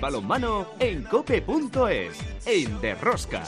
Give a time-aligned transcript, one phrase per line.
[0.00, 3.44] balonmano en cope.es, en Derrosca.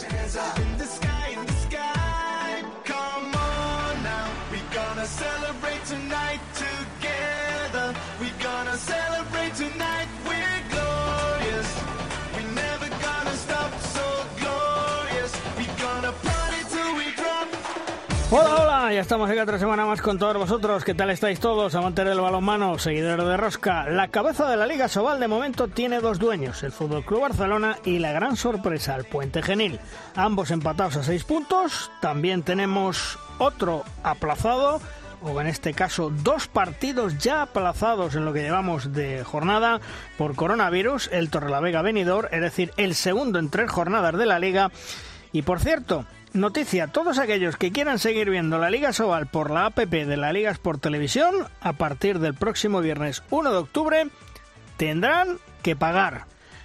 [18.35, 20.85] Hola, hola, ya estamos aquí otra semana más con todos vosotros.
[20.85, 21.75] ¿Qué tal estáis todos?
[21.75, 23.91] Amantes del balonmano, seguidores de Rosca.
[23.91, 27.77] La cabeza de la Liga Sobal de momento tiene dos dueños, el Fútbol Club Barcelona
[27.85, 29.79] y la gran sorpresa, el Puente Genil.
[30.17, 31.91] Ambos empatados a seis puntos.
[32.01, 34.81] También tenemos otro aplazado,
[35.21, 39.83] o en este caso dos partidos ya aplazados en lo que llevamos de jornada
[40.17, 44.71] por coronavirus, el Torrelavega Venidor, es decir, el segundo en tres jornadas de la Liga.
[45.33, 49.67] Y por cierto, Noticia, todos aquellos que quieran seguir viendo la Liga Sobal por la
[49.67, 54.07] APP de la Liga Sport Televisión, a partir del próximo viernes 1 de octubre,
[54.79, 56.25] tendrán que pagar.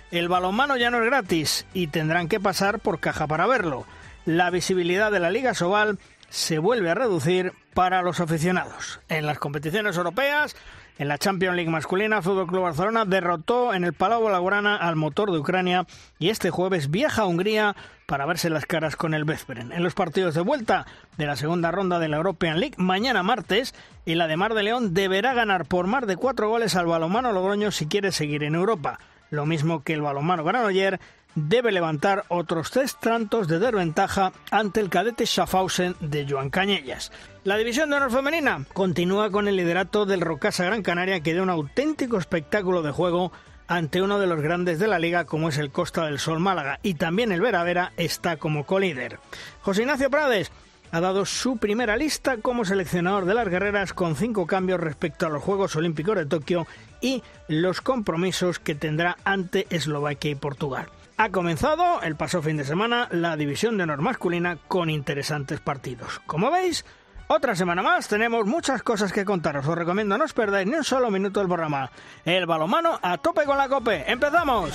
[0.10, 3.86] El balonmano ya no es gratis y tendrán que pasar por caja para verlo.
[4.24, 9.02] La visibilidad de la Liga Sobal se vuelve a reducir para los aficionados.
[9.10, 10.56] En las competiciones europeas,
[10.98, 15.30] en la Champions League masculina, Fútbol Club Barcelona derrotó en el Palau Blaugrana al motor
[15.30, 15.86] de Ucrania
[16.20, 17.76] y este jueves viaja a Hungría
[18.08, 19.74] para verse las caras con el Veszprem.
[19.74, 23.76] En los partidos de vuelta de la segunda ronda de la European League, mañana martes,
[24.06, 27.86] el Ademar de León deberá ganar por más de cuatro goles al balonmano Logroño si
[27.86, 29.00] quiere seguir en Europa.
[29.30, 31.02] Lo mismo que el balonmano Granoller
[31.36, 37.12] debe levantar otros tres tantos de desventaja ante el cadete Schaffhausen de Joan Cañellas.
[37.44, 41.44] La división de honor femenina continúa con el liderato del Rocasa Gran Canaria que da
[41.44, 43.34] un auténtico espectáculo de juego
[43.68, 46.80] ante uno de los grandes de la liga como es el Costa del Sol Málaga
[46.84, 49.20] y también el Vera Vera está como colíder.
[49.62, 50.52] José Ignacio Prades
[50.92, 55.30] ha dado su primera lista como seleccionador de las guerreras con cinco cambios respecto a
[55.30, 56.66] los Juegos Olímpicos de Tokio
[57.02, 60.88] y los compromisos que tendrá ante Eslovaquia y Portugal.
[61.18, 66.22] Ha comenzado el paso fin de semana la división de honor masculina con interesantes partidos.
[66.26, 66.86] Como veis,
[67.28, 69.68] otra semana más tenemos muchas cosas que contaros.
[69.68, 71.92] Os recomiendo no os perdáis ni un solo minuto del programa.
[72.26, 74.04] El balomano a tope con la cope.
[74.12, 74.72] ¡Empezamos!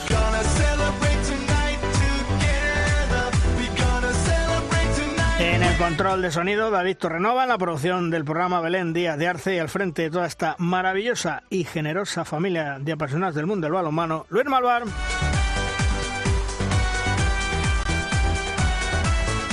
[5.39, 9.27] En el control de sonido, David Torrenova, en la producción del programa Belén Díaz de
[9.27, 13.67] Arce y al frente de toda esta maravillosa y generosa familia de apasionados del mundo
[13.67, 14.85] del balonmano, Luis Malvar.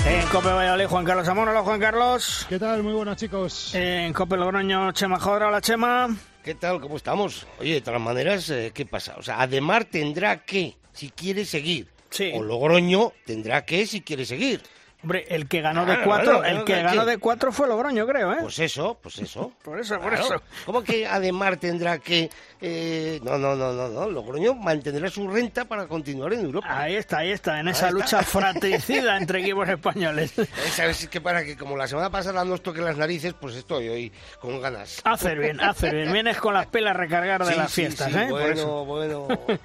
[0.09, 1.49] En Cope Valladolid, Juan Carlos Amón.
[1.49, 2.47] Hola, Juan Carlos.
[2.49, 2.81] ¿Qué tal?
[2.81, 3.75] Muy buenos, chicos.
[3.75, 5.49] En Cope Logroño, Chema Jodra.
[5.49, 6.09] Hola, Chema.
[6.43, 6.81] ¿Qué tal?
[6.81, 7.45] ¿Cómo estamos?
[7.59, 9.15] Oye, de todas maneras, eh, ¿qué pasa?
[9.19, 11.89] O sea, Ademar tendrá que, si quiere seguir.
[12.09, 12.31] Sí.
[12.33, 14.63] O Logroño tendrá que, si quiere seguir.
[15.01, 18.33] Hombre, el que ganó de cuatro, claro, el que ganó de cuatro fue Logroño, creo,
[18.33, 18.37] ¿eh?
[18.41, 19.53] Pues eso, pues eso.
[19.63, 20.41] por eso, por eso.
[20.65, 22.29] ¿Cómo que Ademar tendrá que...?
[22.59, 24.09] eh, no, no, no, no, no.
[24.09, 26.67] Logroño mantendrá su renta para continuar en Europa.
[26.81, 28.17] Ahí está, ahí está, en esa Ahí está.
[28.17, 30.37] lucha fratricida entre equipos españoles.
[30.37, 31.03] Eh, ¿Sabes?
[31.03, 33.87] Es que para que como la semana pasada no os toque las narices, pues estoy
[33.87, 34.11] hoy
[34.41, 34.99] con ganas.
[35.05, 36.11] Hacer bien, hacer bien.
[36.11, 38.27] Vienes con las pilas a recargar de Sí, las sí, fiestas, sí, ¿eh?
[38.29, 38.83] Por eso.
[38.83, 39.59] Bueno, bueno.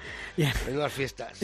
[0.67, 1.41] Menudas fiestas.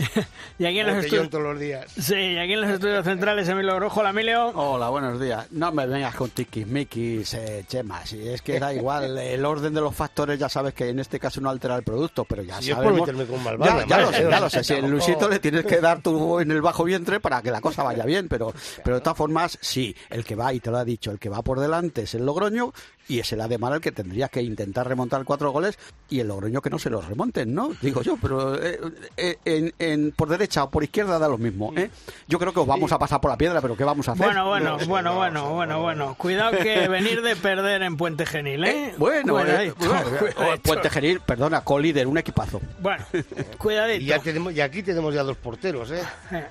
[0.58, 1.30] y aquí en los estudios...
[1.30, 1.90] todos los días.
[1.98, 4.48] Sí, y aquí en los estudios centrales, Emilio La Emilio.
[4.48, 5.46] Hola, buenos días.
[5.52, 8.04] No me vengas con tiquismiquis, eh, Chema.
[8.04, 11.18] Si es que da igual, el orden de los factores ya sabes que en este
[11.18, 13.06] caso no altera el producto, pero ya Si yo por sabemos...
[13.08, 14.64] meterme con Malvarna, ya, ya lo sé, ya lo sé.
[14.64, 17.62] Si el Luisito le tienes que dar tú en el bajo vientre para que la
[17.62, 18.52] cosa vaya bien, pero,
[18.84, 21.30] pero de todas formas, sí, el que va, y te lo ha dicho, el que
[21.30, 22.74] va por delante es el Logroño
[23.10, 25.78] y es el Ademar el que tendría que intentar remontar cuatro goles
[26.08, 27.70] y el Logroño que no se los remonten, ¿no?
[27.82, 28.78] Digo yo, pero eh,
[29.16, 31.90] eh, en, en- por derecha o por izquierda da lo mismo, ¿eh?
[32.28, 34.26] Yo creo que os vamos a pasar por la piedra, pero ¿qué vamos a hacer?
[34.26, 35.82] Bueno, bueno, No, bueno, no, bueno, no, bueno, no.
[35.82, 36.14] bueno.
[36.16, 38.70] Cuidado que venir de perder en Puente Genil, ¿eh?
[38.90, 40.62] Eh, bueno, eh, Cuidadito.
[40.62, 42.60] Puente Genil, perdona, colíder, un equipazo.
[42.80, 44.04] Bueno, Y, cuidadito.
[44.04, 46.02] ya tenemos, y aquí tenemos ya dos porteros, ¿eh?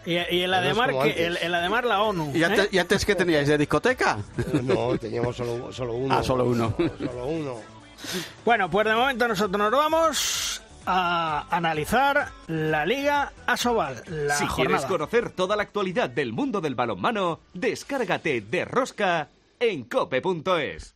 [0.06, 2.32] Y, y el Ademar, que, el, el Ademar la ONU.
[2.36, 3.48] ¿Y antes, y antes qué teníais?
[3.48, 4.18] ¿De discoteca?
[4.64, 6.16] No, teníamos solo, solo uno.
[6.16, 6.74] Ah, solo uno.
[7.00, 7.56] Solo uno.
[8.46, 14.56] Bueno, pues de momento nosotros nos vamos a analizar la Liga Asobal, la si jornada.
[14.56, 19.28] quieres conocer toda la actualidad del mundo del balonmano, descárgate de Rosca
[19.60, 20.94] en cope.es.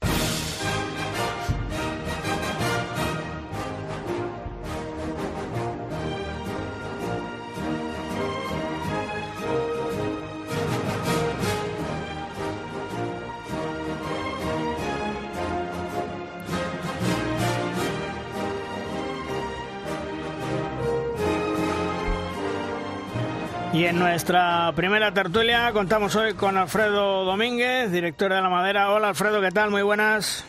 [23.74, 28.92] Y en nuestra primera tertulia contamos hoy con Alfredo Domínguez, director de La Madera.
[28.92, 29.72] Hola Alfredo, ¿qué tal?
[29.72, 30.46] Muy buenas.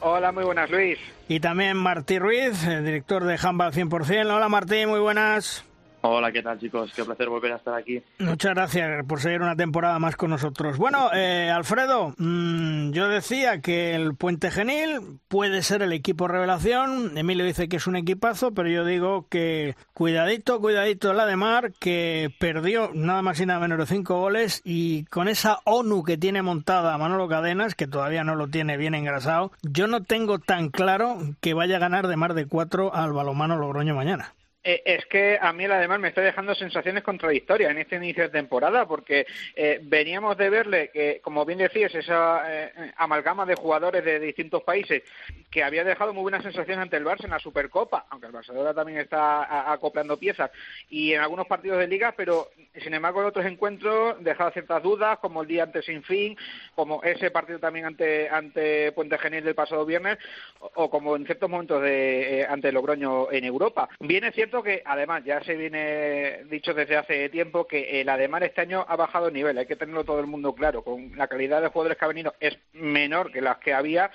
[0.00, 0.98] Hola, muy buenas, Luis.
[1.26, 4.30] Y también Martí Ruiz, director de Handball 100%.
[4.30, 5.64] Hola Martí, muy buenas.
[6.02, 6.90] Hola, ¿qué tal chicos?
[6.96, 8.02] Qué placer volver a estar aquí.
[8.18, 10.78] Muchas gracias por seguir una temporada más con nosotros.
[10.78, 17.18] Bueno, eh, Alfredo, mmm, yo decía que el Puente Genil puede ser el equipo revelación.
[17.18, 21.72] Emilio dice que es un equipazo, pero yo digo que cuidadito, cuidadito la de Mar,
[21.78, 26.16] que perdió nada más y nada menos de cinco goles y con esa ONU que
[26.16, 30.70] tiene montada Manolo Cadenas, que todavía no lo tiene bien engrasado, yo no tengo tan
[30.70, 34.32] claro que vaya a ganar de Mar de cuatro al balomano Logroño mañana.
[34.62, 38.28] Eh, es que a mí además me está dejando sensaciones contradictorias en este inicio de
[38.28, 39.26] temporada, porque
[39.56, 44.62] eh, veníamos de verle que, como bien decías, esa eh, amalgama de jugadores de distintos
[44.62, 45.02] países
[45.50, 48.74] que había dejado muy buenas sensaciones ante el Barça en la Supercopa, aunque el Barcelona
[48.74, 50.50] también está acoplando piezas,
[50.90, 52.50] y en algunos partidos de liga, pero
[52.82, 56.36] sin embargo en otros encuentros dejaba ciertas dudas, como el día antes sin fin,
[56.74, 60.18] como ese partido también ante, ante Puente Genil del pasado viernes,
[60.60, 63.88] o, o como en ciertos momentos de, ante Logroño en Europa.
[64.00, 68.60] Viene cierto que, además, ya se viene dicho desde hace tiempo que el Ademar este
[68.60, 71.62] año ha bajado el nivel, hay que tenerlo todo el mundo claro, con la calidad
[71.62, 74.10] de jugadores que ha venido es menor que las que había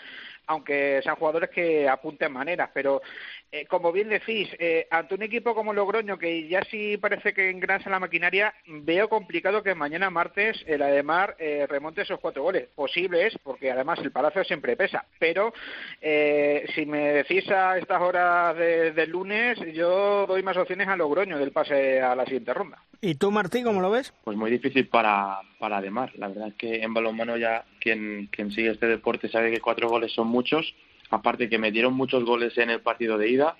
[0.47, 3.01] aunque sean jugadores que apunten maneras, pero
[3.51, 7.49] eh, como bien decís, eh, ante un equipo como Logroño, que ya sí parece que
[7.49, 12.67] engrasa la maquinaria, veo complicado que mañana martes el Ademar eh, remonte esos cuatro goles.
[12.75, 15.53] Posible es, porque además el Palacio siempre pesa, pero
[16.01, 20.95] eh, si me decís a estas horas del de lunes, yo doy más opciones a
[20.95, 22.81] Logroño del pase a la siguiente ronda.
[23.01, 24.13] ¿Y tú, Martín, cómo lo ves?
[24.23, 26.11] Pues muy difícil para, para Ademar.
[26.15, 29.89] La verdad es que en balonmano ya quien, quien sigue este deporte sabe que cuatro
[29.89, 30.73] goles son muchos
[31.09, 33.57] aparte que metieron muchos goles en el partido de ida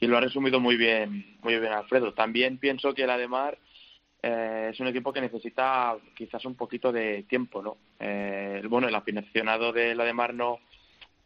[0.00, 2.12] y lo ha resumido muy bien muy bien Alfredo.
[2.12, 3.58] También pienso que el Ademar
[4.22, 7.76] eh, es un equipo que necesita quizás un poquito de tiempo, ¿no?
[7.98, 10.60] Eh, bueno, el aficionado del Ademar no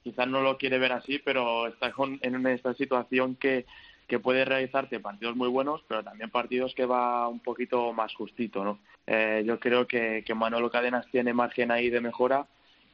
[0.03, 1.93] quizás no lo quiere ver así, pero está
[2.23, 3.67] en esta situación que,
[4.07, 8.65] que puede realizarte partidos muy buenos, pero también partidos que va un poquito más justito,
[8.65, 8.79] ¿no?
[9.07, 12.47] Eh, yo creo que, que Manolo Cadenas tiene margen ahí de mejora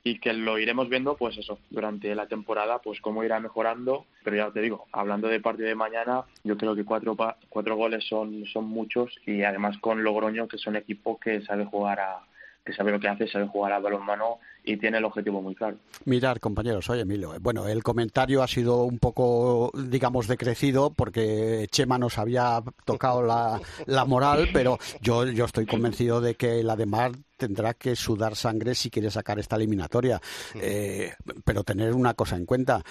[0.04, 4.06] y que lo iremos viendo, pues eso, durante la temporada, pues cómo irá mejorando.
[4.24, 7.16] Pero ya te digo, hablando de partido de mañana, yo creo que cuatro,
[7.48, 11.64] cuatro goles son, son muchos y además con Logroño, que es un equipo que sabe
[11.64, 12.20] jugar a,
[12.64, 15.76] que sabe lo que hace, sabe jugar a balonmano y tiene el objetivo muy claro.
[16.04, 21.98] Mirar, compañeros, oye Emilio, bueno, el comentario ha sido un poco, digamos, decrecido porque Chema
[21.98, 26.86] nos había tocado la, la moral, pero yo, yo estoy convencido de que la de
[26.86, 27.12] Mar
[27.42, 30.20] tendrá que sudar sangre si quiere sacar esta eliminatoria.
[30.54, 31.12] Eh,
[31.44, 32.84] pero tener una cosa en cuenta,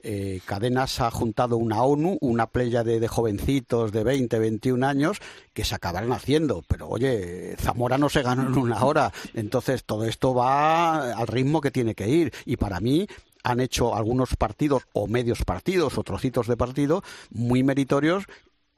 [0.00, 5.18] eh, Cadenas ha juntado una ONU, una playa de, de, jovencitos de 20, 21 años
[5.52, 6.62] que se acabarán haciendo.
[6.66, 9.12] Pero oye, Zamora no se ganó en una hora.
[9.34, 12.32] Entonces todo esto va al ritmo que tiene que ir.
[12.44, 13.06] Y para mí
[13.42, 18.24] han hecho algunos partidos o medios partidos o trocitos de partido muy meritorios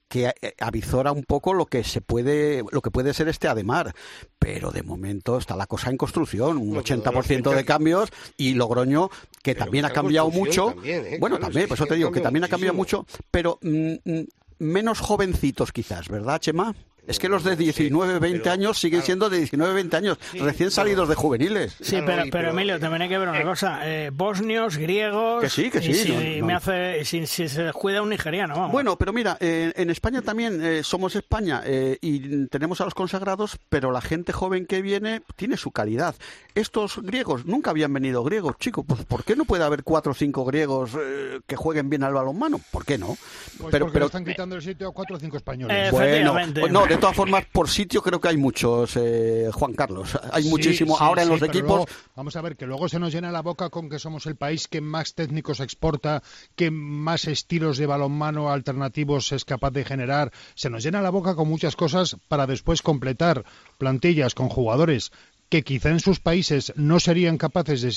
[0.08, 3.94] que avizora un poco lo que se puede lo que puede ser este Ademar
[4.40, 9.08] pero de momento está la cosa en construcción un 80% de cambios y Logroño
[9.40, 11.16] que pero también ha cambiado mucho también, ¿eh?
[11.20, 12.46] bueno claro, también por eso te digo que también muchísimo.
[12.46, 14.26] ha cambiado mucho pero mm, mm,
[14.58, 16.74] menos jovencitos quizás verdad Chema
[17.06, 19.06] es que los de 19, 20 pero, años siguen claro.
[19.06, 21.76] siendo de 19, 20 años, Sí, recién pero- salidos de juveniles.
[21.80, 23.80] Sí, Claro, pero, pero pero- Emilio, también hay que ver una cosa.
[23.84, 25.42] Eh, bosnios, griegos...
[25.42, 26.46] Que sí, que y sí, si no, no.
[26.46, 28.72] me hace, si, si se descuida un nigeriano, vamos.
[28.72, 32.94] Bueno, pero mira, eh, en España también eh, somos España eh, y tenemos a los
[32.94, 36.14] consagrados, pero la gente joven que viene tiene su calidad.
[36.54, 38.84] Estos griegos nunca habían venido griegos, chicos.
[38.86, 42.12] Pues ¿por qué no puede haber cuatro o cinco griegos eh, que jueguen bien al
[42.14, 42.60] balonmano?
[42.70, 43.16] ¿Por qué no?
[43.58, 45.76] Pues pero, porque pero le están quitando el sitio a cuatro o cinco españoles.
[45.76, 46.60] Eh, bueno, Efectivamente.
[46.70, 50.18] no, de todas formas, por sitio creo que hay muchos, eh, Juan Carlos.
[50.32, 50.96] Hay Sí, muchísimo.
[50.96, 51.68] sí, Ahora en sí, los equipos.
[51.68, 54.36] luego, vamos a ver, que luego se nos llena la boca con que somos el
[54.36, 56.22] país que más técnicos exporta,
[56.56, 60.32] que más estilos de balonmano alternativos es capaz de generar.
[60.54, 63.44] Se nos llena la boca con muchas cosas para después completar
[63.78, 65.12] plantillas con jugadores
[65.48, 67.90] que quizá en sus países no serían capaces de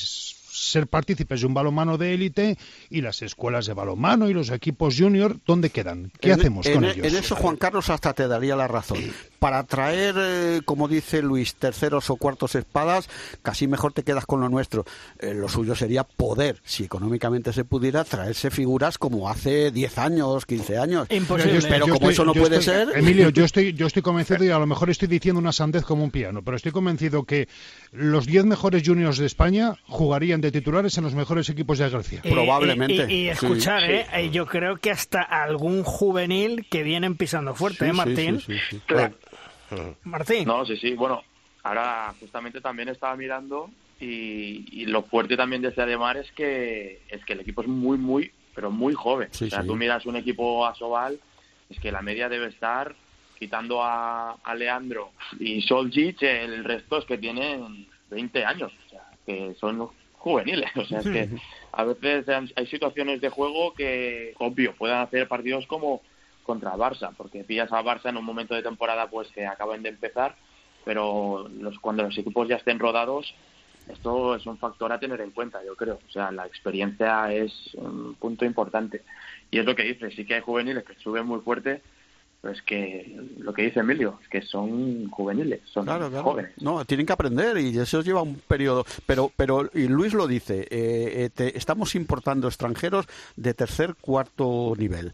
[0.53, 2.57] ser partícipes de un balonmano de élite
[2.89, 6.11] y las escuelas de balonmano y los equipos junior, ¿dónde quedan?
[6.19, 7.13] ¿Qué En- hacemos en, con en ellos?
[7.13, 8.99] eso, Juan Carlos, hasta te daría la razón.
[9.39, 13.09] Para traer, eh, como dice Luis, terceros o cuartos espadas,
[13.41, 14.85] casi mejor te quedas con lo nuestro.
[15.19, 20.45] Eh, lo suyo sería poder, si económicamente se pudiera, traerse figuras como hace 10 años,
[20.45, 21.07] 15 años.
[21.09, 21.59] Imposible.
[21.67, 22.87] Pero Yo como estoy- eso no puede estoy- ser...
[22.97, 26.03] Emilio, yo estoy, yo estoy convencido y a lo mejor estoy diciendo una sandez como
[26.03, 27.47] un piano, pero estoy convencido que
[27.93, 32.21] los 10 mejores juniors de España jugarían de titulares en los mejores equipos de Grecia.
[32.23, 33.05] Y- probablemente.
[33.11, 33.91] Y, y- escuchar, sí.
[33.91, 34.05] ¿eh?
[34.13, 38.39] Eh, Yo creo que hasta algún juvenil que vienen pisando fuerte, Sí, ¿eh, Martín?
[38.39, 38.81] sí, sí, sí.
[38.87, 39.13] Claro.
[40.03, 40.45] Martín.
[40.47, 40.93] No, sí, sí.
[40.93, 41.21] Bueno,
[41.63, 43.69] ahora justamente también estaba mirando
[43.99, 47.67] y, y lo fuerte también de este Ademar es que es que el equipo es
[47.67, 49.29] muy, muy, pero muy joven.
[49.31, 49.67] Sí, o sea, sí.
[49.67, 51.19] tú miras un equipo Asobal,
[51.69, 52.95] es que la media debe estar
[53.43, 59.01] quitando a, a Leandro y Soljic, el resto es que tienen 20 años, o sea,
[59.25, 60.71] que son juveniles.
[60.77, 61.29] O sea, es que
[61.73, 66.01] a veces hay situaciones de juego que, obvio, pueden hacer partidos como
[66.43, 69.89] contra Barça, porque pillas a Barça en un momento de temporada pues que acaban de
[69.89, 70.37] empezar,
[70.85, 73.35] pero los, cuando los equipos ya estén rodados,
[73.89, 75.99] esto es un factor a tener en cuenta, yo creo.
[76.07, 79.01] O sea, la experiencia es un punto importante.
[79.51, 81.81] Y es lo que dice, sí que hay juveniles que suben muy fuerte,
[82.43, 86.51] pero es que lo que dice Emilio, es que son juveniles, son jóvenes.
[86.59, 88.85] No, tienen que aprender y eso lleva un periodo.
[89.05, 93.05] Pero, pero y Luis lo dice, eh, eh estamos importando extranjeros
[93.37, 95.13] de tercer, cuarto nivel.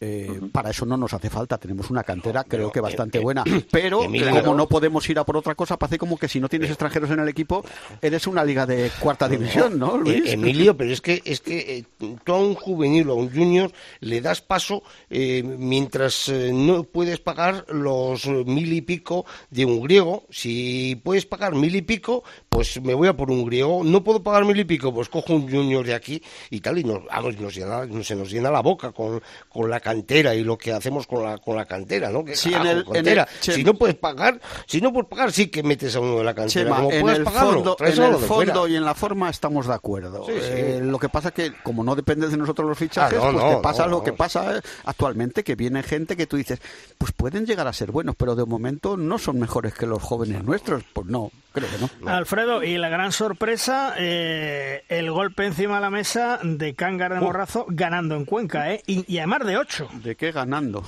[0.00, 4.02] Eh, para eso no nos hace falta, tenemos una cantera creo que bastante buena, pero
[4.32, 7.10] como no podemos ir a por otra cosa, parece como que si no tienes extranjeros
[7.10, 7.64] en el equipo,
[8.00, 10.24] eres una liga de cuarta división, ¿no, Luis?
[10.24, 11.84] Eh, Emilio, pero es que es que eh,
[12.22, 17.64] tú a un juvenil o a un junior le das paso mientras no puedes pagar
[17.68, 20.24] los mil y pico de un griego.
[20.30, 23.82] Si puedes pagar mil y pico, pues me voy a por un griego.
[23.82, 26.84] No puedo pagar mil y pico, pues cojo un junior de aquí y tal, y
[26.84, 27.54] nos, vamos, nos
[28.06, 31.38] se nos llena la boca con, con la cantera y lo que hacemos con la,
[31.38, 32.24] con la cantera, ¿no?
[32.34, 32.84] si, en el,
[33.40, 36.34] si no puedes pagar, si no puedes pagar, sí que metes a uno de la
[36.34, 36.78] cantera.
[36.90, 40.26] en el fondo, en el fondo y en la forma estamos de acuerdo.
[40.28, 43.62] Eh, lo que pasa que, como no depende de nosotros los fichajes, ah, pues te
[43.62, 46.60] pasa lo que pasa actualmente, que viene gente que tú dices,
[46.98, 50.44] pues pueden llegar a ser buenos, pero de momento no son mejores que los jóvenes
[50.44, 50.82] nuestros.
[50.92, 52.10] Pues no, creo que no.
[52.10, 57.20] Alfredo, y la gran sorpresa, eh, el golpe encima de la mesa de Cángar de
[57.20, 58.82] Morrazo ganando en Cuenca, ¿eh?
[58.86, 59.56] Y, y además de
[60.02, 60.82] ¿De qué ganando?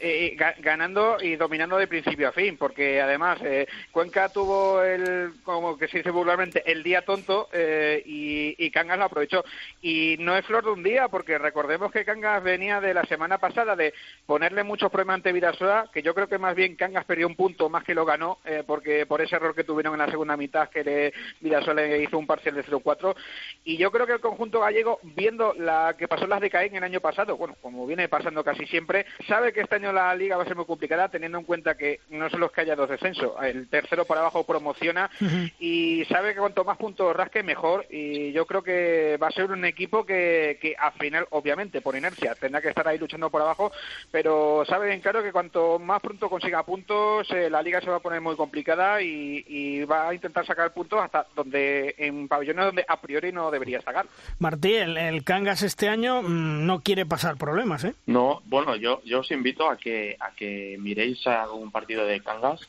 [0.00, 5.76] Eh, ganando y dominando de principio a fin, porque además eh, Cuenca tuvo el, como
[5.76, 9.44] que se dice vulgarmente, el día tonto eh, y, y, Cangas lo aprovechó.
[9.82, 13.38] Y no es flor de un día, porque recordemos que Cangas venía de la semana
[13.38, 13.92] pasada de
[14.24, 17.68] ponerle muchos problemas ante Vidasoa, que yo creo que más bien Cangas perdió un punto
[17.68, 20.68] más que lo ganó, eh, porque por ese error que tuvieron en la segunda mitad,
[20.68, 23.16] que le, Vidasoa le hizo un parcial de 0-4.
[23.64, 26.84] Y yo creo que el conjunto gallego, viendo la que pasó las de Caín el
[26.84, 30.42] año pasado, bueno, como viene pasando casi siempre, sabe que este año la liga va
[30.42, 33.32] a ser muy complicada teniendo en cuenta que no solo es que haya dos descensos,
[33.42, 35.10] el tercero por abajo promociona
[35.58, 39.50] y sabe que cuanto más puntos rasque mejor y yo creo que va a ser
[39.50, 43.42] un equipo que, que al final, obviamente, por inercia, tendrá que estar ahí luchando por
[43.42, 43.72] abajo,
[44.10, 47.96] pero sabe bien claro que cuanto más pronto consiga puntos, eh, la liga se va
[47.96, 52.66] a poner muy complicada y, y, va a intentar sacar puntos hasta donde en pabellones
[52.66, 54.06] donde a priori no debería sacar.
[54.38, 57.94] Martí, el, el Cangas este año mm, no quiere pasar problemas, ¿eh?
[58.06, 62.60] No, bueno, yo, yo os invito a que, a que miréis algún partido de Cangas.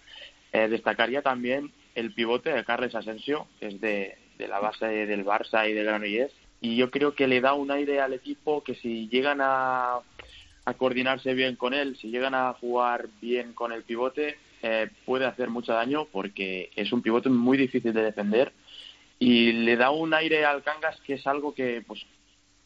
[0.52, 5.26] Eh, destacaría también el pivote de Carles Asensio, que es de, de la base del
[5.26, 6.34] Barça y del Granollers.
[6.62, 10.00] Y yo creo que le da un aire al equipo que si llegan a,
[10.66, 15.26] a coordinarse bien con él, si llegan a jugar bien con el pivote, eh, puede
[15.26, 18.52] hacer mucho daño porque es un pivote muy difícil de defender
[19.18, 22.06] y le da un aire al Cangas que es algo que pues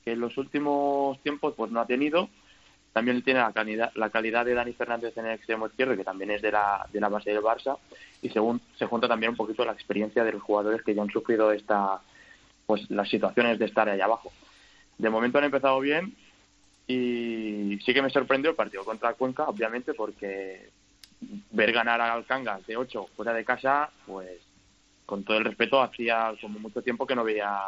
[0.03, 2.29] que en los últimos tiempos pues no ha tenido
[2.93, 6.29] también tiene la calidad, la calidad de Dani Fernández en el extremo izquierdo, que también
[6.31, 7.77] es de la, de la base del Barça,
[8.21, 11.09] y según se junta también un poquito la experiencia de los jugadores que ya han
[11.09, 11.99] sufrido esta,
[12.67, 14.31] pues las situaciones de estar allá abajo.
[14.97, 16.15] De momento han empezado bien
[16.87, 20.69] y sí que me sorprendió el partido contra Cuenca, obviamente, porque
[21.51, 24.39] ver ganar al Cangas de 8 fuera de casa, pues
[25.05, 27.59] con todo el respeto, hacía como mucho tiempo que no veía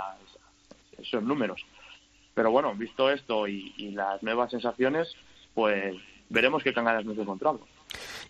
[0.97, 1.65] esos números.
[2.35, 5.15] Pero bueno, visto esto y, las nuevas sensaciones,
[5.53, 5.95] pues
[6.29, 7.61] veremos qué cangadas nos encontramos.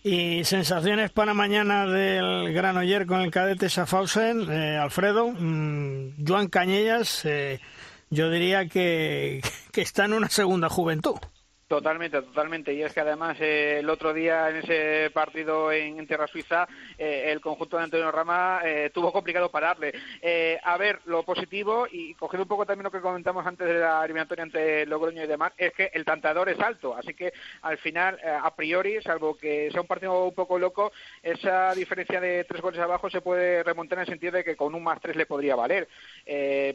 [0.04, 7.26] Y sensaciones para mañana del Granoller con el cadete Schaffhausen, eh, Alfredo, mm, Joan Cañellas,
[7.26, 7.60] eh,
[8.12, 9.42] yo diría que,
[9.74, 11.16] que está en una segunda juventud.
[11.68, 12.74] Totalmente, totalmente.
[12.76, 17.32] Y es que además eh, el otro día en ese partido en, Tierra Suiza, eh,
[17.32, 19.92] el conjunto de Antonio Rama eh, tuvo complicado pararle.
[20.64, 24.04] a ver, lo positivo, y cogiendo un poco también lo que comentamos antes de la
[24.06, 26.96] eliminatoria entre Logroño y demás, es que el tantador es alto.
[26.96, 30.92] Así que al final, a priori, salvo que sea un partido un poco loco,
[31.24, 34.76] esa diferencia de tres goles abajo se puede remontar en el sentido de que con
[34.76, 35.88] un más tres le podría valer.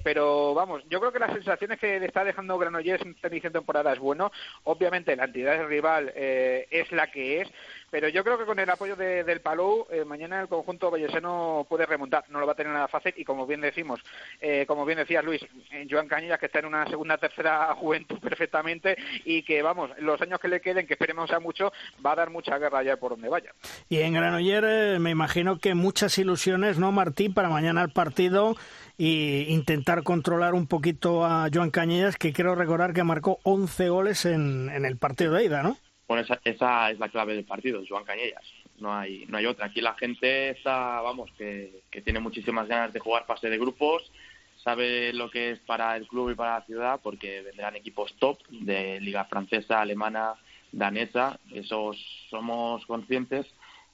[0.03, 3.41] pero vamos, yo creo que las sensaciones que le está dejando Granollers en esta de
[3.51, 4.33] temporada es bueno
[4.65, 4.81] obviamente
[5.17, 7.49] la entidad rival eh, es la que es,
[7.91, 11.87] pero yo creo que con el apoyo del Palou, eh, mañana el conjunto vallesano puede
[11.87, 14.01] remontar, no lo va a tener nada fácil y como bien decimos,
[14.41, 15.45] eh, como bien decía Luis,
[15.91, 20.39] Joan Cañillas que está en una segunda, tercera juventud perfectamente y que vamos, los años
[20.41, 21.73] que le queden, que esperemos sea mucho,
[22.05, 23.53] va a dar mucha guerra ya por donde vaya.
[23.89, 28.57] Y en Granoller me imagino que muchas ilusiones, ¿no, Martín, para mañana el partido
[28.97, 34.27] y intentar controlar un poquito a Joan Cañellas, que quiero recordar que marcó 11 goles
[34.27, 35.77] en, en el partido de ida, ¿no?
[36.11, 38.43] Bueno, esa, esa es la clave del partido, Joan Cañellas.
[38.81, 39.67] No hay, no hay otra.
[39.67, 44.11] Aquí la gente está, vamos, que, que tiene muchísimas ganas de jugar fase de grupos,
[44.57, 48.40] sabe lo que es para el club y para la ciudad, porque vendrán equipos top
[48.49, 50.35] de liga francesa, alemana,
[50.73, 51.97] danesa, esos
[52.29, 53.47] somos conscientes.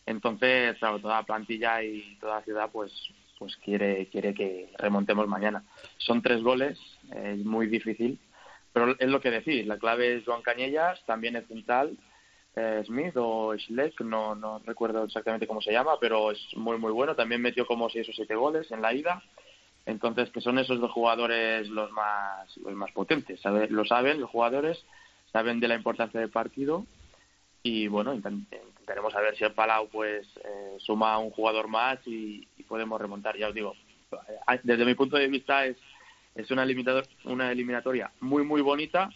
[0.06, 2.92] Entonces, claro, toda la plantilla y toda la ciudad, pues,
[3.38, 5.64] pues quiere, quiere que remontemos mañana.
[5.98, 6.78] Son tres goles,
[7.14, 8.18] es muy difícil,
[8.76, 11.96] pero es lo que decís, la clave es Joan Cañellas, también es central,
[12.54, 16.92] eh, Smith o Schleck, no, no recuerdo exactamente cómo se llama, pero es muy muy
[16.92, 19.22] bueno, también metió como seis o siete goles en la ida,
[19.86, 23.66] entonces que son esos dos jugadores los más, los más potentes, ¿sabe?
[23.70, 24.84] lo saben los jugadores,
[25.32, 26.84] saben de la importancia del partido
[27.62, 32.46] y bueno, intentaremos a ver si el Palau pues eh, suma un jugador más y,
[32.58, 33.74] y podemos remontar, ya os digo,
[34.64, 35.78] desde mi punto de vista es
[36.36, 36.64] es una,
[37.24, 39.10] una eliminatoria muy, muy bonita,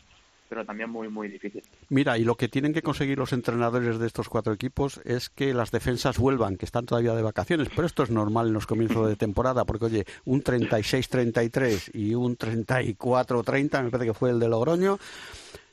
[0.48, 1.62] pero también muy, muy difícil.
[1.90, 5.54] Mira, y lo que tienen que conseguir los entrenadores de estos cuatro equipos es que
[5.54, 9.08] las defensas vuelvan, que están todavía de vacaciones, pero esto es normal en los comienzos
[9.08, 14.48] de temporada, porque oye, un 36-33 y un 34-30, me parece que fue el de
[14.48, 14.98] Logroño,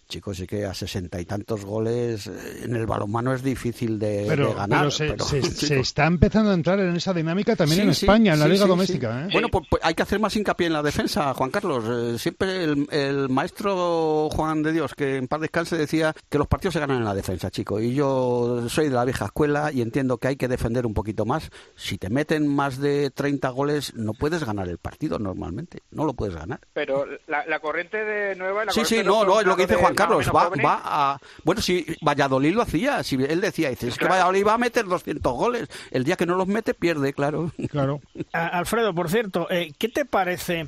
[0.07, 4.25] chicos, sí que a sesenta y tantos goles eh, en el balonmano es difícil de,
[4.25, 4.89] ganar.
[4.97, 8.65] Pero se, está empezando a entrar en esa dinámica también en España, en la Liga
[8.65, 9.25] Doméstica.
[9.25, 9.29] ¿eh?
[9.31, 11.83] Bueno, pues, pues, hay que hacer más hincapié en la defensa, Juan Carlos.
[11.87, 16.73] Eh, siempre el, maestro Juan de Dios, que en paz descanse, decía que los partidos
[16.73, 17.79] se ganan en la defensa, chico.
[17.79, 21.25] Y yo soy de la vieja escuela y entiendo que hay que defender un poquito
[21.25, 21.49] más.
[21.75, 25.83] Si te meten más de 30 goles, no puedes ganar el partido normalmente.
[25.91, 26.61] No lo puedes ganar.
[26.73, 28.65] Pero la, corriente de Nueva...
[28.65, 31.19] La sí, sí, no, no, es lo que dice Juan Carlos, va, va a...
[31.43, 34.85] Bueno, si Valladolid lo hacía, si él decía, dice, es que Valladolid va a meter
[34.85, 37.51] 200 goles, el día que no los mete pierde, claro.
[37.69, 38.01] Claro.
[38.31, 40.67] Alfredo, por cierto, eh, ¿qué te parece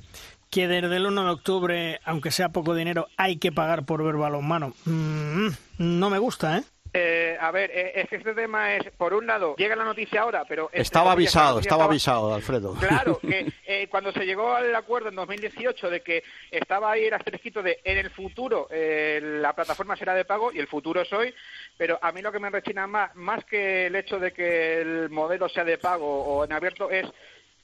[0.50, 4.16] que desde el 1 de octubre, aunque sea poco dinero, hay que pagar por ver
[4.16, 4.74] balonmano?
[4.86, 6.64] Mm, no me gusta, ¿eh?
[6.92, 10.22] Eh, a ver, eh, es que este tema es, por un lado, llega la noticia
[10.22, 10.70] ahora, pero...
[10.74, 12.74] Estaba avisado, estaba, avisado, Alfredo.
[12.76, 17.14] Claro, que eh, cuando se llegó al acuerdo en 2018 de que estaba ahí el
[17.14, 21.34] asterisquito de en el futuro la plataforma será de pago, y el futuro es hoy,
[21.78, 25.10] pero a mí lo que me rechina más, más que el hecho de que el
[25.10, 27.06] modelo sea de pago o en abierto, es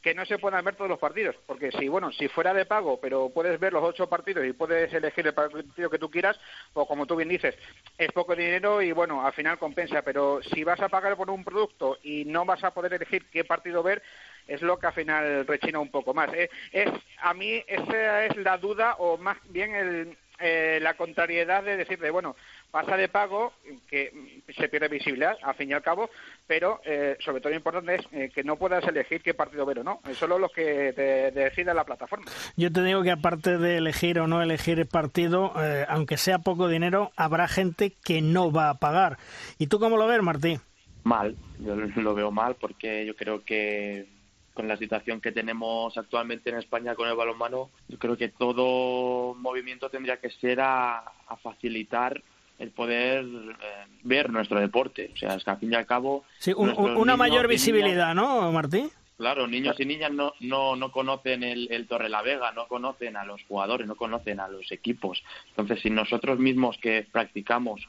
[0.05, 2.99] que no se puedan ver todos los partidos, porque si bueno, si fuera de pago,
[3.01, 6.39] pero puedes ver los ocho partidos y puedes elegir el partido que tú quieras,
[6.75, 7.55] o como tú bien dices,
[7.97, 11.43] es poco dinero y bueno, al final compensa, pero si vas a pagar por un
[11.43, 14.03] producto y no vas a poder elegir qué partido ver,
[14.47, 16.31] es lo que al final rechina un poco más.
[16.35, 16.51] ¿eh?
[16.71, 16.91] Es
[17.23, 22.11] a mí esa es la duda o más bien el, eh, la contrariedad de decirle,
[22.11, 22.35] bueno,
[22.71, 23.53] pasa de pago,
[23.89, 26.09] que se pierde visibilidad, al fin y al cabo,
[26.45, 29.79] pero eh, sobre todo lo importante es eh, que no puedas elegir qué partido ver
[29.79, 32.25] o no, es solo lo que te, decide la plataforma.
[32.57, 35.53] Yo te digo que aparte de elegir o no elegir el partido,
[35.87, 39.17] aunque sea poco dinero, habrá gente que no va a pagar.
[39.57, 40.59] ¿Y tú cómo lo ves, Martín?
[41.03, 44.14] Mal, yo lo veo mal porque yo creo que
[44.55, 49.35] con la situación que tenemos actualmente en España con el balonmano, yo creo que todo
[49.35, 51.03] movimiento tendría que ser a,
[51.43, 52.23] facilitar
[52.57, 55.11] el poder eh, ver nuestro deporte.
[55.13, 56.23] O sea, es que al fin y al cabo...
[56.39, 58.89] Sí, una mayor visibilidad, ¿no, Martín?
[59.17, 63.17] Claro, niños y niñas no, no, no conocen el, el Torre la Vega, no conocen
[63.17, 65.21] a los jugadores, no conocen a los equipos.
[65.49, 67.87] Entonces, si nosotros mismos que practicamos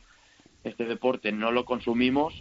[0.65, 2.35] este deporte no lo consumimos,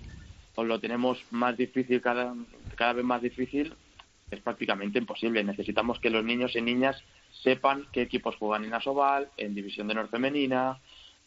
[0.55, 2.33] o lo tenemos más difícil, cada,
[2.75, 3.75] cada vez más difícil,
[4.31, 5.43] es prácticamente imposible.
[5.43, 7.01] Necesitamos que los niños y niñas
[7.43, 10.79] sepan qué equipos juegan en Asobal, en División de Honor Femenina,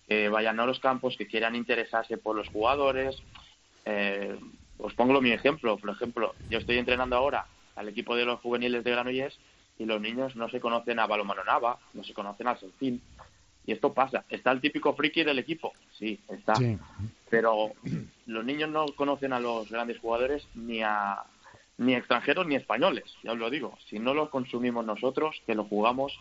[0.06, 3.22] que vayan a los campos, que quieran interesarse por los jugadores.
[3.84, 4.36] Eh,
[4.78, 5.76] os pongo mi ejemplo.
[5.76, 9.38] Por ejemplo, yo estoy entrenando ahora al equipo de los juveniles de Granollers
[9.78, 13.00] y los niños no se conocen a Balomano Nava, no se conocen al Senfín.
[13.64, 14.24] Y esto pasa.
[14.30, 15.72] ¿Está el típico friki del equipo?
[15.98, 16.54] Sí, está.
[17.28, 17.72] Pero
[18.26, 21.22] los niños no conocen a los grandes jugadores ni a,
[21.78, 23.78] ni extranjeros ni españoles, ya os lo digo.
[23.88, 26.18] Si no los consumimos nosotros, que lo jugamos,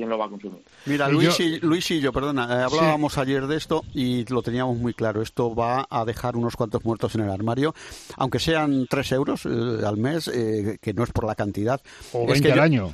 [0.00, 0.62] ¿quién lo va a consumir?
[0.86, 4.78] Mira, Luis, y, Luis y yo, perdona, eh, hablábamos ayer de esto y lo teníamos
[4.78, 5.20] muy claro.
[5.20, 7.74] Esto va a dejar unos cuantos muertos en el armario,
[8.16, 11.82] aunque sean tres euros eh, al mes, eh, que no es por la cantidad.
[12.14, 12.90] O 20 al año.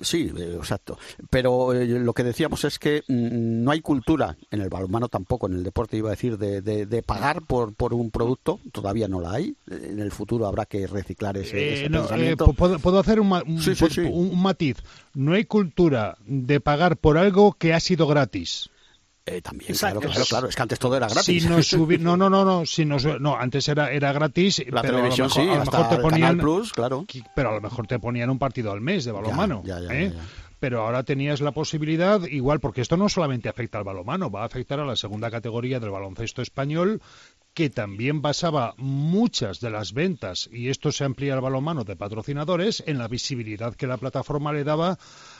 [0.00, 0.98] sí, exacto.
[1.28, 5.52] Pero lo que decíamos es que mm, no hay cultura, en el balonmano tampoco, en
[5.52, 8.58] el deporte iba a decir, de, de, pagar por, por un producto.
[8.72, 9.54] Todavía no la hay.
[9.70, 12.54] En el futuro habrá que reciclar ese, pensamiento.
[12.54, 14.78] ¿puedo, hacer un, un matiz?
[15.14, 18.70] No hay cultura de pagar por algo que ha sido gratis.
[19.26, 21.42] Eh, también, claro, claro, es que antes todo era gratis.
[21.42, 24.62] Si no, no, no, no, no, si no, antes era, era gratis.
[24.70, 27.04] La televisión sí, a lo mejor te ponían, Plus, claro.
[27.34, 29.62] Pero a lo mejor te ponían un partido al mes de balonmano.
[29.90, 30.12] ¿eh?
[30.60, 34.46] pero ahora tenías la posibilidad, igual, porque esto no solamente afecta al balonmano, va a
[34.46, 37.00] afectar a la segunda categoría del baloncesto español,
[37.54, 42.82] que también basaba muchas de las ventas, y esto se amplía al balonmano de patrocinadores,
[42.86, 44.98] en la visibilidad que la plataforma le daba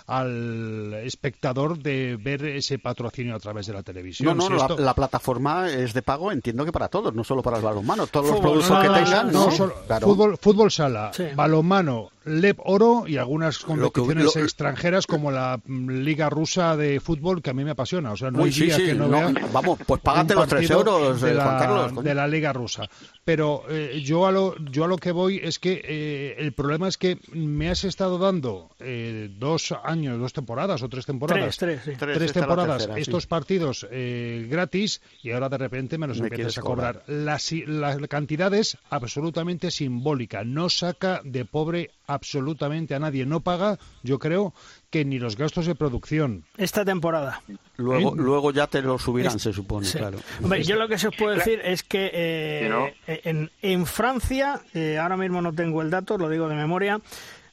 [0.08, 4.26] al espectador de ver ese patrocinio a través de la televisión.
[4.26, 7.22] No, no, Si la, esto- la plataforma es de pago, entiendo que para todos, no
[7.24, 8.06] solo para el balonmano.
[8.06, 9.50] Todos los productos no, que tengan, no ¿no?
[9.50, 10.06] solo- Claro.
[10.06, 11.24] fútbol, fútbol sala, Sí.
[11.36, 17.42] balonmano, LEP Oro y algunas que- competiciones lo- extranjeras como la Liga Rusa de Fútbol
[17.42, 18.12] que a mí me apasiona.
[18.12, 20.48] O sea, no hay sí, día sí, que no, no, vea vamos, pues págate los
[20.48, 22.02] tres euros, de eh, la, Juan Carlos, coño.
[22.02, 22.88] de la Liga Rusa.
[23.24, 26.88] Pero eh, yo, a lo, yo a lo que voy es que eh, el problema
[26.88, 31.82] es que me has estado dando eh, dos años, dos temporadas o tres temporadas Tres,
[31.84, 31.98] tres, sí.
[31.98, 33.00] Tres, tres la temporadas tercera, sí.
[33.02, 37.02] estos partidos eh, gratis y ahora de repente me los Me empiezas a cobrar.
[37.06, 43.40] La, si- la cantidad es absolutamente simbólica, no saca de pobre absolutamente a nadie, no
[43.40, 44.52] paga, yo creo,
[44.90, 46.44] que ni los gastos de producción.
[46.56, 47.42] Esta temporada.
[47.76, 48.16] Luego, ¿Eh?
[48.16, 49.98] luego ya te lo subirán, Es- se supone, Sí.
[49.98, 50.18] claro.
[50.42, 52.86] Hombre, yo lo que se os puedo decir es que eh, ¿no?
[53.06, 57.00] en, en Francia, eh, ahora mismo no tengo el dato, lo digo de memoria,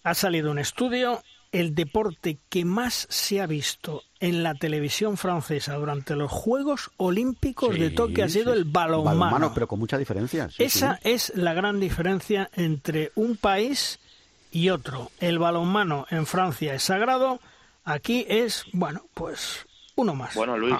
[0.03, 5.75] ha salido un estudio, el deporte que más se ha visto en la televisión francesa
[5.75, 8.59] durante los Juegos Olímpicos de Tokio ha sido sí.
[8.59, 9.53] el balonmano.
[9.53, 10.49] pero con mucha diferencia.
[10.49, 11.11] sí, Esa sí.
[11.11, 13.99] es la gran diferencia entre un país
[14.55, 15.11] y otro.
[15.19, 17.39] El balonmano en Francia es sagrado,
[17.83, 19.65] aquí es, bueno, pues
[19.95, 20.33] uno más.
[20.33, 20.75] Bueno, Luis,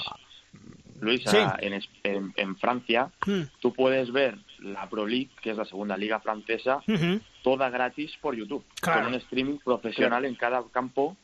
[1.02, 1.38] Luis, Sí.
[1.38, 3.42] ah, en, en- en Francia Mm.
[3.60, 6.82] tú puedes ver la Pro League, que es la segunda liga francesa,
[7.44, 9.02] toda gratis por YouTube, Claro.
[9.04, 11.18] con un streaming profesional en cada campo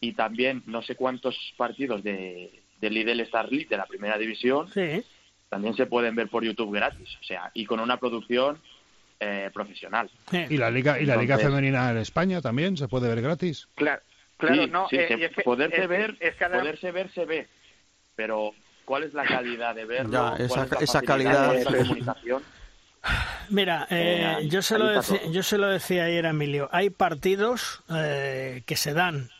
[0.00, 4.66] y también no sé cuántos partidos de, del Lidl Star League de la primera división
[4.72, 5.04] Sí.
[5.50, 8.58] también se pueden ver por YouTube gratis, o sea, y con una producción
[9.20, 10.10] eh, profesional.
[10.30, 13.68] Y la liga y la liga Entonces- femenina en España también se puede ver gratis.
[13.74, 14.02] Claro,
[14.36, 14.88] claro, Sí, no.
[14.88, 17.48] sí, eh, es que- poderse es- ver, es cada- poderse ver se ve,
[18.14, 18.52] pero
[18.84, 20.12] ¿cuál es la calidad de verlo?
[20.12, 22.42] Ya, ¿Cuál esa- es la esa calidad- ¿Cuál es la comunicación?
[23.50, 25.30] Mira, eh, Eh, yo, se lo todo.
[25.32, 26.68] yo se lo decía ayer a Emilio.
[26.72, 29.30] Hay partidos eh, que se dan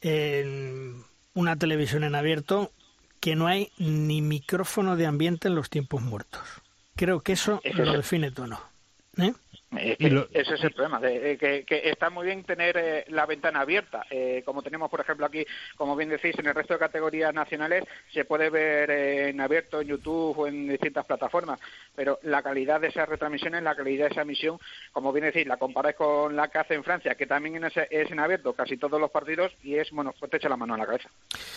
[0.00, 1.02] en
[1.34, 2.72] una televisión en abierto
[3.20, 6.42] que no hay ni micrófono de ambiente en los tiempos muertos.
[6.96, 8.60] Creo que eso lo define todo.
[9.18, 9.32] ¿Eh?
[9.76, 12.76] Es Y que lo- ese es el problema, de- que, que está muy bien tener
[12.76, 16.54] eh, la ventana abierta, eh, como tenemos, por ejemplo, aquí, como bien decís, en el
[16.56, 21.06] resto de categorías nacionales se puede ver eh, en abierto, en YouTube o en distintas
[21.06, 21.60] plataformas,
[21.94, 24.58] pero la calidad de esas retransmisiones, la calidad de esa emisión,
[24.92, 28.10] como bien decís, la comparáis con la que hace en Francia, que también es, es
[28.10, 30.78] en abierto casi todos los partidos y es, bueno, pues te echa la mano a
[30.78, 31.08] la cabeza.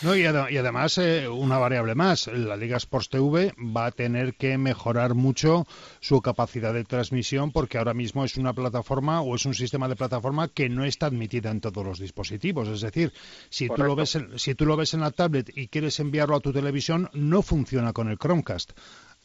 [0.04, 3.92] No, y, ade- y además, eh, una variable más, la Liga Sports TV va a
[3.92, 5.66] tener que mejorar mucho
[6.00, 9.96] su capacidad de transmisión porque ahora mismo es una plataforma o es un sistema de
[9.96, 12.68] plataforma que no está admitida en todos los dispositivos.
[12.68, 13.12] Es decir,
[13.50, 16.36] si tú, lo ves en, si tú lo ves en la tablet y quieres enviarlo
[16.36, 18.72] a tu televisión, no funciona con el Chromecast,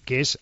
[0.05, 0.39] que es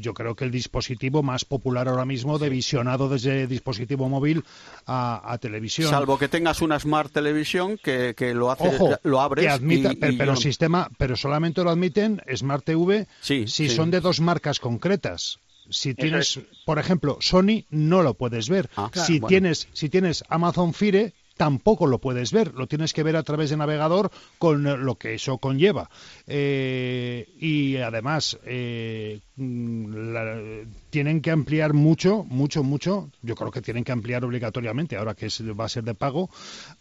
[0.00, 4.42] yo creo que el dispositivo más popular ahora mismo de visionado desde dispositivo móvil
[4.86, 5.90] a, a televisión.
[5.90, 9.92] Salvo que tengas una Smart Televisión que, que lo hace, Ojo, lo abres que admita,
[9.92, 13.76] y- pero, y pero sistema, pero solamente lo admiten Smart TV Sí, si sí.
[13.76, 15.38] son de dos marcas concretas.
[15.70, 16.44] Si tienes, es.
[16.64, 18.68] por ejemplo, Sony, no lo puedes ver.
[18.76, 19.28] Ah, si bueno.
[19.28, 22.54] tienes, si tienes Amazon Fire, tampoco lo puedes ver.
[22.54, 25.90] Lo tienes que ver a través de navegador con eh, lo que eso conlleva.
[26.26, 33.10] Eh, y además eh, mm, la- tienen que ampliar mucho, mucho, mucho.
[33.20, 34.96] Yo creo que tienen que ampliar obligatoriamente.
[34.96, 35.26] Ahora que
[35.58, 36.30] va a ser de pago,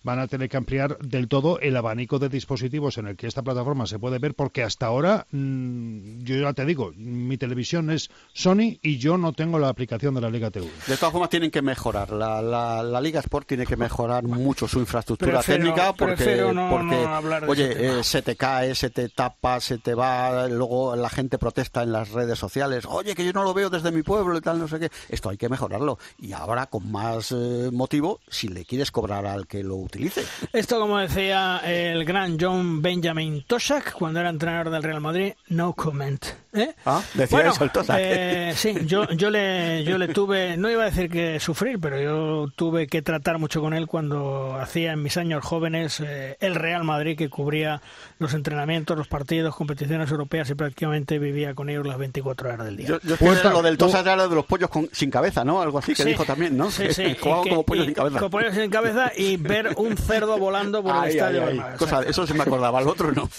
[0.03, 3.41] van a tener que ampliar del todo el abanico de dispositivos en el que esta
[3.41, 8.11] plataforma se puede ver, porque hasta ahora, mm, yo ya te digo, mi televisión es
[8.33, 10.67] Sony y yo no tengo la aplicación de la Liga TV.
[10.85, 12.11] De todas formas, tienen que mejorar.
[12.11, 16.83] La, la, la Liga Sport tiene que mejorar mucho su infraestructura Prefiero- técnica porque, no-
[16.83, 21.39] no oye, eh, se te cae, se te tapa, se te va, luego la gente
[21.39, 22.85] protesta en las redes sociales.
[22.87, 24.89] Oye, que yo no lo veo desde mi pueblo y tal, no sé qué.
[25.09, 25.97] Esto hay que mejorarlo.
[26.19, 30.23] Y ahora, con más eh, motivo, si le quieres cobrar al que lo utilice.
[30.53, 35.73] Esto, como decía el gran John Benjamin Tosak cuando era entrenador del Real Madrid, no
[35.73, 36.23] comment.
[36.53, 36.73] ¿eh?
[36.85, 37.97] Ah, decía Bueno, eso el Tosak.
[37.99, 41.99] eh, sí, yo, yo, le, yo le tuve, no iba a decir que sufrir, pero
[42.01, 46.55] yo tuve que tratar mucho con él cuando hacía en mis años jóvenes eh, el
[46.55, 47.81] Real Madrid, que cubría
[48.19, 52.77] los entrenamientos, los partidos, competiciones europeas y prácticamente vivía con ellos las 24 horas del
[52.77, 52.87] día.
[52.87, 55.43] Yo, yo es que Puerta- lo del era lo de los pollos con- sin cabeza,
[55.43, 55.61] ¿no?
[55.61, 56.69] Algo así que Sí, dijo también, ¿no?
[56.71, 57.15] Sí, sí.
[57.21, 58.19] Jugaban como pollos y- sin cabeza.
[58.19, 61.41] Como pollos sin cabeza y ver un cerdo volando por el estadio.
[61.41, 61.47] ay.
[61.57, 61.77] Bernabéu.
[61.77, 63.29] Cosa- eso se me acordaba, el otro no.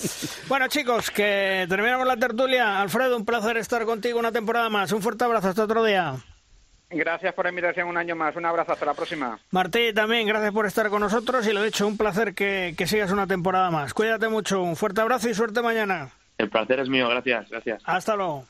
[0.49, 2.81] Bueno, chicos, que terminamos la tertulia.
[2.81, 4.93] Alfredo, un placer estar contigo una temporada más.
[4.93, 6.15] Un fuerte abrazo, hasta otro día.
[6.91, 8.37] Gracias por la invitación un año más.
[8.37, 9.39] Un abrazo, hasta la próxima.
[9.51, 13.11] Martí, también gracias por estar con nosotros y lo dicho, un placer que, que sigas
[13.11, 13.93] una temporada más.
[13.95, 16.11] Cuídate mucho, un fuerte abrazo y suerte mañana.
[16.39, 17.83] El placer es mío, gracias, gracias.
[17.85, 18.45] Hasta luego.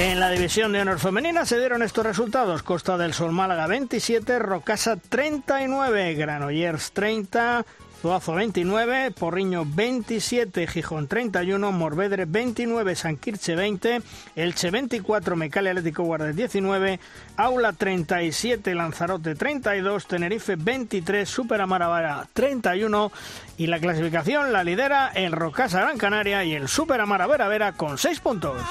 [0.00, 2.62] En la división de honor femenina se dieron estos resultados.
[2.62, 7.66] Costa del Sol Málaga 27, Rocasa 39, Granollers 30,
[8.00, 14.00] Zuazo 29, Porriño 27, Gijón 31, Morvedre 29, Sanquirche 20,
[14.36, 17.00] Elche 24, Mecale Atlético Guardia 19,
[17.36, 23.10] Aula 37, Lanzarote 32, Tenerife 23, Super Amaravara 31
[23.56, 27.72] y la clasificación la lidera el Rocasa Gran Canaria y el Super Amara Vera Vera
[27.72, 28.62] con 6 puntos.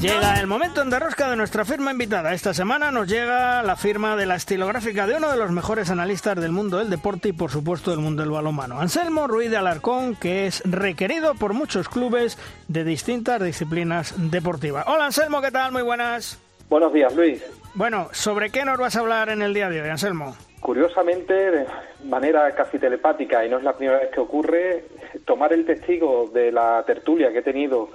[0.00, 2.32] Llega el momento en derrosca de nuestra firma invitada.
[2.32, 6.40] Esta semana nos llega la firma de la estilográfica de uno de los mejores analistas
[6.40, 8.80] del mundo del deporte y por supuesto del mundo del balonmano.
[8.80, 14.86] Anselmo Ruiz de Alarcón, que es requerido por muchos clubes de distintas disciplinas deportivas.
[14.88, 15.70] Hola Anselmo, ¿qué tal?
[15.70, 16.40] Muy buenas.
[16.70, 17.44] Buenos días, Luis.
[17.74, 20.34] Bueno, ¿sobre qué nos vas a hablar en el día de hoy, Anselmo?
[20.60, 21.66] Curiosamente, de
[22.06, 24.84] manera casi telepática, y no es la primera vez que ocurre,
[25.26, 27.90] tomar el testigo de la tertulia que he tenido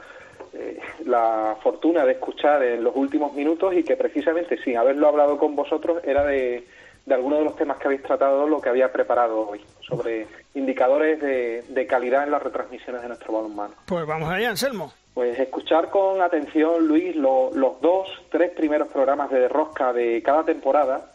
[0.57, 5.37] eh, la fortuna de escuchar en los últimos minutos y que precisamente sin haberlo hablado
[5.37, 6.63] con vosotros era de,
[7.05, 11.21] de algunos de los temas que habéis tratado lo que había preparado hoy sobre indicadores
[11.21, 13.75] de, calidad en las retransmisiones de nuestro balonmano.
[13.85, 14.91] Pues vamos allá, Anselmo.
[15.13, 21.11] Pues escuchar con atención, Luis, los dos, tres primeros programas de Rosca de cada temporada,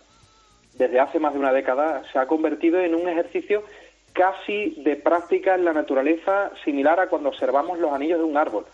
[0.74, 3.64] desde hace más de una década, se ha convertido en un ejercicio
[4.12, 8.64] casi de práctica en la naturaleza similar a cuando observamos los anillos de un árbol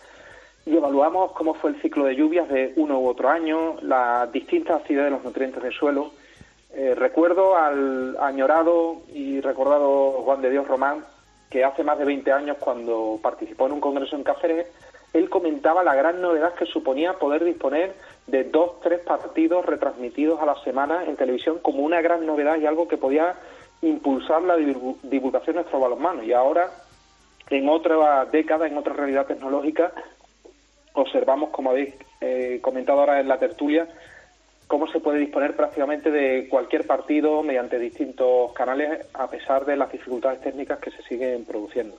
[0.67, 4.81] y evaluamos cómo fue el ciclo de lluvias de uno u otro año, las distintas
[4.81, 6.11] actividades de los nutrientes del suelo.
[6.73, 11.05] Eh, recuerdo al añorado y recordado Juan de Dios Román,
[11.49, 14.67] que hace más de 20 años, cuando participó en un congreso en Cáceres,
[15.13, 17.95] él comentaba la gran novedad que suponía poder disponer
[18.27, 22.65] de dos, tres partidos retransmitidos a la semana en televisión como una gran novedad y
[22.65, 23.35] algo que podía
[23.81, 26.23] impulsar la divulgación de nuestro balonmano.
[26.23, 26.69] Y ahora,
[27.49, 29.93] en otra década, en otra realidad tecnológica,
[31.01, 33.87] observamos, como habéis eh, comentado ahora en la tertulia,
[34.67, 39.91] cómo se puede disponer prácticamente de cualquier partido mediante distintos canales a pesar de las
[39.91, 41.97] dificultades técnicas que se siguen produciendo.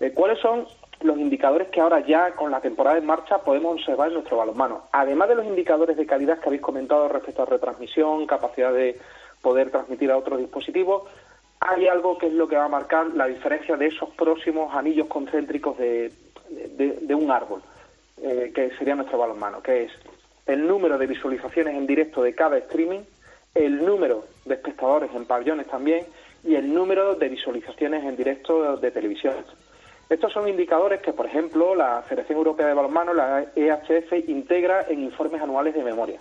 [0.00, 0.66] Eh, ¿Cuáles son
[1.02, 4.82] los indicadores que ahora ya con la temporada en marcha podemos observar en nuestro balonmano?
[4.92, 8.98] Además de los indicadores de calidad que habéis comentado respecto a retransmisión, capacidad de
[9.40, 11.04] poder transmitir a otros dispositivos,
[11.60, 15.06] hay algo que es lo que va a marcar la diferencia de esos próximos anillos
[15.06, 16.10] concéntricos de
[17.14, 17.62] un árbol.
[18.26, 19.92] Eh, que sería nuestro balonmano, que es
[20.46, 23.00] el número de visualizaciones en directo de cada streaming,
[23.54, 26.06] el número de espectadores en pabellones también
[26.42, 29.34] y el número de visualizaciones en directo de televisión.
[30.08, 35.02] Estos son indicadores que, por ejemplo, la Federación Europea de Balonmano, la EHF, integra en
[35.02, 36.18] informes anuales de memoria.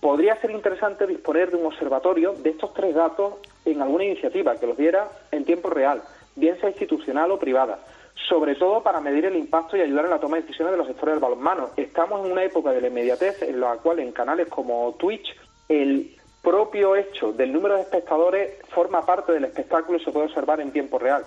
[0.00, 4.66] Podría ser interesante disponer de un observatorio de estos tres datos en alguna iniciativa que
[4.66, 6.02] los diera en tiempo real,
[6.34, 7.78] bien sea institucional o privada,
[8.26, 10.86] sobre todo para medir el impacto y ayudar en la toma de decisiones de los
[10.86, 11.70] sectores del balonmano.
[11.76, 15.36] Estamos en una época de la inmediatez en la cual en canales como Twitch
[15.68, 20.60] el propio hecho del número de espectadores forma parte del espectáculo y se puede observar
[20.60, 21.24] en tiempo real.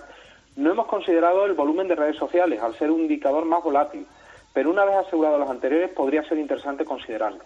[0.56, 4.06] No hemos considerado el volumen de redes sociales al ser un indicador más volátil,
[4.52, 7.44] pero una vez asegurado los anteriores podría ser interesante considerarlo.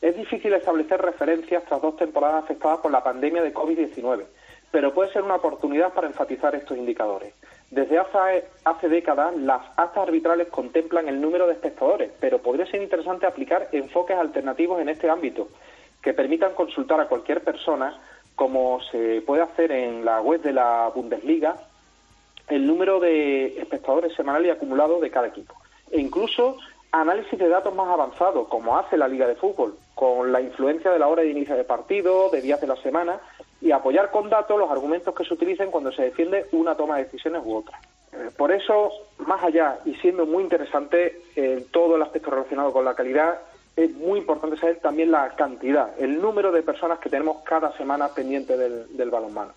[0.00, 4.24] Es difícil establecer referencias tras dos temporadas afectadas por la pandemia de COVID-19,
[4.70, 7.34] pero puede ser una oportunidad para enfatizar estos indicadores.
[7.70, 13.26] Desde hace, décadas, las actas arbitrales contemplan el número de espectadores, pero podría ser interesante
[13.26, 15.48] aplicar enfoques alternativos en este ámbito,
[16.02, 17.98] que permitan consultar a cualquier persona,
[18.34, 21.56] como se puede hacer en la web de la Bundesliga,
[22.48, 25.54] el número de espectadores semanal y acumulado de cada equipo.
[25.90, 26.56] E incluso
[26.90, 30.98] análisis de datos más avanzados, como hace la Liga de Fútbol, con la influencia de
[30.98, 33.20] la hora de inicio de partido, de días de la semana,
[33.60, 37.04] y apoyar con datos los argumentos que se utilicen cuando se defiende una toma de
[37.04, 37.78] decisiones u otra.
[38.12, 42.84] Eh, por eso, más allá y siendo muy interesante eh, todo el aspecto relacionado con
[42.84, 43.38] la calidad,
[43.76, 48.08] es muy importante saber también la cantidad, el número de personas que tenemos cada semana
[48.08, 49.52] pendiente del, del balonmano.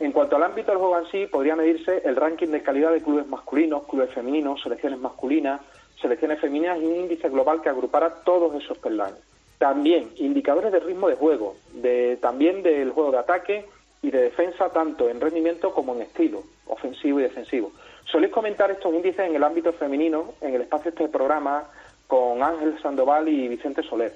[0.00, 3.02] En cuanto al ámbito del juego en sí, podría medirse el ranking de calidad de
[3.02, 5.60] clubes masculinos, clubes femeninos, selecciones masculinas,
[6.00, 9.20] selecciones femeninas y un índice global que agrupara todos esos peldaños.
[9.62, 13.64] También indicadores de ritmo de juego, de, también del juego de ataque
[14.02, 17.70] y de defensa, tanto en rendimiento como en estilo, ofensivo y defensivo.
[18.04, 21.62] Soléis comentar estos índices en el ámbito femenino, en el espacio de este programa,
[22.08, 24.12] con Ángel Sandoval y Vicente Soler.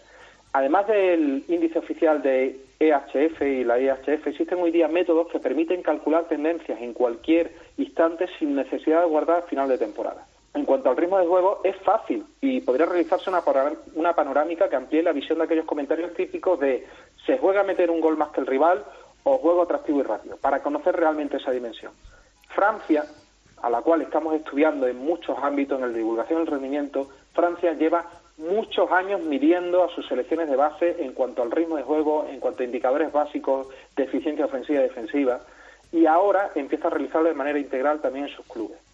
[0.52, 5.80] Además del índice oficial de EHF y la EHF, existen hoy día métodos que permiten
[5.80, 10.26] calcular tendencias en cualquier instante sin necesidad de guardar final de temporada.
[10.57, 13.42] En cuanto al ritmo de juego, es fácil y podría realizarse una,
[13.95, 16.87] una panorámica que amplíe la visión de aquellos comentarios típicos de
[17.27, 18.83] se juega a meter un gol más que el rival
[19.25, 21.92] o juego atractivo y rápido, para conocer realmente esa dimensión.
[22.49, 23.05] Francia,
[23.61, 28.07] a la cual estamos estudiando en muchos ámbitos en la divulgación del rendimiento, Francia lleva
[28.38, 32.40] muchos años midiendo a sus selecciones de base en cuanto al ritmo de juego, en
[32.40, 35.40] cuanto a indicadores básicos de eficiencia ofensiva y defensiva,
[35.92, 38.86] y ahora empieza a realizarlo de manera integral también en sus clubes.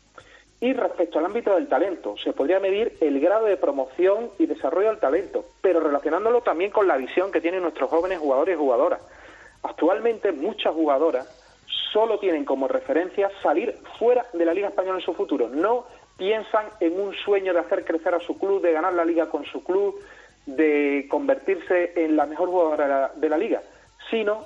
[0.62, 4.90] Y respecto al ámbito del talento, se podría medir el grado de promoción y desarrollo
[4.90, 9.01] del talento, pero relacionándolo también con la visión que tienen nuestros jóvenes jugadores y jugadoras.
[9.64, 11.27] Actualmente muchas jugadoras
[11.92, 15.85] solo tienen como referencia salir fuera de la Liga Española en su futuro, no
[16.16, 19.44] piensan en un sueño de hacer crecer a su club, de ganar la liga con
[19.46, 19.98] su club,
[20.46, 23.62] de convertirse en la mejor jugadora de la liga,
[24.11, 24.44] sino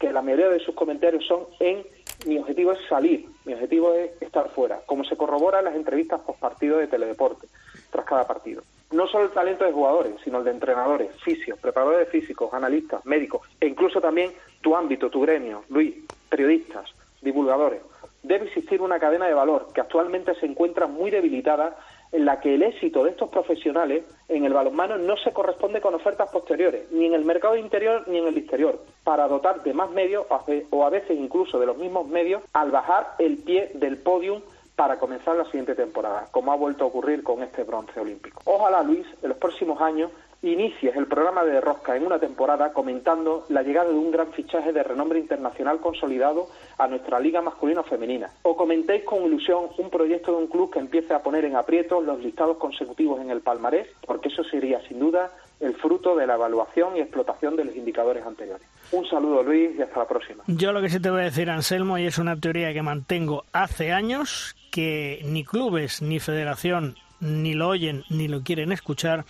[0.00, 1.84] que la mayoría de sus comentarios son en
[2.26, 6.20] mi objetivo es salir, mi objetivo es estar fuera, como se corrobora en las entrevistas
[6.20, 7.46] post partido de Teledeporte,
[7.90, 8.62] tras cada partido.
[8.92, 13.48] No solo el talento de jugadores, sino el de entrenadores, fisios, preparadores físicos, analistas, médicos,
[13.60, 15.94] e incluso también tu ámbito, tu gremio, Luis,
[16.28, 16.90] periodistas,
[17.22, 17.80] divulgadores.
[18.22, 21.76] Debe existir una cadena de valor que actualmente se encuentra muy debilitada
[22.12, 25.94] en la que el éxito de estos profesionales en el balonmano no se corresponde con
[25.94, 29.90] ofertas posteriores, ni en el mercado interior ni en el exterior, para dotar de más
[29.90, 30.26] medios
[30.70, 34.42] o a veces incluso de los mismos medios al bajar el pie del podium
[34.76, 38.40] para comenzar la siguiente temporada, como ha vuelto a ocurrir con este bronce olímpico.
[38.44, 40.10] Ojalá, Luis, en los próximos años
[40.42, 44.72] inicies el programa de Rosca en una temporada comentando la llegada de un gran fichaje
[44.72, 48.30] de renombre internacional consolidado a nuestra liga masculina femenina.
[48.42, 52.04] O comentéis con ilusión un proyecto de un club que empiece a poner en aprietos
[52.04, 56.34] los listados consecutivos en el palmarés, porque eso sería sin duda el fruto de la
[56.34, 58.66] evaluación y explotación de los indicadores anteriores.
[58.90, 60.42] Un saludo Luis y hasta la próxima.
[60.48, 63.44] Yo lo que sí te voy a decir, Anselmo, y es una teoría que mantengo
[63.52, 69.24] hace años, que ni clubes ni federación ni lo oyen ni lo quieren escuchar,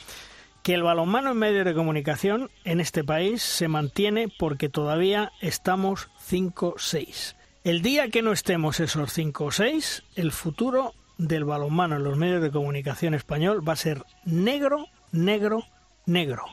[0.62, 6.08] que el balonmano en medios de comunicación en este país se mantiene porque todavía estamos
[6.30, 7.36] 5-6.
[7.64, 12.16] El día que no estemos esos 5 o 6, el futuro del balonmano en los
[12.16, 15.64] medios de comunicación español va a ser negro, negro,
[16.06, 16.44] negro.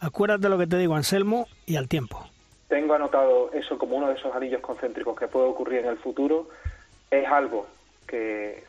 [0.00, 2.24] Acuérdate lo que te digo, Anselmo, y al tiempo.
[2.68, 6.48] Tengo anotado eso como uno de esos anillos concéntricos que puede ocurrir en el futuro.
[7.10, 7.66] Es algo
[8.06, 8.64] que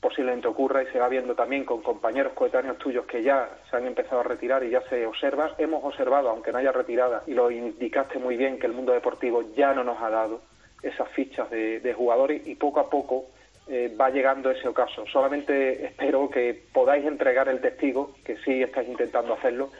[0.00, 3.86] posiblemente ocurra y se va viendo también con compañeros coetáneos tuyos que ya se han
[3.86, 5.54] empezado a retirar y ya se observa.
[5.58, 9.42] Hemos observado, aunque no haya retirada, y lo indicaste muy bien, que el mundo deportivo
[9.54, 10.42] ya no nos ha dado
[10.82, 13.26] esas fichas de, jugadores y poco a poco
[13.68, 15.04] eh, va llegando ese ocaso.
[15.06, 19.70] Solamente espero que podáis entregar el testigo, que sí estáis intentando hacerlo,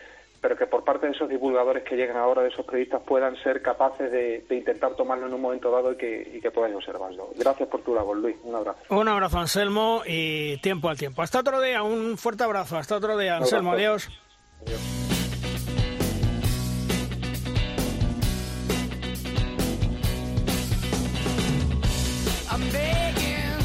[0.47, 3.63] pero que por parte de esos divulgadores que llegan ahora, de esos periodistas, puedan ser
[3.63, 7.31] capaces de, intentar tomarlo en un momento dado y que, y que podáis observarlo.
[7.37, 8.37] Gracias por tu labor, Luis.
[8.45, 8.79] Un abrazo.
[8.91, 11.21] Un abrazo, Anselmo, y tiempo al tiempo.
[11.21, 12.79] Hasta otro día, un fuerte abrazo.
[12.79, 13.73] Hasta otro día, Anselmo.
[13.73, 14.09] Adiós.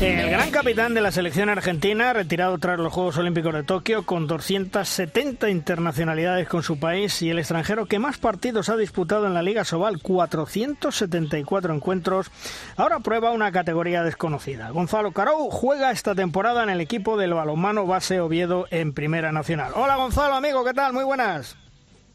[0.01, 4.25] El gran capitán de la selección argentina, retirado tras los Juegos Olímpicos de Tokio, con
[4.25, 9.43] 270 internacionalidades con su país y el extranjero que más partidos ha disputado en la
[9.43, 12.31] Liga Sobal, 474 encuentros,
[12.77, 14.71] ahora prueba una categoría desconocida.
[14.71, 19.73] Gonzalo Carou juega esta temporada en el equipo del balonmano base Oviedo en Primera Nacional.
[19.75, 20.93] Hola Gonzalo, amigo, ¿qué tal?
[20.93, 21.57] Muy buenas.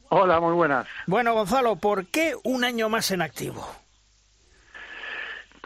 [0.09, 0.89] Hola, muy buenas.
[1.07, 3.65] Bueno, Gonzalo, ¿por qué un año más en activo?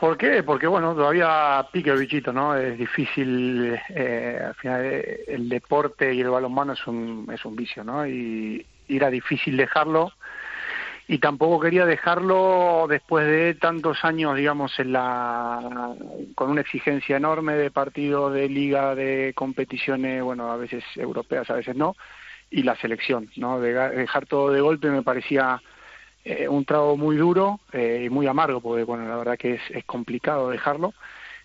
[0.01, 0.43] ¿Por qué?
[0.43, 2.57] Porque, bueno, todavía pique el bichito, ¿no?
[2.57, 7.55] Es difícil, eh, al final, eh, el deporte y el balonmano es un, es un
[7.55, 8.07] vicio, ¿no?
[8.07, 10.11] Y, era difícil dejarlo.
[11.07, 15.95] Y tampoco quería dejarlo después de tantos años, digamos, en la,
[16.35, 21.55] con una exigencia enorme de partidos, de liga, de competiciones, bueno, a veces europeas, a
[21.55, 21.95] veces no,
[22.51, 23.61] y la selección, ¿no?
[23.61, 25.61] dejar todo de golpe me parecía
[26.25, 29.85] eh, un trago muy duro eh, y muy amargo, porque bueno, la verdad que es,
[29.85, 30.93] complicado dejarlo.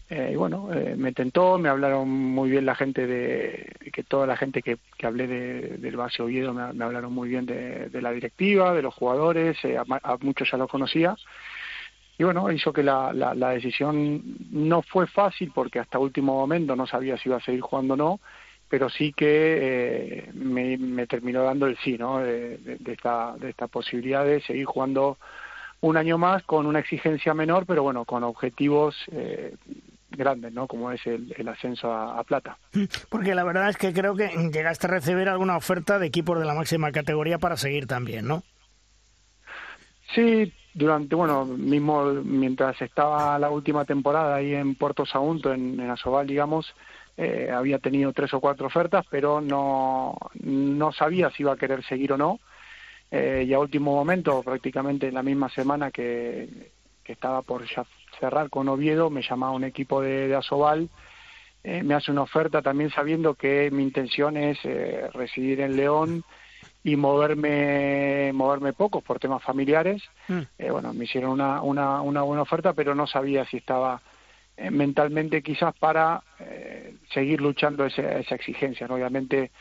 [0.09, 4.37] Eh, y bueno, me tentó, me hablaron muy bien la gente de, que toda la
[4.37, 8.73] gente que, que hablé de, del base Oviedo me, hablaron muy bien de, la directiva,
[8.73, 11.15] de los jugadores, a, muchos ya los conocía.
[12.17, 14.21] Y bueno, hizo que la, la, la decisión
[14.51, 17.97] no fue fácil porque hasta último momento no sabía si iba a seguir jugando o
[17.97, 18.19] no
[18.75, 22.17] pero sí que eh, me, terminó dando el sí, ¿no?
[22.19, 25.17] De, esta, de esta posibilidad de seguir jugando
[25.79, 29.55] un año más con una exigencia menor, pero bueno, con objetivos eh,
[30.09, 30.67] grandes, ¿no?
[30.67, 32.57] Como es el, ascenso a, plata.
[33.07, 36.43] Porque la verdad es que creo que llegaste a recibir alguna oferta de equipos de
[36.43, 38.43] la máxima categoría para seguir también, ¿no?
[40.13, 45.89] Sí, durante, bueno, mismo mientras estaba la última temporada ahí en Puerto Sagunto, en, en
[45.89, 46.75] Asobal, digamos,
[47.17, 51.83] eh, había tenido tres o cuatro ofertas, pero no, no sabía si iba a querer
[51.83, 52.39] seguir o no.
[53.11, 56.71] Eh, y a último momento, prácticamente en la misma semana que,
[57.03, 57.85] que estaba por ya
[58.19, 60.89] cerrar con Oviedo, me llamaba un equipo de, de Asobal,
[61.63, 66.23] eh, me hace una oferta también sabiendo que mi intención es eh, residir en León
[66.83, 70.03] y moverme moverme poco por temas familiares.
[70.27, 70.41] Mm.
[70.69, 74.01] Bueno, me hicieron una, una, una buena oferta, pero no sabía si estaba
[74.71, 76.21] mentalmente quizás para
[77.15, 78.87] seguir luchando esa, esa exigencia.
[78.87, 78.93] ¿no?
[78.95, 79.51] Obviamente,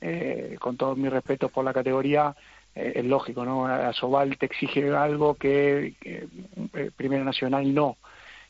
[0.00, 2.34] eh, con todo mi respeto por la categoría,
[2.74, 3.66] eh, es lógico, ¿no?
[3.66, 7.96] Asobal te exige algo que, eh, Primera Nacional no.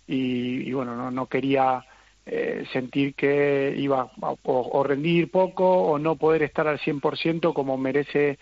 [0.06, 1.84] Y, y bueno, no, no quería
[2.26, 7.52] eh, sentir que iba a, o, o rendir poco o no poder estar al 100%
[7.52, 8.38] como merece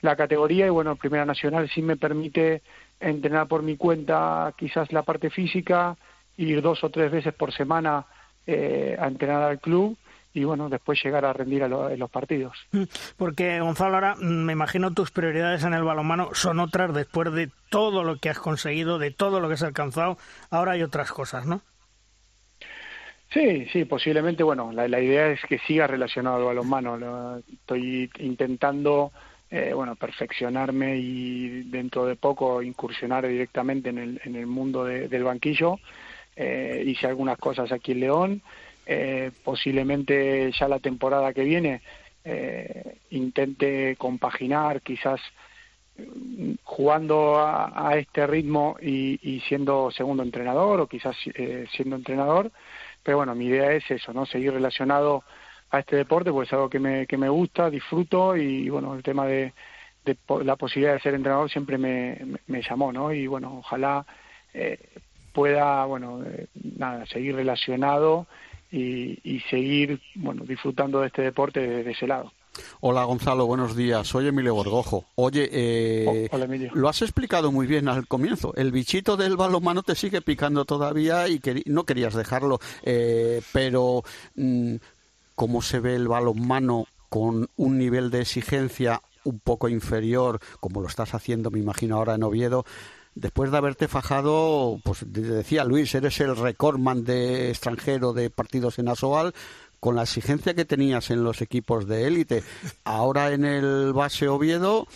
[0.00, 2.62] la categoría y bueno, Primera Nacional sí me permite
[3.00, 5.96] entrenar por mi cuenta quizás la parte física,
[6.36, 8.06] ir dos o tres veces por semana
[8.46, 9.96] eh, a entrenar al club
[10.34, 12.56] y bueno, después llegar a rendir a lo- en los partidos.
[12.72, 12.82] Mm,
[13.16, 18.04] Porque, Gonzalo, ahora me imagino tus prioridades en el balonmano son otras después de todo
[18.04, 20.18] lo que has conseguido, de todo lo que has alcanzado.
[20.50, 21.62] Ahora hay otras cosas, ¿no?
[23.32, 26.96] Sí, sí, posiblemente, bueno, la, la idea es que siga relacionado al balonmano.
[26.96, 29.12] Lo- estoy intentando,
[29.50, 35.08] eh, bueno, perfeccionarme y dentro de poco incursionar directamente en el, en el mundo de-
[35.08, 35.78] del banquillo.
[36.36, 38.42] Eh, hice algunas cosas aquí en León.
[38.86, 41.80] Eh, posiblemente ya la temporada que viene
[42.24, 45.20] eh, intente compaginar quizás
[45.98, 52.52] mm, jugando a, a este ritmo y, siendo segundo entrenador o quizás eh, siendo entrenador
[53.06, 54.26] pero bueno, mi idea es eso, ¿no?
[54.26, 55.22] Seguir relacionado
[55.70, 59.04] a este deporte, porque es algo que me, que me gusta, disfruto y bueno, el
[59.04, 59.52] tema de,
[60.04, 63.12] de la posibilidad de ser entrenador siempre me, me, me llamó, ¿no?
[63.12, 64.04] Y bueno, ojalá
[64.52, 64.76] eh,
[65.40, 66.46] pueda, bueno, eh,
[66.78, 68.26] nada, seguir relacionado
[68.72, 72.32] y, y seguir, bueno, disfrutando de este deporte desde ese lado.
[72.80, 74.08] Hola Gonzalo, buenos días.
[74.08, 75.04] Soy Emilio Borgojo.
[75.16, 76.70] Oye, eh, hola, Emilio.
[76.74, 78.54] lo has explicado muy bien al comienzo.
[78.56, 82.58] El bichito del balonmano te sigue picando todavía y queri- no querías dejarlo.
[82.82, 84.04] Eh, pero,
[84.36, 84.76] mm,
[85.34, 90.88] ¿cómo se ve el balonmano con un nivel de exigencia un poco inferior, como lo
[90.88, 92.64] estás haciendo, me imagino, ahora en Oviedo?
[93.16, 98.88] Después de haberte fajado, pues decía Luis, eres el recordman de extranjero de partidos en
[98.88, 99.32] Asobal,
[99.80, 102.42] con la exigencia que tenías en los equipos de élite,
[102.84, 104.86] ahora en el base Oviedo,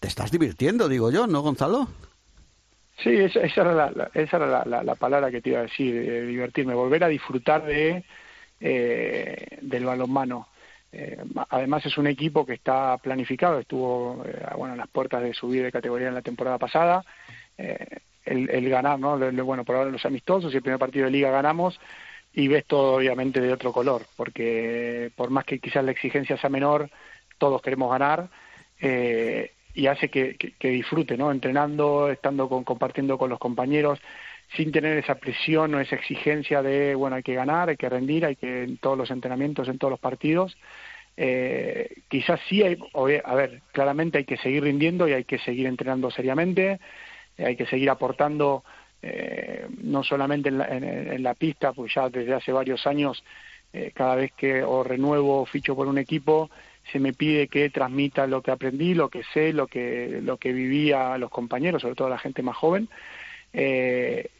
[0.00, 1.88] te estás divirtiendo, digo yo, ¿no, Gonzalo?
[3.02, 5.62] Sí, esa, esa era, la, esa era la, la- la palabra que te iba a
[5.62, 8.04] decir, de divertirme, volver a disfrutar de
[8.60, 10.48] eh, del balonmano.
[10.92, 11.18] Eh,
[11.50, 15.62] además es un equipo que está planificado, estuvo eh, bueno a las puertas de subir
[15.62, 17.04] de categoría en la temporada pasada.
[17.58, 19.16] Eh, el, ganar, ¿no?
[19.16, 21.78] Lo- bueno, por ahora los amistosos y el primer partido de liga ganamos
[22.32, 26.50] y ves todo obviamente de otro color, porque por más que quizás la exigencia sea
[26.50, 26.90] menor,
[27.38, 28.28] todos queremos ganar.
[28.80, 31.30] Eh, y hace que, que, disfrute, ¿no?
[31.30, 34.00] Entrenando, estando con, compartiendo con los compañeros,
[34.56, 38.24] sin tener esa presión o esa exigencia de, bueno, hay que ganar, hay que rendir,
[38.24, 40.56] hay que en todos los entrenamientos, en todos los partidos.
[41.16, 42.78] Eh, quizás sí hay,
[43.24, 46.78] a ver, claramente hay que seguir rindiendo y hay que seguir entrenando seriamente,
[47.38, 48.64] hay que seguir aportando
[49.02, 53.22] eh, no solamente en la, en, la pista, pues ya desde hace varios años,
[53.72, 56.50] eh, cada vez que o renuevo o ficho por un equipo,
[56.92, 60.52] se me pide que transmita lo que aprendí, lo que sé, lo que, lo que
[60.52, 62.88] vivía a los compañeros, sobre todo la gente más joven.
[63.52, 64.30] Eh,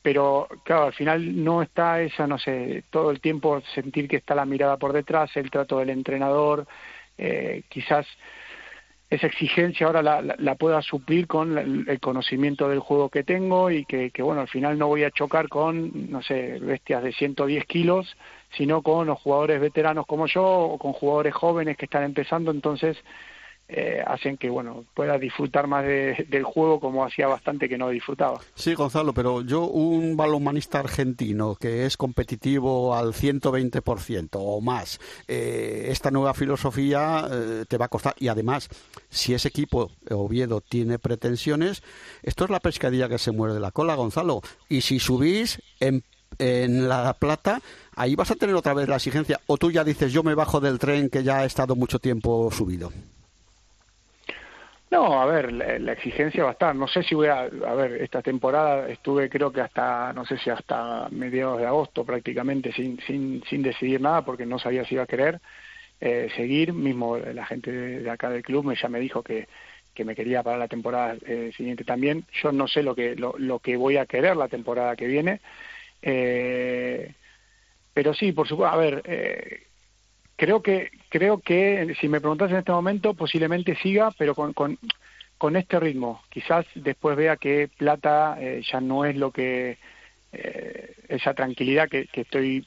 [0.00, 4.34] pero claro, al final no está esa, no sé, todo el tiempo sentir que está
[4.34, 6.66] la mirada por detrás, el trato del entrenador,
[7.18, 8.06] eh, quizás
[9.12, 13.70] esa exigencia ahora la, la, pueda suplir con la- el conocimiento del juego que tengo
[13.70, 17.12] y que, que, bueno, al final no voy a chocar con, no sé, bestias de
[17.12, 18.16] 110 kilos,
[18.56, 22.96] sino con los jugadores veteranos como yo o con jugadores jóvenes que están empezando, entonces
[23.74, 27.88] eh, hacen que, bueno, pueda disfrutar más de- del juego como hacía bastante que no
[27.88, 28.40] disfrutaba.
[28.54, 35.86] Sí, Gonzalo, pero yo, un balonmanista argentino que es competitivo al 120% o más, eh,
[35.88, 38.14] esta nueva filosofía eh, te va a costar.
[38.18, 38.68] Y además,
[39.08, 41.82] si ese equipo, Oviedo, tiene pretensiones,
[42.22, 44.40] esto es la pescadilla que se muerde la cola, Gonzalo.
[44.68, 46.02] Y si subís en,
[46.38, 47.60] en La Plata,
[47.96, 49.40] ahí vas a tener otra vez la exigencia.
[49.46, 52.50] O tú ya dices, yo me bajo del tren que ya ha estado mucho tiempo
[52.50, 52.92] subido.
[54.92, 56.76] No, a ver, la, exigencia va a estar.
[56.76, 60.36] No sé si voy a, a ver, esta temporada estuve creo que hasta, no sé
[60.36, 64.94] si hasta mediados de agosto prácticamente sin, sin, sin decidir nada porque no sabía si
[64.94, 65.40] iba a querer
[65.98, 66.74] eh, seguir.
[66.74, 69.48] Mismo la gente de, acá del club ya me dijo que,
[69.94, 72.26] que me quería para la temporada eh, siguiente también.
[72.42, 75.40] Yo no sé lo que, lo, lo, que voy a querer la temporada que viene.
[76.02, 77.14] Eh,
[77.94, 79.62] pero sí, por supuesto, a ver, eh,
[80.36, 85.56] creo que creo que si me preguntas en este momento posiblemente siga, pero con, con,
[85.56, 86.22] este ritmo.
[86.30, 89.78] Quizás después vea que Plata eh, ya no es lo que
[90.32, 92.64] eh, esa tranquilidad que, estoy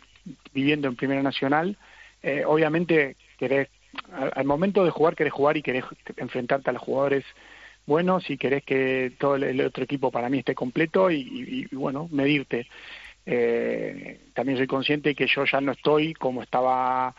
[0.54, 1.78] viviendo en Primera Nacional.
[2.22, 3.70] Eh, obviamente querés
[4.12, 5.86] al, momento de jugar querés jugar y querés
[6.18, 7.24] enfrentarte a los jugadores
[7.86, 11.68] buenos y querés que todo el, el otro equipo para mí esté completo y, y,
[11.72, 12.68] y bueno medirte.
[13.26, 17.16] Eh, también soy consciente que yo ya no estoy como estaba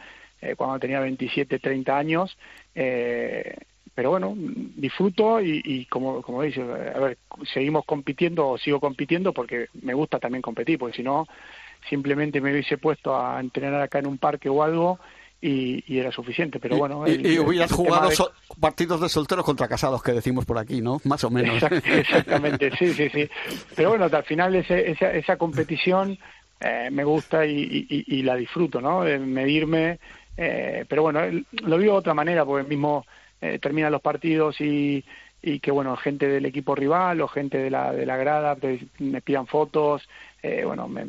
[0.50, 2.36] eh, cuando tenía 27, 30 años,
[2.74, 3.56] eh,
[3.94, 7.18] pero bueno, disfruto y, y como, como dice, a ver,
[7.52, 11.26] seguimos compitiendo o sigo compitiendo porque me gusta también competir, porque si no,
[11.88, 14.98] simplemente me hubiese puesto a entrenar acá en un parque o algo
[15.40, 16.58] y, y, era suficiente.
[16.60, 17.04] Pero bueno.
[17.06, 18.16] Y, el, y hubieras jugado de...
[18.16, 21.00] so partidos de solteros contra casados que decimos por aquí, ¿no?
[21.04, 21.62] Más o menos.
[21.62, 23.28] Exactamente, sí, sí, sí.
[23.74, 26.18] Pero bueno, al final ese, esa, esa competición
[26.60, 29.04] eh, me gusta y, y, la disfruto, ¿no?
[29.04, 29.98] De medirme.
[30.36, 31.20] Eh, pero bueno,
[31.62, 33.06] lo vivo de otra manera, porque mismo
[33.40, 35.04] eh, terminan los partidos y,
[35.42, 38.56] y que bueno, gente del equipo rival o gente de la, de la grada
[38.98, 40.08] me pidan fotos,
[40.42, 41.06] eh, bueno, me,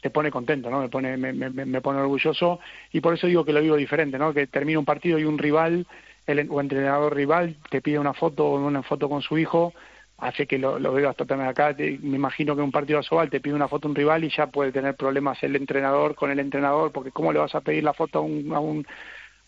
[0.00, 0.80] te pone contento, ¿no?
[0.80, 2.60] Me pone, me, me, pone orgulloso
[2.92, 4.32] y por eso digo que lo vivo diferente, ¿no?
[4.32, 5.86] Que termina un partido y un rival,
[6.26, 9.72] el o entrenador rival, te pide una foto, una foto con su hijo,
[10.20, 11.74] hace que lo, lo veo hasta también acá.
[11.78, 14.46] Me imagino que un partido a Sobal te pide una foto un rival y ya
[14.46, 17.94] puede tener problemas el entrenador con el entrenador, porque cómo le vas a pedir la
[17.94, 18.86] foto a un, a un,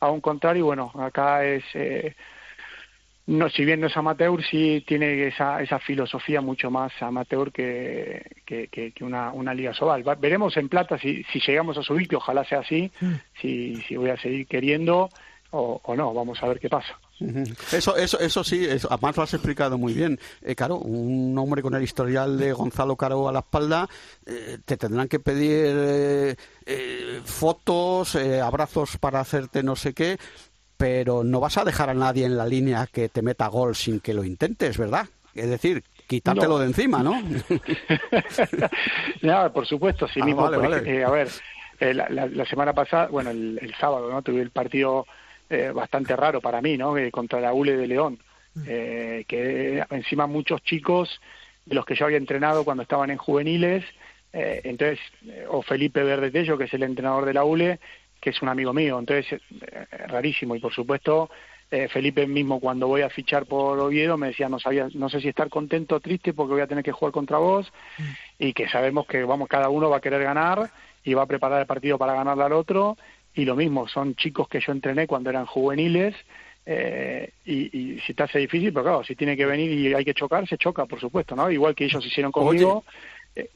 [0.00, 0.66] a un contrario.
[0.66, 2.14] Bueno, acá es eh,
[3.26, 8.24] no, si bien no es amateur, sí tiene esa, esa filosofía mucho más amateur que,
[8.44, 10.06] que, que, que una, una liga Sobal.
[10.06, 13.12] Va, veremos en plata si, si llegamos a subir, que ojalá sea así, mm.
[13.40, 15.08] si, si voy a seguir queriendo
[15.50, 16.98] o, o no, vamos a ver qué pasa.
[17.72, 20.18] Eso, eso, eso sí, eso, además lo has explicado muy bien.
[20.42, 23.88] Eh, claro, un hombre con el historial de Gonzalo Caro a la espalda,
[24.26, 26.36] eh, te tendrán que pedir eh,
[26.66, 30.18] eh fotos, eh, abrazos para hacerte no sé qué,
[30.76, 34.00] pero no vas a dejar a nadie en la línea que te meta gol sin
[34.00, 35.06] que lo intentes, ¿verdad?
[35.34, 36.58] Es decir, quitártelo no.
[36.58, 37.22] de encima, ¿no?
[39.22, 40.42] no, por supuesto, sí ah, mismo.
[40.42, 41.04] Vale, porque, vale.
[41.04, 41.28] A ver,
[41.80, 44.22] eh, la, la, la, semana pasada, bueno, el, el, sábado, ¿no?
[44.22, 45.06] Tuve el partido
[45.52, 46.94] eh, bastante raro para mí, ¿no?
[47.10, 48.18] contra la ULE de León,
[48.54, 48.62] mm.
[48.66, 51.20] eh, que encima muchos chicos
[51.66, 53.84] de los que yo había entrenado cuando estaban en juveniles,
[54.32, 54.98] eh, entonces,
[55.48, 57.78] o Felipe Verdetello, que es el entrenador de la ULE,
[58.22, 61.28] que es un amigo mío, entonces eh, rarísimo y por supuesto
[61.72, 65.20] eh, Felipe mismo cuando voy a fichar por Oviedo me decía no sabía no sé
[65.20, 68.02] si estar contento o triste porque voy a tener que jugar contra vos mm.
[68.38, 70.70] y que sabemos que vamos cada uno va a querer ganar
[71.02, 72.96] y va a preparar el partido para ganarle al otro
[73.34, 76.14] y lo mismo son chicos que yo entrené cuando eran juveniles
[76.64, 80.04] eh, y, y, si te hace difícil, pero claro, si tiene que venir y hay
[80.04, 81.50] que chocar, se choca, por supuesto, ¿no?
[81.50, 82.78] Igual que ellos hicieron conmigo.
[82.78, 83.12] Oye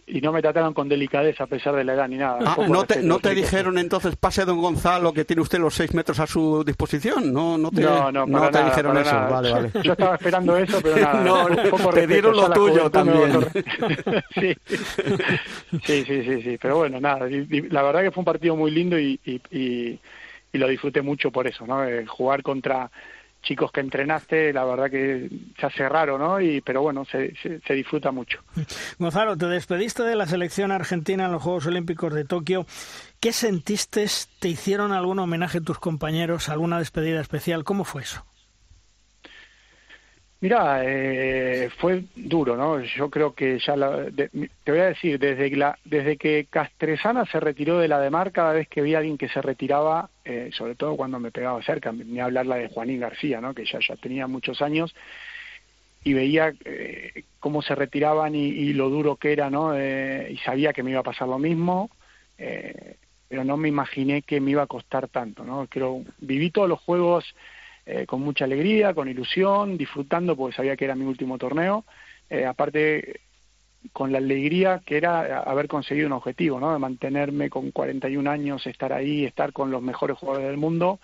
[0.07, 2.39] y no me trataron con delicadeza a pesar de la edad ni nada.
[2.47, 5.93] Ah, ¿No te, ¿no te dijeron entonces, pase don Gonzalo, que tiene usted los seis
[5.93, 7.31] metros a su disposición?
[7.31, 9.12] No, no, te, no, no, no te nada, dijeron eso.
[9.12, 9.29] Nada.
[9.29, 9.70] Vale, vale.
[9.83, 11.20] Yo estaba esperando eso, pero nada.
[11.22, 13.33] no, un poco te dieron lo tuyo también.
[14.35, 14.57] sí.
[15.85, 16.59] sí, sí, sí, sí.
[16.61, 17.29] Pero bueno, nada.
[17.70, 20.01] La verdad que fue un partido muy lindo y, y, y,
[20.53, 21.85] y lo disfruté mucho por eso, ¿no?
[21.85, 22.91] Eh, jugar contra
[23.47, 26.40] chicos que entrenaste, la verdad que se hace raro, ¿no?
[26.40, 28.40] Y, pero bueno, se, se, se, disfruta mucho.
[28.99, 32.66] Gonzalo, te despediste de la selección argentina en los Juegos Olímpicos de Tokio.
[33.20, 34.07] ¿Qué sentiste?
[34.40, 36.49] ¿Te hicieron algún homenaje tus compañeros?
[36.49, 37.64] ¿Alguna despedida especial?
[37.64, 38.24] ¿Cómo fue eso?
[40.41, 42.80] Mira, eh, fue duro, ¿no?
[42.80, 44.28] Yo creo que ya, la, de,
[44.64, 48.32] te voy a decir, desde, la, desde que Castresana se retiró de la de mar,
[48.32, 51.62] cada vez que vi a alguien que se retiraba, eh, sobre todo cuando me pegaba
[51.62, 53.55] cerca, ni hablar la de Juanín García, ¿no?
[53.55, 54.95] Que ya, ya tenía muchos años,
[56.07, 59.74] y veía eh, cómo se retiraban y, y, lo duro que era, ¿no?
[59.74, 61.91] Eh, y sabía que me iba a pasar lo mismo,
[62.39, 62.97] eh,
[63.28, 65.66] pero no me imaginé que me iba a costar tanto, ¿no?
[65.68, 67.24] Creo, viví todos los juegos
[67.87, 71.84] eh, con mucha alegría, con ilusión, disfrutando porque sabía que era mi último torneo.
[72.28, 73.20] Eh, aparte,
[73.93, 76.72] con la alegría que era haber conseguido un objetivo, ¿no?
[76.72, 80.99] De mantenerme con 41 años, estar ahí, estar con los mejores jugadores del mundo.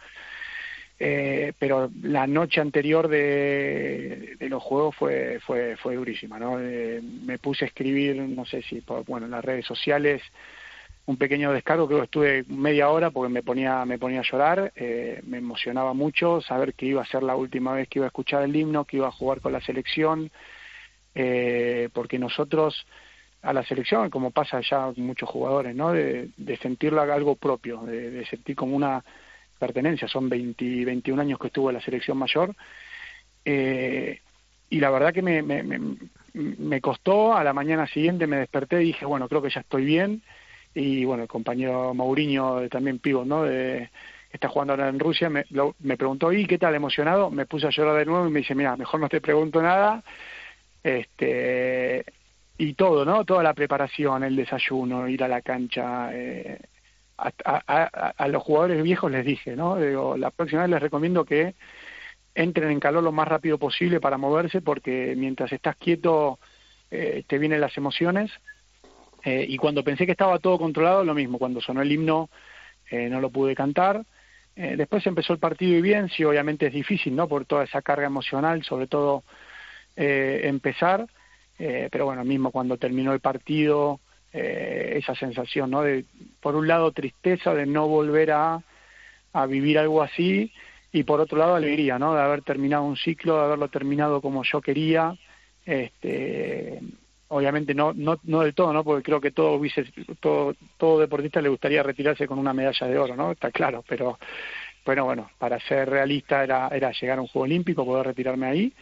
[0.99, 6.61] Eh, pero la noche anterior de, de, los juegos fue fue fue durísima, ¿no?
[6.61, 10.23] Eh, me puse a escribir, no sé si por, bueno, en las redes sociales
[11.07, 14.73] un pequeño descargo, creo que estuve media hora porque me ponía, me ponía a llorar,
[14.77, 18.09] eh, me emocionaba mucho saber que iba a ser la última vez que iba a
[18.09, 20.31] escuchar el himno, que iba a jugar con la selección,
[21.15, 22.87] eh, porque nosotros
[23.43, 25.93] a la selección, como pasa ya con muchos jugadores, ¿no?
[25.93, 29.05] de, de sentirlo algo propio, de, de, sentir como una
[29.59, 32.55] pertenencia, son 20, 21 años que estuvo en la selección mayor,
[33.45, 34.21] Eh,
[34.71, 35.63] y la verdad que me, me,
[36.35, 39.85] me, costó, a la mañana siguiente me desperté y dije, bueno, creo que ya estoy
[39.85, 40.23] bien.
[40.75, 43.45] Y bueno, el compañero Mauriño, también Pivo, ¿no?
[43.45, 43.91] De,
[44.33, 45.45] está jugando ahora en Rusia, me,
[45.81, 46.75] me preguntó, ¿y qué tal?
[46.75, 47.31] ¿Emocionado?
[47.31, 50.03] Me puse a llorar de nuevo y me dice, mira, mejor no te pregunto nada.
[50.83, 52.05] Este,
[52.59, 53.25] y todo, ¿no?
[53.25, 56.11] Toda la preparación, el desayuno, ir a la cancha.
[56.13, 56.59] Eh,
[57.19, 59.77] a, los jugadores viejos les dije, ¿no?
[59.77, 61.55] Digo, la próxima vez les recomiendo que
[62.35, 66.39] entren en calor lo más rápido posible para moverse, porque mientras estás quieto
[66.91, 68.31] eh, te vienen las emociones.
[69.25, 72.29] Eh, y cuando pensé que estaba todo controlado, lo mismo, cuando sonó el himno
[72.91, 74.05] no lo pude cantar.
[74.55, 77.27] después empezó el partido y bien, sí, obviamente es difícil, ¿no?
[77.27, 79.25] Por toda esa carga emocional, sobre todo
[79.97, 81.07] empezar
[81.59, 84.01] eh, pero bueno, mismo cuando terminó el partido,
[84.33, 85.83] eh, esa sensación, ¿no?
[85.83, 86.05] De,
[86.41, 88.61] por un lado, tristeza de no volver a,
[89.33, 90.53] a vivir algo así,
[90.93, 92.15] y por otro lado, alegría, ¿no?
[92.15, 95.17] De haber terminado un ciclo, de haberlo terminado como yo quería,
[95.65, 96.81] este
[97.33, 98.85] obviamente no, no, no del todo, ¿no?
[98.85, 99.85] Porque creo que todo, hubiese,
[100.21, 103.33] todo, todo deportista le gustaría retirarse con una medalla de oro, ¿no?
[103.33, 104.19] Está claro, pero
[104.85, 108.73] bueno, bueno, para ser realista era, era llegar a un Juego Olímpico, poder retirarme ahí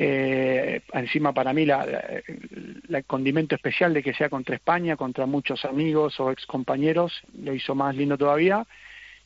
[0.00, 5.64] eh, encima para mí la, el condimento especial de que sea contra España, contra muchos
[5.64, 8.64] amigos o ex compañeros, lo hizo más lindo todavía.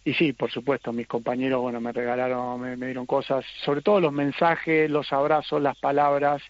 [0.03, 4.13] Y sí, por supuesto, mis compañeros, bueno, me regalaron, me, dieron cosas, sobre todo los
[4.13, 6.43] mensajes, los abrazos, las palabras,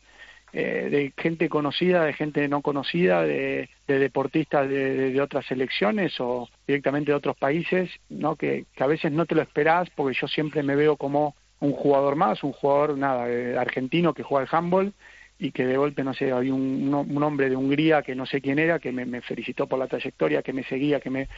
[0.55, 6.49] eh, de gente conocida, de gente no conocida, de, deportistas de, de, otras selecciones o
[6.67, 8.37] directamente de otros países, ¿no?
[8.37, 12.17] Que, a veces no te lo esperás, porque yo siempre me veo como un jugador
[12.17, 13.25] más, un jugador nada
[13.61, 14.93] argentino que juega al handball
[15.39, 18.59] y que de golpe, no sé, un, un, hombre de Hungría que no sé quién
[18.59, 21.29] era, que me, felicitó por la trayectoria, que me seguía, que me...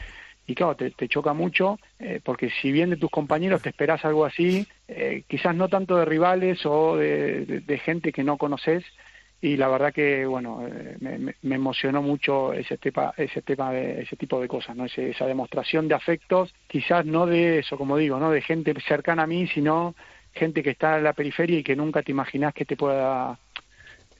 [0.47, 4.25] Y claro, te, choca mucho, eh, porque si bien de tus compañeros te esperas algo
[4.25, 8.83] así, eh, quizás no tanto de rivales o de, gente que no conoces,
[9.41, 10.97] y la verdad que bueno eh,
[11.41, 15.89] me, emocionó mucho ese tema ese tema de ese tipo de cosas no esa demostración
[15.89, 19.93] de afectos quizás no de eso como digo no de gente cercana a mí sino
[20.31, 23.37] gente que está en la periferia y que nunca te imaginas que te pueda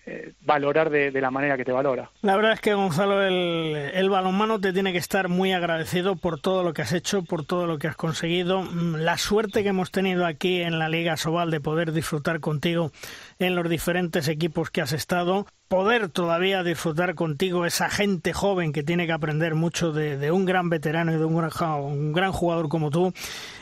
[0.08, 2.12] eh, valorar de, la manera que te valora.
[2.22, 6.40] La verdad es que Gonzalo, el, el, balonmano te tiene que estar muy agradecido por
[6.40, 8.62] todo lo que has hecho, por todo lo que has conseguido.
[8.62, 12.92] Mm, la suerte que hemos tenido aquí en la Liga Sobal de poder disfrutar contigo
[13.40, 18.84] en los diferentes equipos que has estado poder todavía disfrutar contigo esa gente joven que
[18.84, 23.14] tiene que aprender mucho de, un gran veterano y de un gran, jugador como tú.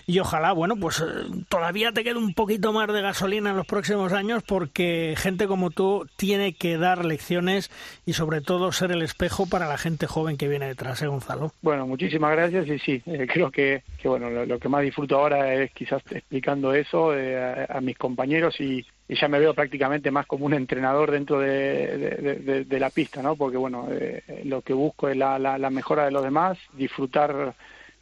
[0.06, 1.06] Y ojalá, bueno, pues eh,
[1.48, 5.70] todavía te quede un poquito más de gasolina en los próximos años porque gente como
[5.70, 7.72] tú tiene que dar lecciones
[8.06, 11.54] y sobre todo ser el espejo para la gente joven que viene detrás, ¿eh, Gonzalo?
[11.62, 15.54] Bueno, muchísimas gracias y sí, eh, creo que, que bueno, lo, que más disfruto ahora
[15.54, 20.26] es quizás explicando eso eh, a mis compañeros y, y ya me veo prácticamente más
[20.26, 23.36] como un entrenador dentro de, de, la pista, ¿no?
[23.36, 27.54] Porque, bueno, eh, lo que busco es la, la, mejora de los demás, disfrutar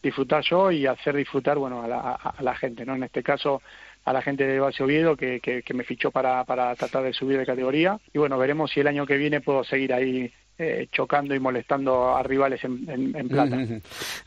[0.01, 2.95] disfrutar yo y hacer disfrutar, bueno, a la, la gente, ¿no?
[2.95, 3.61] En este caso,
[4.03, 7.13] a la gente de Base Oviedo que, que, que, me fichó para, para tratar de
[7.13, 7.99] subir de categoría.
[8.13, 10.31] Y bueno, veremos si el año que viene puedo seguir ahí
[10.63, 13.57] eh, chocando y molestando a rivales en, plata.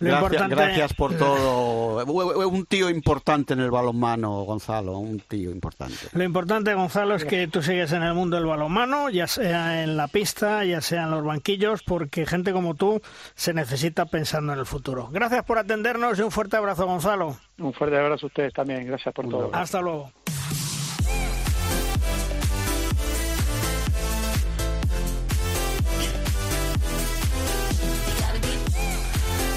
[0.01, 2.05] gracias, gracias, por todo.
[2.05, 5.95] Un tío importante en el balonmano, Gonzalo, un tío importante.
[6.13, 9.97] Lo importante, Gonzalo, es que tú sigues en el mundo del balonmano, ya sea en
[9.97, 13.01] la pista, ya sea en los banquillos, porque gente como tú
[13.37, 15.11] se necesita pensando en el futuro.
[15.13, 17.37] Gracias por atendernos y un fuerte abrazo, Gonzalo.
[17.59, 18.85] Un fuerte abrazo a ustedes también.
[18.87, 19.51] Gracias por todo.
[19.53, 20.11] Hasta luego.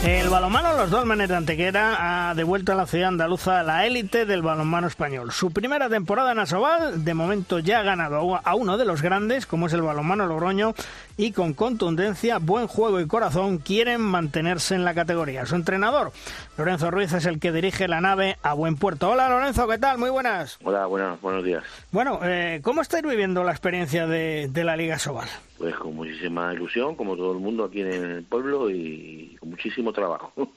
[0.04, 4.44] El balonmano Los Dolmenes de Antequera ha devuelto a la ciudad andaluza la élite del
[4.44, 5.32] balonmano español.
[5.32, 9.48] Su primera temporada en Asobal, de momento ya ha ganado a uno de los grandes,
[9.48, 10.76] como es el balonmano Logroño,
[11.18, 15.46] y con contundencia, buen juego y corazón quieren mantenerse en la categoría.
[15.48, 16.12] Su entrenador,
[16.58, 19.10] Lorenzo Ruiz, es el que dirige la nave a buen puerto.
[19.10, 19.98] Hola Lorenzo, ¿qué tal?
[19.98, 20.60] Muy buenas.
[20.64, 21.64] Hola, buenos, buenos días.
[21.92, 25.28] Bueno, eh, ¿cómo estáis viviendo la experiencia de, de la Liga Asobal?
[25.58, 29.92] Pues con muchísima ilusión, como todo el mundo aquí en el pueblo y con muchísimo
[29.92, 30.32] trabajo.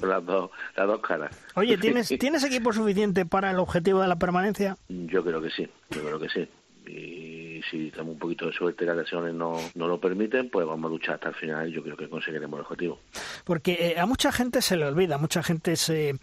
[0.00, 1.30] Son las dos, las dos caras.
[1.54, 4.76] Oye, ¿tienes, ¿tienes equipo suficiente para el objetivo de la permanencia?
[4.88, 6.48] Yo creo que sí, yo creo que sí.
[6.88, 10.66] Y si tenemos un poquito de suerte y las lesiones no, no lo permiten, pues
[10.66, 13.00] vamos a luchar hasta el final y yo creo que conseguiremos el objetivo.
[13.44, 16.14] Porque eh, a mucha gente se le olvida, mucha gente se,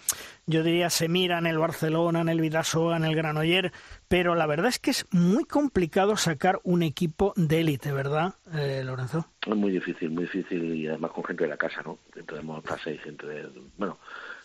[0.45, 3.71] yo diría, se mira en el Barcelona, en el Vidasoa, en el Granoller,
[4.07, 8.83] pero la verdad es que es muy complicado sacar un equipo de élite, ¿verdad, eh,
[8.83, 9.25] Lorenzo?
[9.45, 11.99] Es muy difícil, muy difícil y además con gente de la casa, ¿no?
[12.25, 13.97] Tenemos hasta seis gente de, bueno,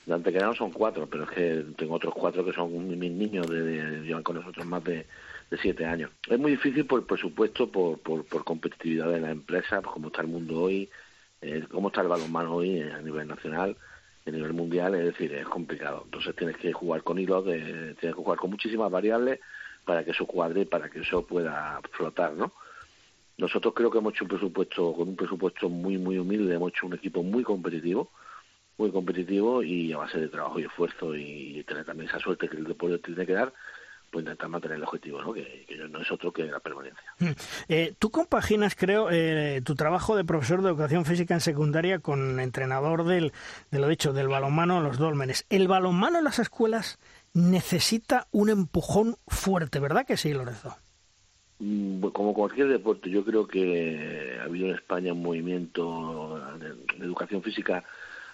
[0.06, 4.02] De Antequera son cuatro, pero es que tengo otros cuatro que son mis niños, de,
[4.04, 5.06] llevan con nosotros más de,
[5.56, 6.10] siete años.
[6.28, 10.22] Es muy difícil, por, por supuesto, por, por, competitividad de la empresa, pues como está
[10.22, 10.90] el mundo hoy,
[11.40, 13.76] eh, cómo está el balonmano hoy a nivel nacional,
[14.26, 16.02] a nivel mundial, es decir, es complicado.
[16.04, 19.40] Entonces tienes que jugar con hilos, de, tienes que jugar con muchísimas variables
[19.84, 22.52] para que eso cuadre, para que eso pueda flotar, ¿no?
[23.38, 26.86] Nosotros creo que hemos hecho un presupuesto, con un presupuesto muy, muy humilde, hemos hecho
[26.86, 28.10] un equipo muy competitivo,
[28.76, 32.56] muy competitivo y a base de trabajo y esfuerzo y tener también esa suerte que
[32.56, 33.52] el deporte tiene que dar,
[34.10, 35.32] pues intentar mantener el objetivo, ¿no?
[35.32, 37.02] Que, no es otro que la permanencia.
[37.18, 37.30] Mm.
[37.68, 42.40] Eh, tú compaginas, creo, eh, tu trabajo de profesor de educación física en secundaria con
[42.40, 43.32] entrenador del,
[43.70, 45.46] de lo dicho, del balonmano en los dólmenes.
[45.50, 46.98] El balonmano en las escuelas
[47.34, 50.76] necesita un empujón fuerte, ¿verdad que sí, Lorenzo?
[51.60, 57.42] Mm, como cualquier deporte, yo creo que ha habido en España un movimiento de, educación
[57.42, 57.84] física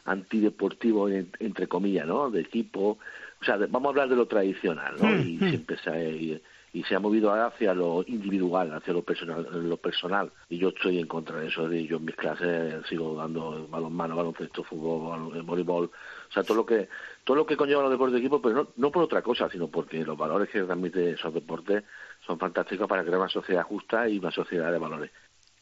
[0.05, 2.31] antideportivo, entre comillas, ¿no?
[2.31, 2.99] De equipo.
[3.45, 5.07] O sea, vamos a hablar de lo tradicional, ¿no?
[5.07, 5.49] Hmm, y hmm.
[5.51, 6.41] siempre se ha, y,
[6.89, 10.33] se ha movido hacia lo individual, hacia lo personal, lo personal.
[10.49, 11.71] Y yo estoy en contra de eso.
[11.71, 15.85] Yo en mis clases sigo dando balonmano, baloncesto, fútbol, voleibol.
[15.85, 16.89] O sea, todo lo que
[17.23, 19.69] todo lo que conlleva los deportes de equipo, pero no, no por otra cosa, sino
[19.69, 21.85] porque los valores que transmite esos deportes
[22.27, 25.11] son fantásticos para crear una sociedad justa y una sociedad de valores.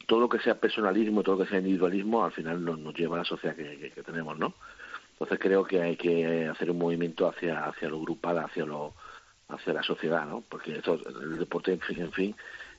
[0.07, 3.17] Todo lo que sea personalismo, todo lo que sea individualismo, al final nos, nos lleva
[3.17, 4.53] a la sociedad que, tenemos, ¿no?
[5.23, 8.93] Entonces creo que hay que hacer un movimiento hacia, hacia lo grupal, hacia lo
[9.47, 10.43] hacia la sociedad, ¿no?
[10.49, 12.35] Porque esto, el deporte, en fin, en fin,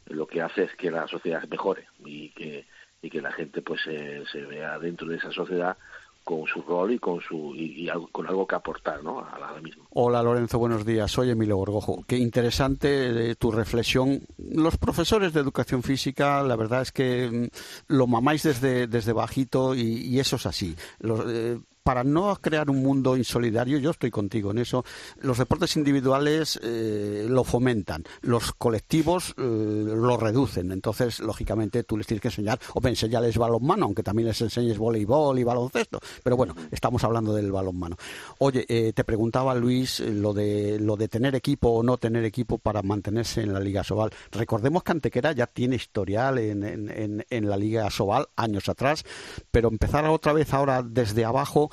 [0.08, 2.66] lo que hace es que la sociedad mejore y que,
[3.00, 5.76] y que la gente pues se vea dentro de esa sociedad
[6.24, 9.20] con su rol y con su y, con algo que aportar ¿no?
[9.20, 9.84] a la misma.
[9.90, 11.10] Hola Lorenzo, buenos días.
[11.10, 12.02] Soy Emilio Gorgojo.
[12.08, 14.20] Qué interesante eh, tu reflexión.
[14.38, 19.74] Los profesores de educación física, la verdad es que mm, lo mamáis desde, desde bajito
[19.74, 20.74] y, eso es así.
[21.02, 24.84] Eh, para no crear un mundo insolidario, yo estoy contigo en eso,
[25.20, 30.72] los deportes individuales eh, lo fomentan, los colectivos eh, lo reducen.
[30.72, 35.38] Entonces, lógicamente, tú les tienes que enseñar, o enseñarles balonmano, aunque también les enseñes voleibol
[35.38, 36.00] y baloncesto.
[36.22, 37.96] Pero bueno, estamos hablando del balonmano.
[38.38, 42.56] Oye, eh, te preguntaba Luis lo de, lo de tener equipo o no tener equipo
[42.56, 44.10] para mantenerse en la Liga Sobal.
[44.32, 49.04] Recordemos que Antequera ya tiene historial en, en, la Liga Sobal años atrás,
[49.50, 51.70] pero empezar otra vez ahora desde abajo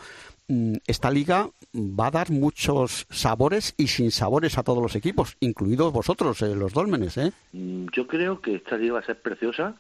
[0.86, 5.94] esta liga va a dar muchos sabores y sin sabores a todos los equipos, incluidos
[5.94, 7.18] vosotros, eh, los Dólmenes.
[7.18, 7.32] ¿eh?
[7.54, 9.76] Mm, yo creo que esta liga va a ser preciosa.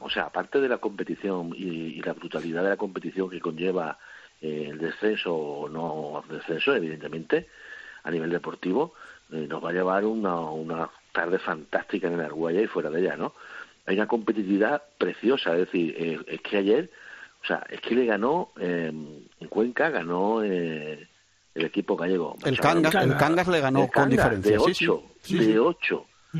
[0.00, 3.98] o sea, aparte de la competición y, la brutalidad de la competición que conlleva
[4.40, 7.48] eh, el descenso o no descenso, evidentemente,
[8.04, 8.94] a nivel deportivo,
[9.32, 13.00] eh, nos va a llevar una, una tarde fantástica en el Arguaya y fuera de
[13.00, 13.34] ella, ¿no?
[13.84, 16.90] Hay una competitividad preciosa, es decir, es que ayer
[17.42, 18.92] o sea, es que le ganó, eh,
[19.40, 21.08] en Cuenca ganó eh,
[21.54, 22.36] el equipo gallego.
[22.44, 24.52] El Cangas, el Cangas le ganó con diferencia.
[24.52, 26.06] De 8, de 8.
[26.32, 26.38] Mm.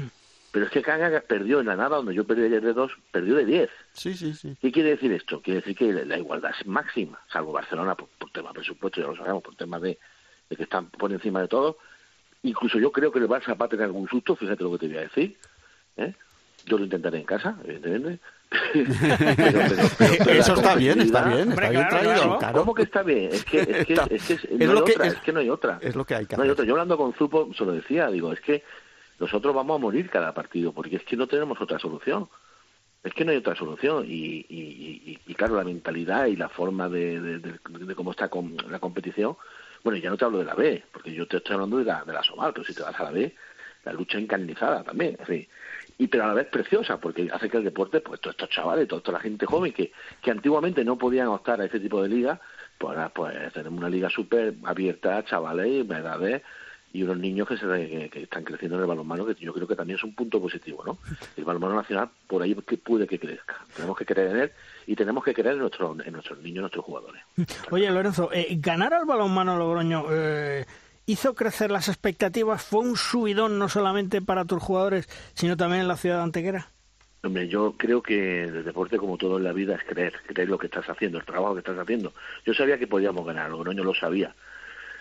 [0.51, 3.37] Pero es que Cangas perdió en la nada, donde yo perdí ayer de 2, perdió
[3.37, 3.71] de 10.
[3.93, 4.57] Sí, sí, sí.
[4.61, 5.41] ¿Qué quiere decir esto?
[5.41, 9.17] Quiere decir que la igualdad es máxima, salvo Barcelona por, tema de presupuesto, ya lo
[9.17, 9.99] sabemos, por tema de,
[10.49, 11.79] que están por encima de todo.
[12.43, 14.89] Incluso yo creo que el Barça va a tener algún susto, fíjate lo que te
[14.89, 15.37] voy a decir.
[15.97, 16.15] ¿eh?
[16.69, 18.21] Yo lo intentaré en casa, evidentemente
[20.29, 22.39] Eso está bien, está bien, está bien traído.
[22.55, 23.31] ¿Cómo que está bien?
[23.33, 25.79] Es que, es que, es que, no, hay otra, es, que no hay otra.
[25.83, 26.65] Es lo que hay que no hay otra.
[26.65, 28.63] Yo hablando con Zupo se lo decía, digo, es que
[29.19, 32.29] nosotros vamos a morir cada partido, porque es que no tenemos otra solución.
[33.05, 34.07] Es que no hay otra solución.
[34.07, 38.57] Y, y, y, claro, la mentalidad y la forma de, de, de, cómo está con
[38.71, 39.37] la competición,
[39.85, 42.03] bueno, ya no te hablo de la B, porque yo te estoy hablando de la,
[42.05, 43.35] de la Somal, pero si te vas a la B,
[43.85, 45.17] la lucha encarnizada también.
[45.19, 45.49] En
[45.99, 48.87] y pero a la vez preciosa, porque hace que el deporte, pues todos estos chavales,
[48.87, 49.93] toda la gente joven que,
[50.23, 52.41] que antiguamente no podían optar a ese tipo de liga,
[52.79, 56.43] pues ahora pues tenemos una liga súper abierta, chavales, edades
[56.93, 59.75] y unos niños que, se, que, están creciendo en el balonmano, que yo creo que
[59.75, 60.99] también es un punto positivo, ¿no?
[61.37, 63.57] El balonmano nacional por ahí que puede que crezca.
[63.75, 64.53] Tenemos que creer en él
[64.87, 67.23] y tenemos que creer en, nuestro, en nuestros niños, nuestros jugadores.
[67.71, 70.05] Oye, Lorenzo, eh, ganar al balonmano Logroño...
[70.11, 70.65] Eh
[71.09, 75.89] hizo crecer las expectativas, fue un subidón no solamente para tus jugadores, sino también en
[75.89, 76.69] la ciudad de Antequera.
[77.23, 80.59] Hombre, yo creo que el deporte, como todo en la vida, es creer, creer lo
[80.59, 82.13] que estás haciendo, el trabajo que estás haciendo.
[82.45, 84.35] Yo sabía que podíamos ganar, Logroño lo sabía.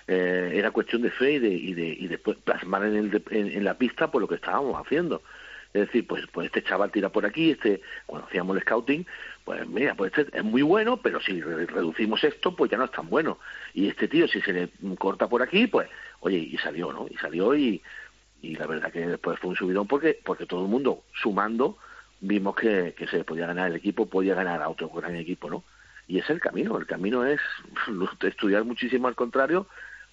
[0.08, 3.78] Eh, era cuestión de fe y de, y de, y plasmar en, el, en, la
[3.78, 5.22] pista por lo que estábamos haciendo.
[5.80, 9.06] Decir, pues, pues este chaval tira por aquí, este, cuando hacíamos el scouting,
[9.44, 12.92] pues mira, pues este es muy bueno, pero si reducimos esto, pues ya no es
[12.92, 13.40] tan bueno.
[13.74, 17.08] Y este tío, si se le corta por aquí, pues, oye, y salió, ¿no?
[17.10, 17.82] Y salió y,
[18.42, 21.78] y la verdad que después fue un subidón porque, porque todo el mundo sumando
[22.20, 25.64] vimos que, que se podía ganar el equipo, podía ganar a otro gran equipo, ¿no?
[26.08, 26.78] y es el camino.
[26.78, 27.40] El camino es
[28.22, 29.68] estudiar muchísimo al contrario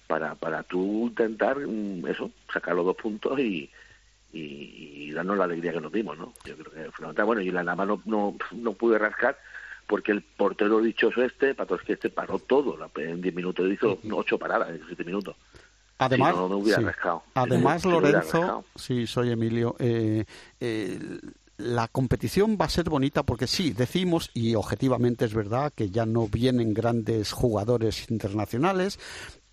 [0.07, 3.71] para, para tú intentar mm, eso, sacar los dos puntos y,
[4.35, 6.33] y, darnos la alegría que nos dimos, ¿no?
[6.43, 7.25] Yo creo que fundamental.
[7.25, 9.37] Bueno, y la Nama no, no, no pude rascar
[9.87, 11.55] porque el portero dichoso este,
[11.85, 12.77] que este paró todo.
[12.97, 15.35] En 10 minutos hizo ocho paradas en 7 minutos.
[15.97, 17.23] Además, no, hubiera rascado.
[17.35, 20.25] Además, Lorenzo, sí, soy Emilio, eh,
[20.59, 20.99] eh,
[21.57, 26.05] la competición va a ser bonita porque sí, decimos, y objetivamente es verdad, que ya
[26.05, 28.99] no vienen grandes jugadores internacionales,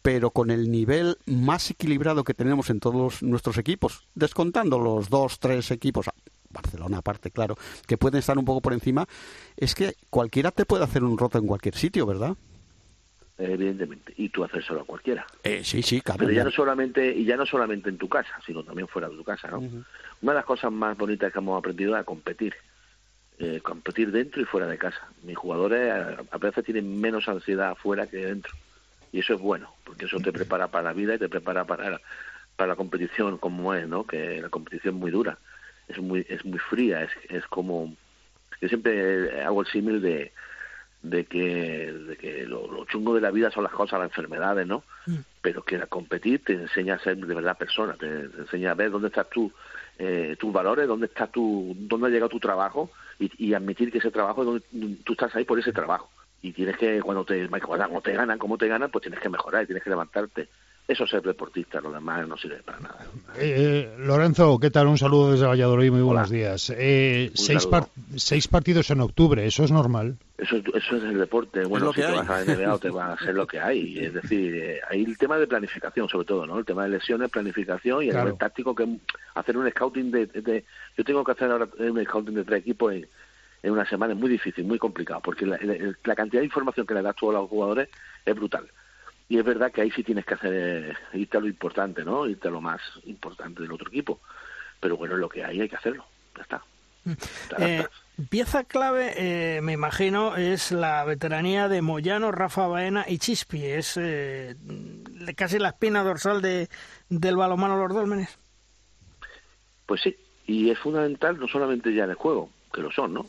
[0.03, 5.39] pero con el nivel más equilibrado que tenemos en todos nuestros equipos, descontando los dos,
[5.39, 6.07] tres equipos,
[6.51, 9.07] Barcelona aparte, claro, que pueden estar un poco por encima,
[9.57, 12.37] es que cualquiera te puede hacer un roto en cualquier sitio, ¿verdad?
[13.39, 15.27] Evidentemente, y tú haces solo a cualquiera.
[15.43, 16.19] Eh, sí, sí, claro.
[16.19, 19.17] Pero ya no solamente, y ya no solamente en tu casa, sino también fuera de
[19.17, 19.59] tu casa, ¿no?
[19.59, 22.55] Una de las cosas más bonitas que hemos aprendido es a competir.
[23.39, 25.09] Eh, competir dentro y fuera de casa.
[25.25, 25.93] Mis jugadores
[26.31, 28.53] a, veces tienen menos ansiedad afuera que dentro.
[29.13, 32.01] Y eso es bueno, porque eso te prepara para la vida y te prepara para,
[32.57, 34.07] para la competición como es, ¿no?
[34.07, 35.39] Que la competición es muy dura
[35.89, 37.95] es muy es muy fría es, es como
[38.61, 40.33] yo siempre hago el símil de
[41.03, 44.85] de que, de que lo, chungo de la vida son las cosas, las enfermedades, ¿no?
[45.07, 45.17] Mm.
[45.41, 48.93] Pero que a competir te enseña a ser de verdad persona, te, enseña a ver
[48.93, 49.53] dónde estás tú,
[49.99, 52.89] eh, tus valores, dónde está tu, dónde ha llegado tu trabajo
[53.19, 54.63] y, y admitir que ese trabajo, donde,
[55.03, 56.09] tú estás ahí por ese trabajo.
[56.43, 59.63] Y tienes que, cuando te, cuando te ganan, como te ganan, pues tienes que mejorar
[59.63, 60.49] y tienes que levantarte.
[60.89, 63.07] Eso es ser deportista, lo demás no sirve para nada.
[63.37, 64.89] Eh, eh, Lorenzo, ¿qué tal?
[64.89, 66.73] Un saludo desde Valladolid, muy buenos días.
[66.77, 67.69] Eh, seis,
[68.17, 70.17] seis, partidos en octubre, ¿eso es normal?
[70.37, 71.65] Eso, eso es el deporte.
[71.65, 73.99] Bueno, si te vas a NBA te va a ser lo que hay.
[74.03, 76.59] Es decir, eh, hay el tema de planificación, sobre todo, ¿no?
[76.59, 78.99] El tema de lesiones, planificación y el táctico, que
[79.37, 80.65] hacer un scouting de,
[80.99, 83.07] Yo tengo que hacer ahora un scouting de tres equipos en,
[83.63, 85.59] en una semana, es muy difícil, muy complicado, porque la,
[86.05, 87.89] la cantidad de información que le das tú a los jugadores
[88.25, 88.69] es brutal
[89.33, 92.27] y es verdad que ahí sí tienes que hacer eh, irte a lo importante, ¿no?
[92.27, 94.21] Irte a lo más importante del otro equipo.
[94.79, 96.05] Pero bueno, lo que hay hay que hacerlo.
[96.37, 96.63] Ya está.
[97.05, 97.13] Mm.
[97.57, 97.87] Eh,
[98.29, 103.65] pieza clave, eh, me imagino, es la veteranía de Moyano, Rafa Baena y Chispi.
[103.65, 103.99] Es
[105.35, 106.69] casi la espina dorsal de,
[107.09, 108.39] del balonmano Los Dólmenes.
[109.87, 110.15] Pues sí,
[110.47, 113.27] y es fundamental no solamente ya en el juego, que lo son, ¿no?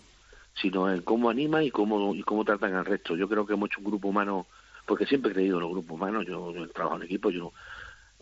[0.55, 3.15] Sino en cómo anima y cómo, y cómo tratan al resto.
[3.15, 4.47] Yo creo que hemos hecho un grupo humano
[4.85, 7.53] porque siempre he creído en los grupos humanos, yo, yo trabajo en equipo, yo,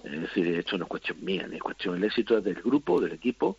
[0.04, 3.00] es decir, esto no es cuestión mía, ni es cuestión, el éxito es del grupo,
[3.00, 3.58] del equipo,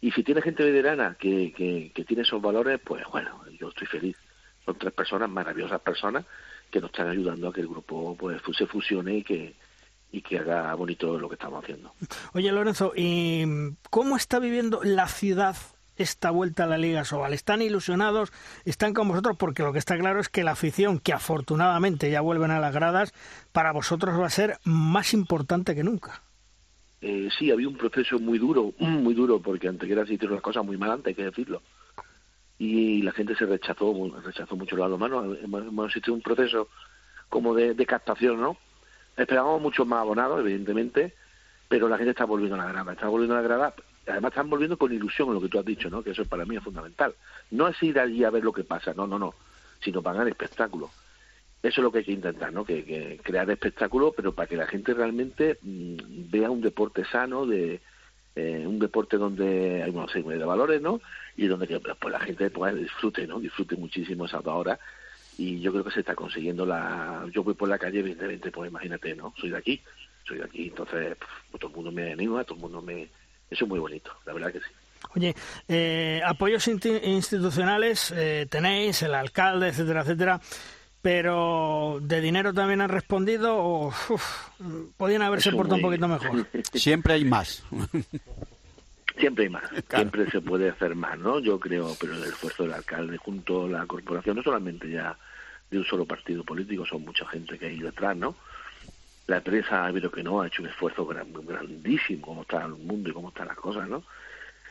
[0.00, 4.16] y si tiene gente veterana que, que, tiene esos valores, pues bueno, yo estoy feliz.
[4.64, 6.24] Son tres personas, maravillosas personas,
[6.70, 9.54] que nos están ayudando a que el grupo pues se fusione y que,
[10.10, 11.92] y que haga bonito lo que estamos haciendo.
[12.32, 13.44] Oye, Lorenzo, ¿y
[13.90, 15.56] cómo está viviendo la ciudad
[16.00, 17.34] esta vuelta a la Liga Sobal.
[17.34, 18.32] Están ilusionados,
[18.64, 22.22] están con vosotros, porque lo que está claro es que la afición, que afortunadamente ya
[22.22, 23.12] vuelven a las gradas,
[23.52, 26.22] para vosotros va a ser más importante que nunca.
[27.02, 30.36] Eh, sí, había un proceso muy duro, muy duro, porque antes que era se hicieron
[30.36, 31.62] las cosas muy mal, antes hay que decirlo.
[32.58, 35.38] Y la gente se rechazó, rechazó mucho los manos.
[35.42, 36.68] Hemos, hemos hecho un proceso
[37.28, 38.56] como de, de captación, ¿no?
[39.16, 41.14] Esperábamos mucho más abonados, evidentemente,
[41.68, 43.74] pero la gente está volviendo a la grada, está volviendo a la grada
[44.10, 46.02] además están volviendo con ilusión en lo que tú has dicho, ¿no?
[46.02, 47.14] Que eso para mí es fundamental.
[47.50, 49.34] No es ir allí a ver lo que pasa, no, no, no,
[49.82, 50.90] sino pagar espectáculo.
[51.62, 52.64] Eso es lo que hay que intentar, ¿no?
[52.64, 57.80] Que, crear espectáculo, pero para que la gente realmente mm, vea un deporte sano, de
[58.34, 61.00] eh, un deporte donde hay serie de valores, ¿no?
[61.36, 63.40] Y donde pues, la gente pues, disfrute, ¿no?
[63.40, 64.78] Disfrute muchísimo esa hora.
[65.36, 67.26] Y yo creo que se está consiguiendo la...
[67.32, 69.34] Yo voy por la calle, evidentemente, pues imagínate, ¿no?
[69.36, 69.80] Soy de aquí,
[70.24, 71.16] soy de aquí, entonces
[71.50, 73.08] pues, todo el mundo me anima, todo el mundo me
[73.50, 74.66] eso es muy bonito, la verdad que sí.
[75.16, 75.34] Oye,
[75.66, 80.40] eh, apoyos institucionales eh, tenéis, el alcalde, etcétera, etcétera,
[81.02, 83.92] pero ¿de dinero también han respondido o
[84.96, 86.46] podían haberse portado un poquito mejor?
[86.74, 87.64] Siempre hay más.
[89.18, 91.40] Siempre hay más, siempre se puede hacer más, ¿no?
[91.40, 95.18] Yo creo, pero el esfuerzo del alcalde junto a la corporación, no solamente ya
[95.70, 98.34] de un solo partido político, son mucha gente que hay detrás, ¿no?
[99.30, 103.10] La prensa ha habido que no, ha hecho un esfuerzo grandísimo, como está el mundo
[103.10, 104.02] y cómo están las cosas, ¿no?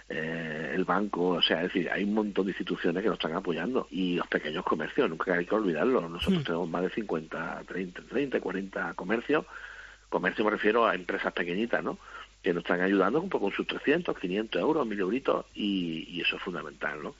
[0.10, 3.36] Eh, el banco, o sea, es decir, hay un montón de instituciones que nos están
[3.36, 6.10] apoyando y los pequeños comercios, nunca hay que olvidarlo.
[6.10, 6.46] Nosotros mm.
[6.46, 9.46] tenemos más de 50, 30, 30, 40 comercios.
[10.10, 11.98] Comercio me refiero a empresas pequeñitas, ¿no?
[12.44, 16.36] Que nos están ayudando un poco con sus 300, 500 euros, 1000 euritos y, eso
[16.36, 17.16] es fundamental, ¿no?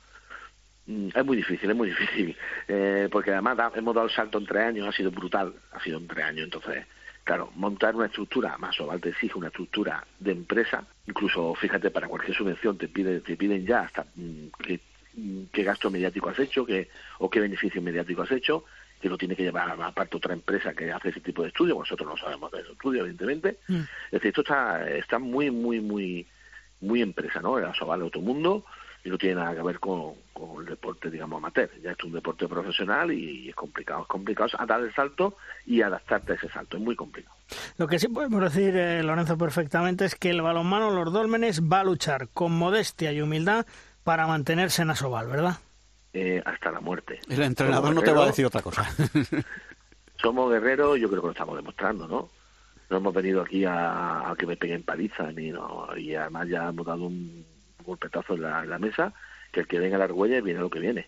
[0.88, 2.36] Mm, es muy difícil, es muy difícil,
[2.68, 6.00] eh, porque además hemos dado el salto en tres años, ha sido brutal, ha sido
[6.00, 6.86] en tres años, entonces
[7.24, 12.08] Claro, montar una estructura, más o te exige una estructura de empresa, incluso fíjate, para
[12.08, 14.80] cualquier subvención te, pide, te piden ya hasta mm, que
[15.14, 16.90] mm, qué gasto mediático has hecho qué,
[17.20, 18.66] o qué beneficio mediático has hecho,
[19.00, 22.10] que lo tiene que llevar aparte otra empresa que hace ese tipo de estudio, nosotros
[22.10, 23.60] no sabemos de ese estudio, evidentemente.
[23.68, 23.82] Mm.
[24.06, 26.28] Es decir, esto está, está muy, muy, muy,
[26.82, 27.54] muy empresa, ¿no?
[27.54, 28.66] Vale otro mundo
[29.04, 31.70] y no tiene nada que ver con, con el deporte, digamos, amateur.
[31.82, 36.34] Ya es un deporte profesional y es complicado, es complicado dar el salto y adaptarte
[36.34, 37.36] a ese salto, es muy complicado.
[37.78, 41.80] Lo que sí podemos decir, eh, Lorenzo, perfectamente es que el balonmano Los Dólmenes va
[41.80, 43.66] a luchar con modestia y humildad
[44.04, 45.58] para mantenerse en Asobal, ¿verdad?
[46.14, 47.20] Eh, hasta la muerte.
[47.30, 48.90] El entrenador no te va a decir otra cosa.
[50.22, 52.30] somos guerreros yo creo que lo estamos demostrando, ¿no?
[52.90, 56.70] No hemos venido aquí a, a que me peguen paliza, ni no, y además ya
[56.70, 57.46] hemos dado un
[57.84, 59.14] golpetazo en la, en la mesa,
[59.52, 61.08] que el que venga a la argüella viene lo que viene.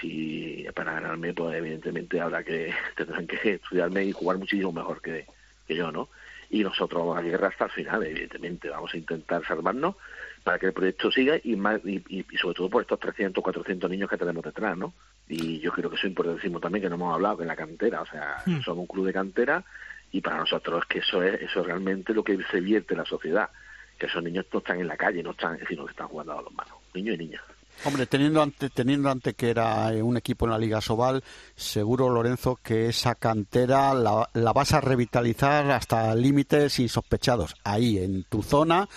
[0.00, 5.26] Si para ganarme, pues evidentemente habrá que tendrán que estudiarme y jugar muchísimo mejor que,
[5.66, 6.08] que yo, ¿no?
[6.48, 8.68] Y nosotros vamos a guerra hasta el final, evidentemente.
[8.68, 9.96] Vamos a intentar salvarnos
[10.44, 13.42] para que el proyecto siga y, más, y, y, y sobre todo por estos 300,
[13.42, 14.94] 400 niños que tenemos detrás, ¿no?
[15.28, 17.56] Y yo creo que eso es importantísimo también, que no hemos hablado, que en la
[17.56, 18.60] cantera, o sea, Mm.
[18.60, 19.64] somos un club de cantera
[20.12, 22.98] y para nosotros es que eso es eso es realmente lo que se vierte en
[22.98, 23.50] la sociedad,
[23.98, 26.42] que esos niños no están en la calle, no están, sino que están jugando a
[26.42, 27.42] los manos, niños y niñas.
[27.84, 31.22] Hombre, teniendo ante, teniendo ante que era eh, un equipo en la Liga Sobal,
[31.54, 38.24] seguro, Lorenzo, que esa cantera la, la vas a revitalizar hasta límites insospechados, ahí, en
[38.24, 38.88] tu zona.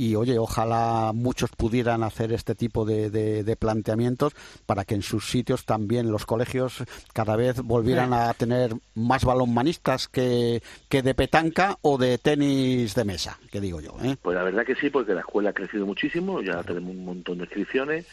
[0.00, 4.32] Y oye, ojalá muchos pudieran hacer este tipo de, de- de planteamientos
[4.64, 10.06] para que en sus sitios también los colegios cada vez volvieran a tener más balonmanistas
[10.06, 13.96] que, que de petanca o de tenis de mesa, que digo yo.
[14.04, 14.16] ¿eh?
[14.22, 17.38] Pues la verdad que sí, porque la escuela ha crecido muchísimo, ya tenemos un montón
[17.38, 18.06] de inscripciones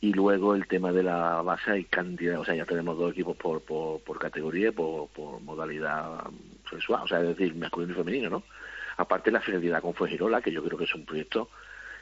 [0.00, 3.36] y luego el tema de la base hay cantidad, o sea, ya tenemos dos equipos
[3.36, 5.08] por, por, por categoría, por
[5.42, 6.18] modalidad
[6.70, 8.42] sexual, o sea, es decir, masculino y femenino, ¿no?
[8.96, 11.50] Aparte la fidelidad con Fuengirola, que yo creo que es un proyecto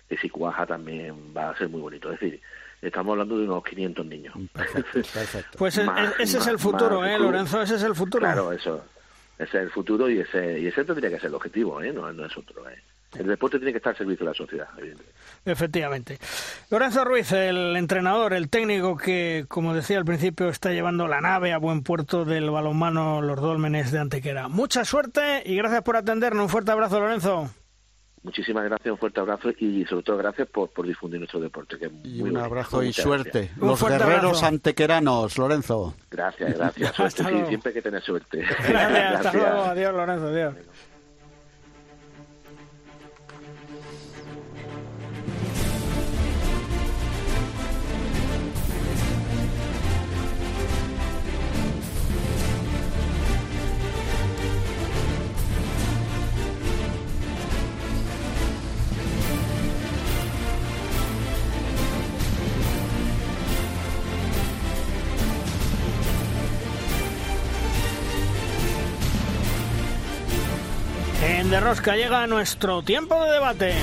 [0.09, 2.41] que si cuaja también va a ser muy bonito, es decir,
[2.83, 4.35] estamos hablando de unos 500 niños.
[4.53, 5.59] Perfecto.
[5.59, 7.19] Pues Más- ese es el futuro, más ¿eh.
[7.19, 7.63] Lorenzo?
[7.63, 8.21] Ese es el futuro.
[8.25, 8.85] Claro, eso.
[9.39, 11.93] Ese es el futuro y ese, y ese tendría que ser el objetivo, ¿eh?
[11.93, 12.81] No, no es otro, ¿eh?
[13.19, 15.15] El deporte tiene que estar al servicio de la sociedad, evidentemente.
[15.45, 16.19] Efectivamente.
[16.71, 21.53] Lorenzo Ruiz, el entrenador, el técnico que, como decía al principio, está llevando la nave
[21.53, 24.49] a buen puerto del balonmano Los Dólmenes de Antequera.
[24.49, 26.43] Mucha suerte y gracias por atendernos.
[26.45, 27.51] Un fuerte abrazo, Lorenzo.
[28.23, 31.77] Muchísimas gracias, un fuerte abrazo y sobre todo gracias por, por difundir nuestro deporte.
[31.79, 33.51] Que es Y muy un abrazo y Muchas suerte.
[33.61, 34.47] Un Los guerreros abrazo.
[34.47, 35.95] antequeranos, Lorenzo.
[36.11, 36.57] gracias.
[36.57, 36.95] gracias.
[36.97, 38.39] Suerte, sí, siempre hay que tener suerte.
[38.67, 39.63] Gracias, hasta luego.
[39.65, 40.27] Adiós, Lorenzo.
[40.29, 40.55] Adiós.
[71.55, 73.75] De Rosca llega nuestro tiempo de debate.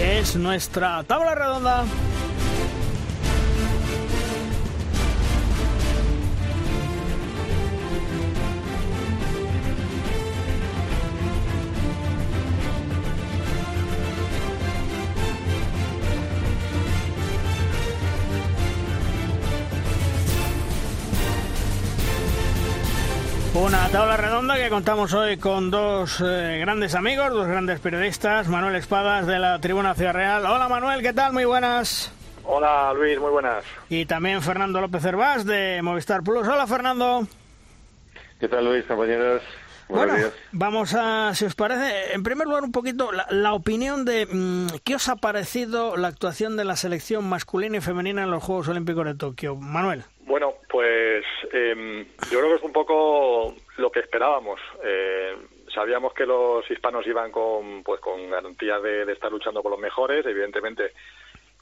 [0.00, 1.84] Es nuestra tabla redonda.
[23.86, 28.74] Una tabla redonda que contamos hoy con dos eh, grandes amigos, dos grandes periodistas, Manuel
[28.74, 30.44] Espadas de la Tribuna Ciudad Real.
[30.44, 31.32] Hola Manuel, ¿qué tal?
[31.32, 32.10] Muy buenas.
[32.42, 33.64] Hola Luis, muy buenas.
[33.88, 36.48] Y también Fernando López Hervás de Movistar Plus.
[36.48, 37.28] Hola Fernando.
[38.40, 39.40] ¿Qué tal Luis, compañeros?
[39.88, 40.32] Buenos Bueno, días.
[40.50, 44.78] vamos a, si os parece, en primer lugar un poquito la, la opinión de mm,
[44.82, 48.66] qué os ha parecido la actuación de la selección masculina y femenina en los Juegos
[48.66, 49.54] Olímpicos de Tokio.
[49.54, 50.02] Manuel.
[50.26, 54.60] Bueno, pues eh, yo creo que es un poco lo que esperábamos.
[54.82, 55.36] Eh,
[55.72, 60.26] sabíamos que los hispanos iban con, pues, con garantía de, estar luchando con los mejores.
[60.26, 60.92] Evidentemente,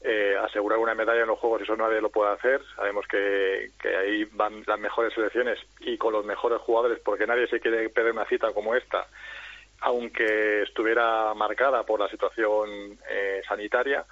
[0.01, 2.59] eh, asegurar una medalla en los Juegos, eso nadie lo puede hacer.
[2.75, 7.47] Sabemos que, que ahí van las mejores selecciones y con los mejores jugadores, porque nadie
[7.47, 9.05] se quiere perder una cita como esta,
[9.81, 14.03] aunque estuviera marcada por la situación eh, sanitaria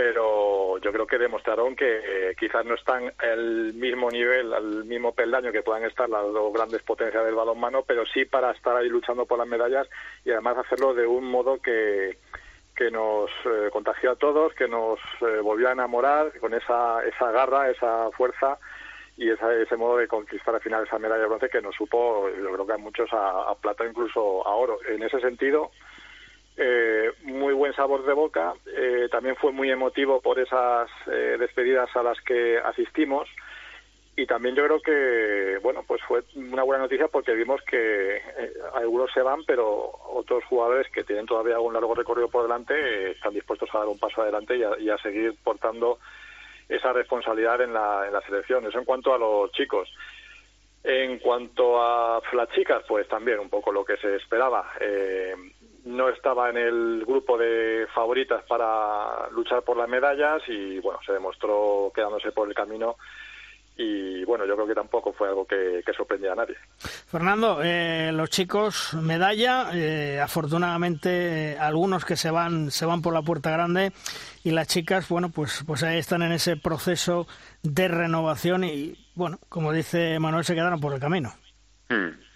[0.00, 1.98] pero yo creo que demostraron que
[2.30, 6.52] eh, quizás no están al mismo nivel, al mismo peldaño que puedan estar las dos
[6.52, 9.88] grandes potencias del balonmano, pero sí para estar ahí luchando por las medallas
[10.24, 12.16] y además hacerlo de un modo que,
[12.76, 17.32] que nos eh, contagió a todos, que nos eh, volvió a enamorar con esa, esa
[17.32, 18.56] garra, esa fuerza
[19.16, 22.28] y esa- ese modo de conquistar al final esa medalla de bronce que nos supo,
[22.40, 24.78] yo creo que a muchos a, a plata, incluso a oro.
[24.88, 25.72] En ese sentido,
[26.58, 28.52] eh, muy buen sabor de boca.
[28.66, 33.28] Eh, también fue muy emotivo por esas eh, despedidas a las que asistimos.
[34.16, 38.52] Y también yo creo que, bueno, pues fue una buena noticia porque vimos que eh,
[38.74, 43.10] algunos se van, pero otros jugadores que tienen todavía un largo recorrido por delante eh,
[43.12, 46.00] están dispuestos a dar un paso adelante y a, y a seguir portando
[46.68, 48.66] esa responsabilidad en la, en la selección.
[48.66, 49.88] Eso en cuanto a los chicos.
[50.82, 54.72] En cuanto a las chicas, pues también un poco lo que se esperaba.
[54.80, 55.34] Eh,
[55.88, 61.12] no estaba en el grupo de favoritas para luchar por las medallas y bueno, se
[61.12, 62.96] demostró quedándose por el camino
[63.74, 66.56] y bueno, yo creo que tampoco fue algo que, que sorprendía a nadie.
[66.78, 73.14] Fernando, eh, los chicos medalla, eh, afortunadamente eh, algunos que se van se van por
[73.14, 73.92] la puerta grande
[74.44, 77.26] y las chicas, bueno, pues pues ahí están en ese proceso
[77.62, 81.32] de renovación y bueno, como dice Manuel, se quedaron por el camino.
[81.88, 82.27] Hmm.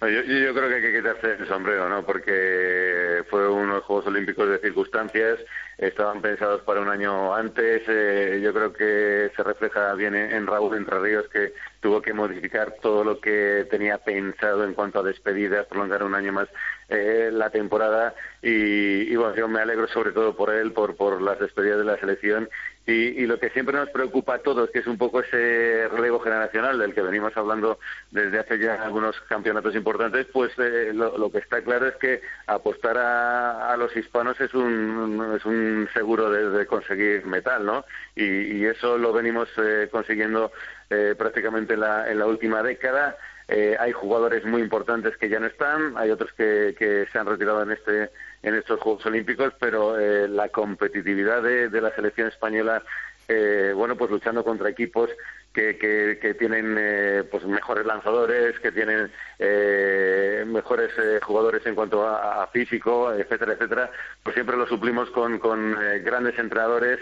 [0.00, 2.02] Yo, yo, creo que hay que quitarse el sombrero, ¿no?
[2.06, 5.38] Porque fue unos Juegos Olímpicos de circunstancias,
[5.76, 7.82] estaban pensados para un año antes.
[7.86, 12.76] Eh, yo creo que se refleja bien en, Raúl Entre Ríos, que tuvo que modificar
[12.80, 16.48] todo lo que tenía pensado en cuanto a despedidas, prolongar un año más
[16.88, 18.14] eh, la temporada.
[18.40, 21.84] Y, y, bueno, yo me alegro sobre todo por él, por, por las despedidas de
[21.84, 22.48] la selección
[22.86, 26.18] y, y, lo que siempre nos preocupa a todos, que es un poco ese relevo
[26.20, 27.78] generacional del que venimos hablando
[28.10, 32.96] desde hace ya algunos campeonatos importantes, pues eh, lo, que está claro es que apostar
[32.98, 37.84] a, los hispanos es un, es un seguro de, de conseguir metal, ¿no?
[38.16, 40.52] Y, y, eso lo venimos eh, consiguiendo
[40.88, 43.16] eh, prácticamente en la, en la última década.
[43.52, 47.26] Eh, hay jugadores muy importantes que ya no están, hay otros que, que se han
[47.26, 48.10] retirado en este
[48.42, 52.82] en estos Juegos Olímpicos, pero eh, la competitividad de, de, la selección española,
[53.28, 55.10] eh, bueno, pues luchando contra equipos
[55.52, 61.74] que, que, que tienen eh, pues mejores lanzadores, que tienen eh, mejores eh, jugadores en
[61.74, 63.90] cuanto a, a, físico, etcétera, etcétera,
[64.22, 67.00] pues siempre lo suplimos con, con eh, grandes entrenadores,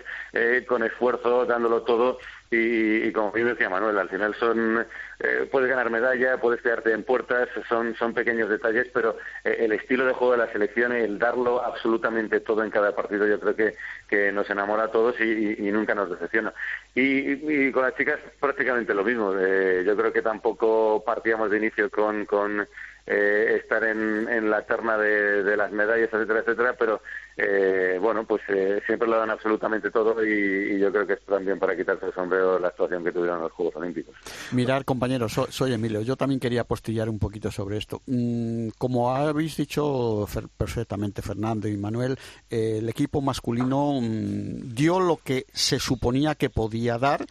[0.67, 2.19] con esfuerzo, dándolo todo
[2.51, 4.87] y, y, como bien decía Manuel, al final son
[5.21, 9.73] eh, puedes ganar medalla, puedes quedarte en puertas, son, son pequeños detalles, pero eh, el
[9.73, 13.57] estilo de juego de la selección, el darlo absolutamente todo en cada partido, yo creo
[13.57, 13.75] que,
[14.09, 16.55] que nos enamora a todos y, y, nunca nos decepciona.
[16.95, 19.35] Y, con las chicas prácticamente lo mismo.
[19.37, 22.69] Eh, yo creo que tampoco partíamos de inicio con, con
[23.11, 27.01] eh, estar en, la terna de, las medallas, etcétera, etcétera, pero
[27.39, 31.59] eh, bueno, pues eh, siempre lo dan absolutamente todo y, yo creo que es también
[31.59, 34.15] para quitarse el sombrero la actuación que tuvieron los Juegos Olímpicos.
[34.53, 36.03] Mirar, compañeros, so, soy Emilio.
[36.03, 38.03] Yo también quería postillar un poquito sobre esto.
[38.07, 40.27] Mm, como habéis dicho
[40.59, 42.19] perfectamente Fernando y Manuel,
[42.51, 47.25] eh, el equipo masculino mm, dio lo que se suponía que podía dar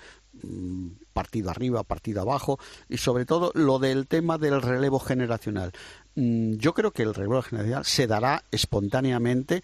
[1.14, 2.60] partido arriba, partido abajo,
[2.90, 5.72] y sobre todo lo del tema del relevo generacional.
[6.16, 9.64] Mm, yo creo que el relevo generacional se dará espontáneamente.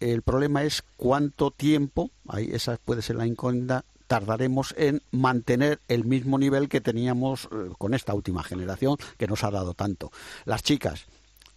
[0.00, 6.04] El problema es cuánto tiempo, ahí esa puede ser la incógnita, tardaremos en mantener el
[6.04, 10.10] mismo nivel que teníamos eh, con esta última generación que nos ha dado tanto.
[10.44, 11.06] Las chicas,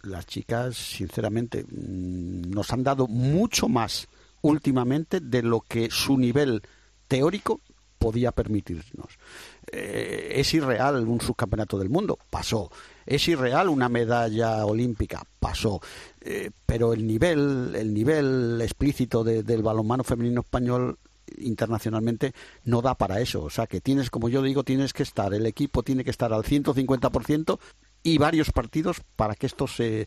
[0.02, 4.08] las chicas, sinceramente, mm, nos han dado mucho más
[4.40, 6.62] últimamente de lo que su nivel
[7.08, 7.60] teórico
[7.98, 9.18] podía permitirnos.
[9.70, 12.70] Eh, es irreal un subcampeonato del mundo, pasó.
[13.04, 15.80] Es irreal una medalla olímpica, pasó.
[16.20, 20.98] Eh, pero el nivel, el nivel explícito de, del balonmano femenino español
[21.38, 22.32] internacionalmente
[22.64, 23.42] no da para eso.
[23.42, 26.32] O sea que tienes, como yo digo, tienes que estar, el equipo tiene que estar
[26.32, 27.58] al 150%
[28.02, 30.06] y varios partidos para que estos se,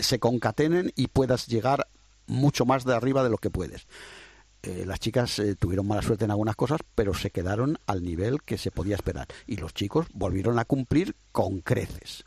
[0.00, 1.86] se concatenen y puedas llegar
[2.26, 3.86] mucho más de arriba de lo que puedes
[4.62, 8.42] eh, las chicas eh, tuvieron mala suerte en algunas cosas, pero se quedaron al nivel
[8.44, 9.26] que se podía esperar.
[9.46, 12.24] Y los chicos volvieron a cumplir con creces.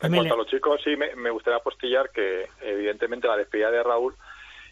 [0.00, 3.82] En cuanto a los chicos, sí, me, me gustaría apostillar que, evidentemente, la despedida de
[3.82, 4.14] Raúl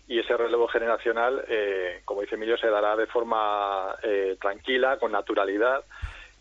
[0.07, 5.13] y ese relevo generacional, eh, como dice Emilio, se dará de forma eh, tranquila, con
[5.13, 5.85] naturalidad.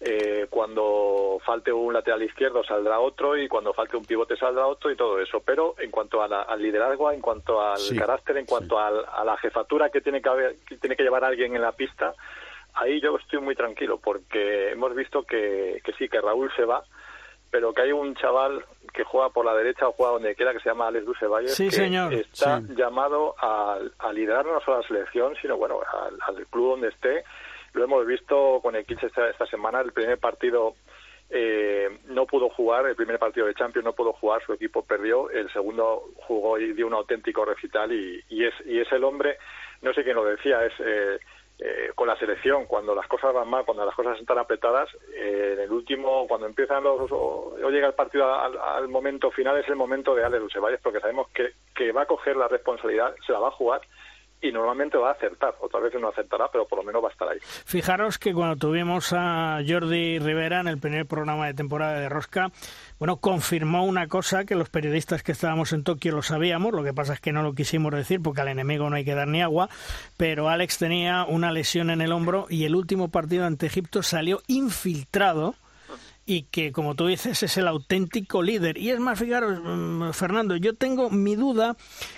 [0.02, 4.92] Eh, cuando falte un lateral izquierdo saldrá otro y cuando falte un pivote saldrá otro
[4.92, 5.42] y todo eso.
[5.46, 8.82] Pero en cuanto a la, al liderazgo, en cuanto al sí, carácter, en cuanto sí.
[8.84, 11.72] al, a la jefatura que tiene que, haber, que tiene que llevar alguien en la
[11.72, 12.14] pista,
[12.74, 16.84] ahí yo estoy muy tranquilo porque hemos visto que, que sí, que Raúl se va,
[17.50, 20.60] pero que hay un chaval que juega por la derecha o juega donde quiera que
[20.60, 22.14] se llama Alex Ducevalle sí, que señor.
[22.14, 26.72] está llamado a, a liderar no solo a la selección, sino bueno, al, al club
[26.72, 27.24] donde esté
[27.74, 30.76] lo hemos visto con el Kids esta, semana, el primer partido
[31.30, 35.30] eh, no pudo jugar, el primer partido de Champions no pudo jugar, su equipo perdió,
[35.30, 39.38] el segundo jugó y dio un auténtico recital y, y es, y es el hombre,
[39.82, 40.74] no sé quién lo decía, es...
[40.80, 41.20] Eh,
[41.60, 45.52] eh, con la selección, cuando las cosas van mal, cuando las cosas están apretadas, eh,
[45.54, 49.76] en el último, cuando empiezan los, o, llega el partido al, momento final, es el
[49.76, 53.40] momento de Ale Lucevalles, porque sabemos que, que va a coger la responsabilidad, se la
[53.40, 53.82] va a jugar
[54.44, 55.56] y normalmente va a acertar.
[55.62, 57.40] Otras veces no acertará, pero por lo menos va a estar ahí.
[57.42, 62.52] Fijaros que cuando tuvimos a Jordi Rivera en el primer programa de temporada de Rosca,
[63.00, 66.94] bueno, confirmó una cosa que los periodistas que estábamos en Tokio lo sabíamos, lo que
[66.94, 69.42] pasa es que no lo quisimos decir porque al enemigo no hay que dar ni
[69.42, 69.70] agua,
[70.18, 74.42] pero Alex tenía una lesión en el hombro y el último partido ante Egipto salió
[74.48, 75.56] infiltrado
[76.26, 78.78] y que, como tú dices, es el auténtico líder.
[78.78, 81.76] Y es más, fijaros, mm, Fernando, yo tengo mi duda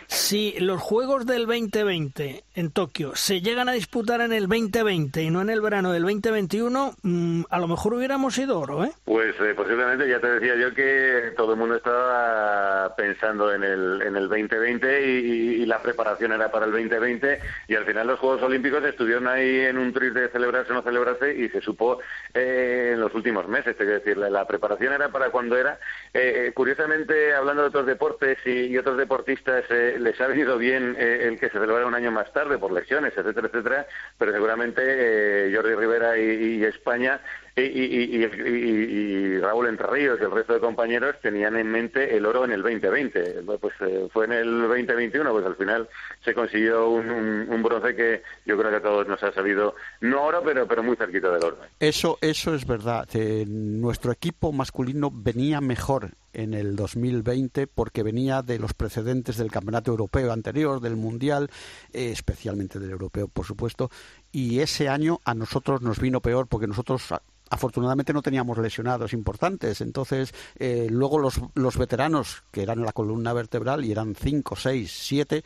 [0.08, 5.30] si los Juegos del 2020 en Tokio se llegan a disputar en el 2020 y
[5.30, 8.92] no en el verano del 2021, mm, a lo mejor hubiéramos ido oro, ¿eh?
[9.04, 14.02] Pues eh, posiblemente, ya te decía yo que todo el mundo estaba pensando en el,
[14.02, 18.44] en el 2020 y, la preparación era para el 2020 y al final los Juegos
[18.44, 22.00] Olímpicos estuvieron ahí en un tris de celebrarse o no celebrarse y se supo
[22.36, 25.80] eh, en los últimos meses, es decir, la, preparación era para cuando era.
[26.14, 29.64] Eh, curiosamente, hablando de otros deportes y, otros deportistas,
[30.00, 33.48] les ha venido bien el que se celebrara un año más tarde por lesiones, etcétera,
[33.48, 37.22] etcétera, pero seguramente eh, Jordi Rivera y, España
[37.56, 42.62] y, Raúl Entre y el resto de compañeros tenían en mente el oro en el
[42.62, 43.44] 2020.
[43.60, 45.88] Pues eh, fue en el 2021, pues al final
[46.24, 50.42] se consiguió un, bronce que yo creo que a todos nos ha salido, no oro,
[50.44, 51.58] pero, pero muy cerquita del oro.
[51.80, 53.08] Eso, eso es verdad.
[53.14, 59.52] Eh, nuestro equipo masculino venía mejor en el 2020 porque venía de los precedentes del
[59.52, 61.50] Campeonato Europeo anterior, del Mundial,
[61.94, 63.90] eh, especialmente del Europeo, por supuesto,
[64.36, 67.06] y ese año a nosotros nos vino peor porque nosotros
[67.50, 69.80] afortunadamente no teníamos lesionados importantes.
[69.80, 74.92] Entonces, eh, luego los, los veteranos, que eran la columna vertebral y eran cinco, seis,
[74.92, 75.46] siete,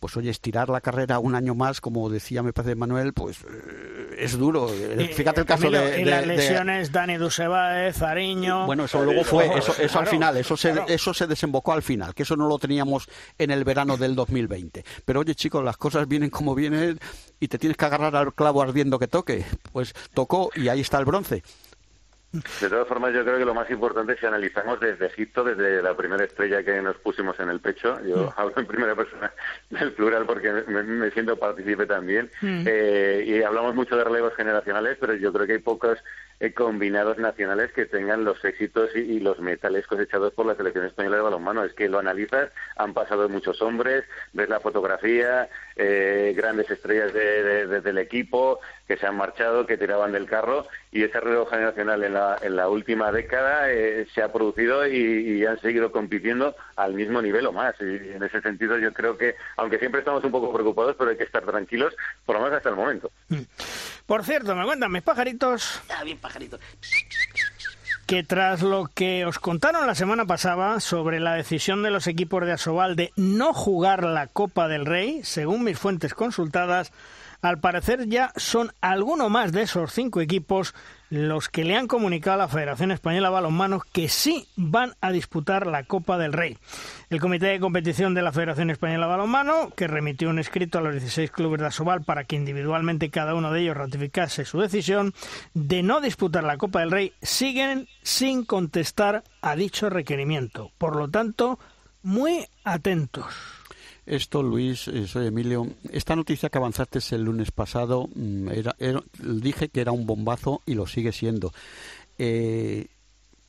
[0.00, 4.16] pues oye, estirar la carrera un año más, como decía me parece Manuel, pues eh,
[4.18, 4.72] es duro.
[4.72, 8.66] Eh, fíjate el caso de, y las lesiones, Dani Dusebaez, Zariño...
[8.66, 12.14] Bueno, eso luego fue, eso, eso al final, eso se, eso se desembocó al final,
[12.14, 13.08] que eso no lo teníamos
[13.38, 14.84] en el verano del 2020.
[15.04, 16.98] Pero oye, chicos, las cosas vienen como vienen
[17.38, 19.44] y te tienes que agarrar al clavo ardiendo que toque.
[19.72, 21.42] Pues tocó y ahí está el bronce.
[22.32, 25.82] De todas formas, yo creo que lo más importante es si analizamos desde Egipto, desde
[25.82, 28.32] la primera estrella que nos pusimos en el pecho, yo mm.
[28.36, 29.32] hablo en primera persona
[29.70, 32.62] del plural porque me, siento partícipe también, mm.
[32.66, 35.98] eh, y hablamos mucho de relevos generacionales, pero yo creo que hay pocos
[36.40, 41.16] eh, combinados nacionales que tengan los éxitos y, los metales cosechados por la selección española
[41.16, 41.64] de balonmano.
[41.64, 47.98] Es que lo analizas, han pasado muchos hombres, ves la fotografía, eh, grandes estrellas del
[47.98, 48.60] equipo
[48.90, 52.56] que se han marchado, que tiraban del carro, y ese relevo generacional en la, en
[52.56, 57.52] la última década eh, se ha producido y, han seguido compitiendo al mismo nivel o
[57.52, 57.74] más.
[57.80, 61.16] Y en ese sentido yo creo que, aunque siempre estamos un poco preocupados, pero hay
[61.16, 61.94] que estar tranquilos,
[62.26, 63.10] por lo menos hasta el momento.
[64.10, 65.82] Por cierto, me cuentan mis pajaritos.
[65.88, 66.60] Ah, bien pajaritos.
[68.06, 72.44] Que tras lo que os contaron la semana pasada sobre la decisión de los equipos
[72.44, 76.90] de Asobal de no jugar la Copa del Rey, según mis fuentes consultadas,
[77.42, 80.74] al parecer ya son alguno más de esos cinco equipos
[81.10, 85.10] los que le han comunicado a la Federación Española de Balonmano que sí van a
[85.10, 86.56] disputar la Copa del Rey.
[87.10, 90.82] El Comité de Competición de la Federación Española de Balonmano, que remitió un escrito a
[90.82, 95.12] los 16 clubes de Asobal para que individualmente cada uno de ellos ratificase su decisión
[95.52, 100.70] de no disputar la Copa del Rey, siguen sin contestar a dicho requerimiento.
[100.78, 101.58] Por lo tanto,
[102.02, 103.59] muy atentos.
[104.10, 105.68] Esto, Luis, eh, soy Emilio.
[105.92, 108.74] Esta noticia que avanzaste el lunes pasado, mm, era,
[109.20, 111.52] dije que era un bombazo y lo sigue siendo.
[112.18, 112.88] Eh,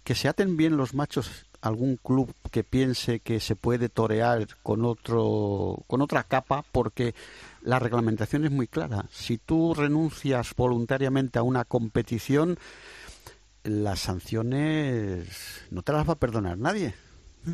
[0.04, 4.86] que se aten bien los machos algún club que piense que se puede torear con
[4.86, 7.16] otro con otra capa porque
[7.64, 9.08] la reglamentación es muy clara.
[9.12, 12.60] Si tú renuncias voluntariamente a una competición,
[13.64, 15.28] las sanciones
[15.72, 16.94] no te las va a perdonar nadie.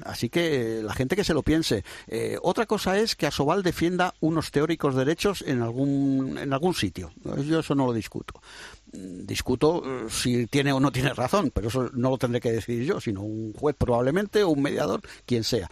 [0.04, 1.84] Así que la gente que se lo piense.
[2.08, 7.12] Eh, otra cosa es que Asobal defienda unos teóricos derechos en algún, en algún sitio.
[7.46, 8.42] Yo eso no lo discuto.
[8.92, 12.84] Discuto eh, si tiene o no tiene razón, pero eso no lo tendré que decidir
[12.86, 15.70] yo, sino un juez probablemente o un mediador, quien sea.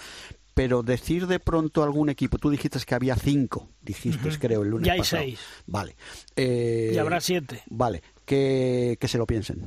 [0.53, 4.87] Pero decir de pronto algún equipo, tú dijiste que había cinco, dijiste, creo, el lunes
[4.87, 5.23] Ya hay pasado.
[5.23, 5.39] seis.
[5.67, 5.95] Vale.
[6.37, 7.63] Eh, y habrá siete.
[7.69, 9.61] Vale, que, que se lo piensen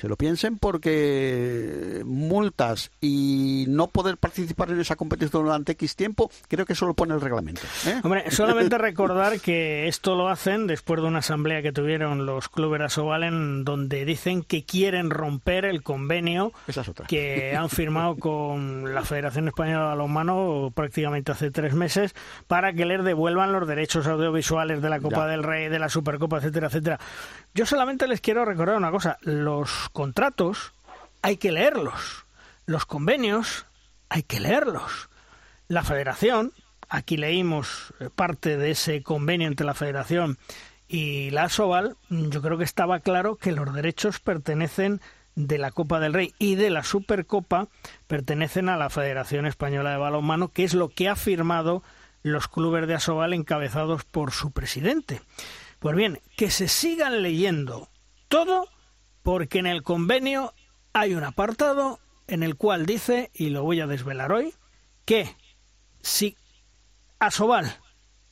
[0.00, 6.30] se lo piensen porque multas y no poder participar en esa competición durante X tiempo,
[6.48, 7.62] creo que eso lo pone el reglamento.
[7.86, 8.00] ¿eh?
[8.02, 12.80] Hombre, solamente recordar que esto lo hacen después de una asamblea que tuvieron los clubes
[12.80, 12.88] de
[13.64, 16.52] donde dicen que quieren romper el convenio
[17.08, 22.14] que han firmado con la Federación Española de Balonmano prácticamente hace tres meses
[22.46, 26.38] para que les devuelvan los derechos audiovisuales de la Copa del Rey, de la Supercopa,
[26.38, 26.98] etcétera, etcétera.
[27.54, 30.72] Yo solamente les quiero recordar una cosa, los contratos
[31.22, 32.24] hay que leerlos,
[32.66, 33.66] los convenios
[34.08, 35.08] hay que leerlos.
[35.66, 36.52] La federación,
[36.88, 40.38] aquí leímos parte de ese convenio entre la federación
[40.88, 45.00] y la Asobal, yo creo que estaba claro que los derechos pertenecen
[45.34, 47.68] de la Copa del Rey y de la Supercopa
[48.06, 51.82] pertenecen a la Federación Española de Balonmano, que es lo que ha firmado
[52.22, 55.20] los clubes de Asobal encabezados por su presidente.
[55.78, 57.88] Pues bien, que se sigan leyendo
[58.28, 58.68] todo
[59.22, 60.54] porque en el convenio
[60.92, 64.54] hay un apartado en el cual dice, y lo voy a desvelar hoy,
[65.04, 65.34] que
[66.00, 66.36] si
[67.18, 67.76] Asobal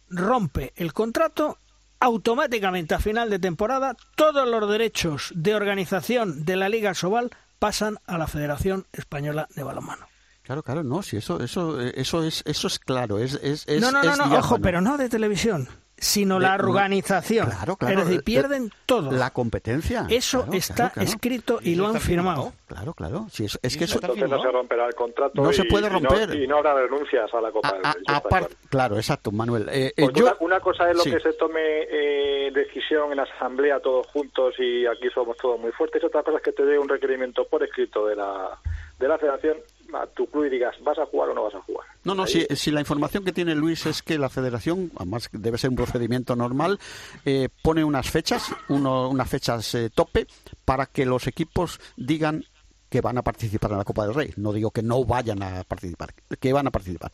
[0.08, 1.58] rompe el contrato,
[2.00, 7.98] automáticamente a final de temporada todos los derechos de organización de la Liga Asobal pasan
[8.06, 10.06] a la Federación Española de Balonmano.
[10.42, 14.02] Claro, claro, no, si eso, eso, eso es, eso es claro, es, es, no, no,
[14.02, 15.68] no, no ojo, pero no de televisión
[15.98, 17.48] sino la organización.
[17.48, 19.10] Claro, claro, es decir, pierden todo.
[19.12, 20.06] La competencia.
[20.08, 22.52] Eso está escrito y, lo han firmado.
[22.66, 23.26] Claro, claro.
[23.30, 25.42] Si es, que eso Entonces no se romperá el contrato.
[25.42, 26.34] No se puede romper.
[26.34, 28.46] Y no, habrá denuncias a la Copa del Rey.
[28.68, 28.96] claro.
[28.96, 29.68] exacto, Manuel.
[29.70, 33.80] Eh, eh, pues una, cosa es lo que se tome eh, decisión en la asamblea
[33.80, 36.02] todos juntos y aquí somos todos muy fuertes.
[36.04, 38.58] Otra cosa es que te dé un requerimiento por escrito de la
[38.98, 39.58] de la federación
[39.94, 41.86] a tu club y digas, ¿vas a jugar o no vas a jugar?
[42.04, 45.58] No, no, si, si, la información que tiene Luis es que la federación, además debe
[45.58, 46.78] ser un procedimiento normal,
[47.24, 50.26] eh, pone unas fechas, uno, unas fechas eh, tope,
[50.64, 52.44] para que los equipos digan
[52.88, 54.32] que van a participar en la Copa del Rey.
[54.36, 57.10] No digo que no vayan a participar, que van a participar.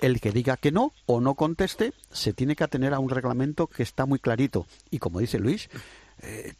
[0.00, 3.66] El que diga que no o no conteste, se tiene que atener a un reglamento
[3.66, 4.66] que está muy clarito.
[4.90, 5.68] Y como dice Luis,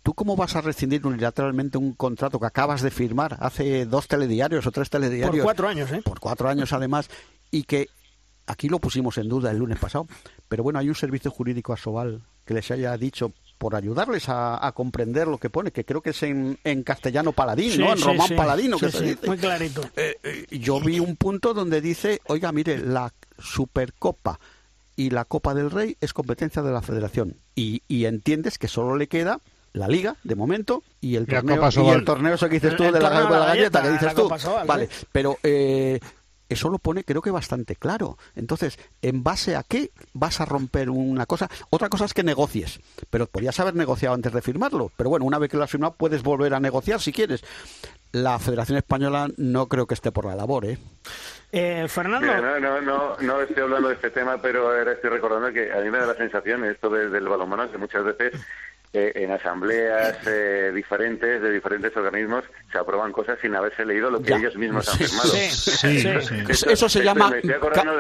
[0.03, 4.67] ¿Tú cómo vas a rescindir unilateralmente un contrato que acabas de firmar hace dos telediarios
[4.67, 5.31] o tres telediarios?
[5.31, 6.03] Por cuatro años, ¿eh?
[6.03, 7.09] Por cuatro años, además,
[7.51, 7.89] y que
[8.47, 10.07] aquí lo pusimos en duda el lunes pasado,
[10.49, 14.71] pero bueno, hay un servicio jurídico a Sobal que les haya dicho por ayudarles a,
[14.75, 17.93] comprender lo que pone, que creo que es en, castellano paladín, ¿no?
[17.93, 19.27] En román paladino, que se dice.
[19.27, 19.81] Muy clarito.
[19.97, 24.39] Eh, eh, yo vi un punto donde dice, oiga, mire, la Supercopa
[24.97, 27.37] y la Copa del Rey es competencia de la Federación.
[27.55, 29.41] Y, y entiendes que solo le queda
[29.75, 32.93] la liga de momento y el torneo y el torneo eso que dices tú de
[32.93, 34.31] la, galleta, que dices tú.
[34.67, 35.99] Vale pero eh,
[36.49, 38.17] eso lo pone creo que bastante claro.
[38.37, 42.81] Entonces en base a qué vas a romper una cosa otra cosa es que negocies
[43.11, 44.93] pero podrías haber negociado antes de firmarlo.
[44.97, 47.45] Pero bueno una vez que lo has firmado puedes volver a negociar si quieres.
[48.13, 50.79] La Federación Española no creo que esté por la labor eh,
[51.51, 52.33] eh Fernando.
[52.33, 55.81] no, no, no, no estoy hablando de este tema, pero ahora estoy recordando que a
[55.81, 58.41] mí me da la sensación, esto del balonmano, que muchas veces
[58.95, 64.35] en asambleas eh, diferentes de diferentes organismos se aprueban cosas sin haberse leído lo que
[64.35, 65.29] ellos mismos han firmado.
[65.29, 67.33] Sí, Eso, se llama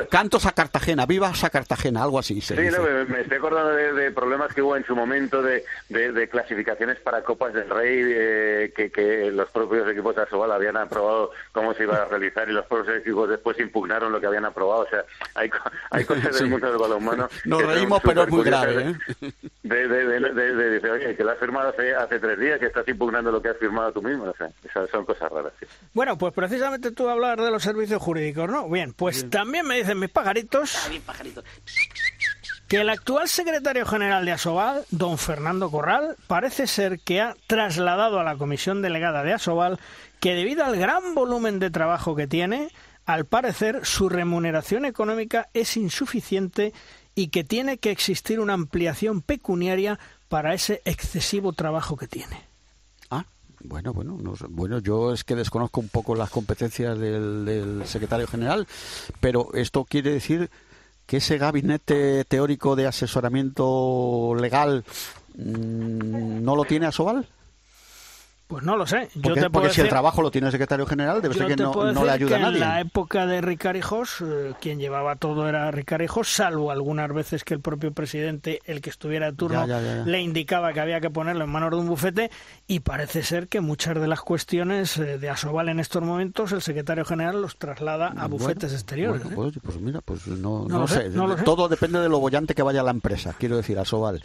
[0.08, 2.40] cantos a Cartagena, vivas a Cartagena, algo así.
[2.40, 6.98] sí, no, me, estoy acordando de, problemas que hubo en su momento de, de, clasificaciones
[7.00, 11.74] para Copas del Rey, eh, que, que, los propios equipos de Asobal habían aprobado cómo
[11.74, 14.82] se iba a realizar y los propios equipos después impugnaron lo que habían aprobado.
[14.82, 15.04] O sea,
[15.34, 15.50] hay,
[15.90, 17.28] hay cosas del mundo del balonmano.
[17.44, 18.90] Nos reímos, pero es muy grave.
[18.90, 19.32] ¿eh?
[19.62, 23.48] de, oye, que lo has firmado hace, hace tres días, que estás impugnando lo que
[23.48, 24.24] has firmado tú mismo.
[24.24, 25.52] O sea, esas son cosas raras.
[25.92, 28.68] Bueno, pues precisamente tú hablar de los servicios jurídicos, ¿no?
[28.68, 30.88] Bien, pues también me dicen mis pajaritos.
[32.68, 38.18] Que el actual secretario general de Asobal, don Fernando Corral, parece ser que ha trasladado
[38.18, 39.78] a la comisión delegada de Asobal
[40.18, 42.70] que debido al gran volumen de trabajo que tiene,
[43.04, 46.72] al parecer su remuneración económica es insuficiente
[47.14, 49.98] y que tiene que existir una ampliación pecuniaria
[50.34, 52.40] para ese excesivo trabajo que tiene.
[53.08, 53.24] Ah,
[53.62, 58.66] bueno, bueno, bueno, yo es que desconozco un poco las competencias del, secretario general,
[59.20, 60.50] pero esto quiere decir
[61.06, 64.84] que ese gabinete teórico de asesoramiento legal
[65.36, 67.28] mm, no lo tiene Asobal.
[68.46, 69.08] Pues no lo sé.
[69.14, 72.04] Yo porque, porque si el trabajo lo tiene el secretario general, debe ser que no,
[72.04, 72.56] le ayuda a nadie.
[72.56, 77.54] En la época de Ricarijos, eh, quien llevaba todo era Ricarijos, salvo algunas veces que
[77.54, 79.66] el propio presidente, el que estuviera de turno,
[80.04, 82.30] le indicaba que había que ponerlo en manos de un bufete.
[82.66, 86.60] Y parece ser que muchas de las cuestiones eh, de Asobal en estos momentos, el
[86.60, 89.24] secretario general los traslada a bufetes exteriores.
[89.24, 89.28] ¿eh?
[89.34, 91.10] pues, pues, mira, pues no, sé.
[91.44, 94.22] Todo depende de lo bollante que vaya la empresa, quiero decir, Asobal.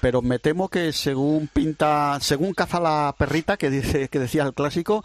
[0.00, 4.54] Pero me temo que según pinta, según caza la perrita que dice que decía el
[4.54, 5.04] clásico,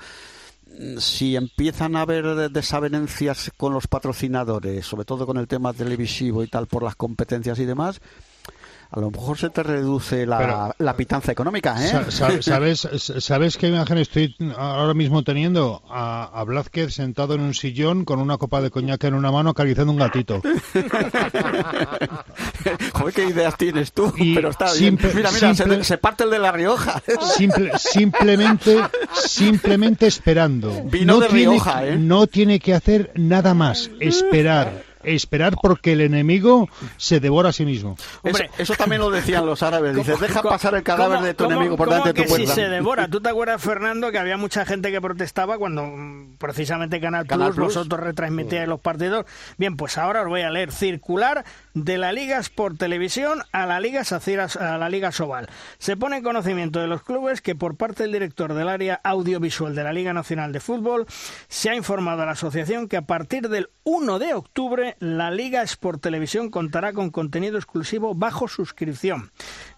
[0.68, 6.43] mm, si empiezan a haber desavenencias con los patrocinadores, sobre todo con el tema televisivo
[6.43, 8.01] y tal por las competencias y demás,
[8.93, 12.11] a lo mejor se te reduce la, la pitanza económica, ¿eh?
[12.41, 12.88] ¿sabes,
[13.19, 15.81] ¿Sabes qué imagen estoy ahora mismo teniendo?
[15.89, 19.51] A, a Blázquez sentado en un sillón con una copa de coñac en una mano
[19.51, 20.41] acariciando un gatito.
[22.91, 24.99] Joder, qué ideas tienes tú, pero está bien.
[25.15, 27.01] Mira, mira, se, parte el de La Rioja.
[27.77, 28.77] simplemente,
[29.13, 30.84] simplemente esperando.
[30.84, 31.95] Vino de Rioja, ¿eh?
[31.95, 37.65] No tiene que hacer nada más, esperar esperar porque el enemigo se devora a sí
[37.65, 37.95] mismo.
[38.57, 39.95] eso, también lo decían los árabes.
[39.95, 42.48] Dices, deja pasar el cadáver de tu enemigo por delante de tu puerta.
[42.48, 43.07] si se devora?
[43.07, 47.56] ¿Tú te acuerdas, Fernando, que había mucha gente que protestaba cuando mm, precisamente Canal, Plus,
[47.56, 49.26] vosotros retransmitíais los partidos?
[49.57, 53.80] Bien, pues ahora os voy a leer circular de la Liga Sport Televisión a la
[53.80, 55.48] Liga a la Liga Sobal.
[55.77, 59.76] Se pone en conocimiento de los clubes que por parte del director del área audiovisual
[59.76, 61.06] de la Liga Nacional de Fútbol
[61.48, 65.61] se ha informado a la asociación que a partir del 1 de octubre la Liga
[65.64, 69.31] Sport Televisión contará con contenido exclusivo bajo suscripción.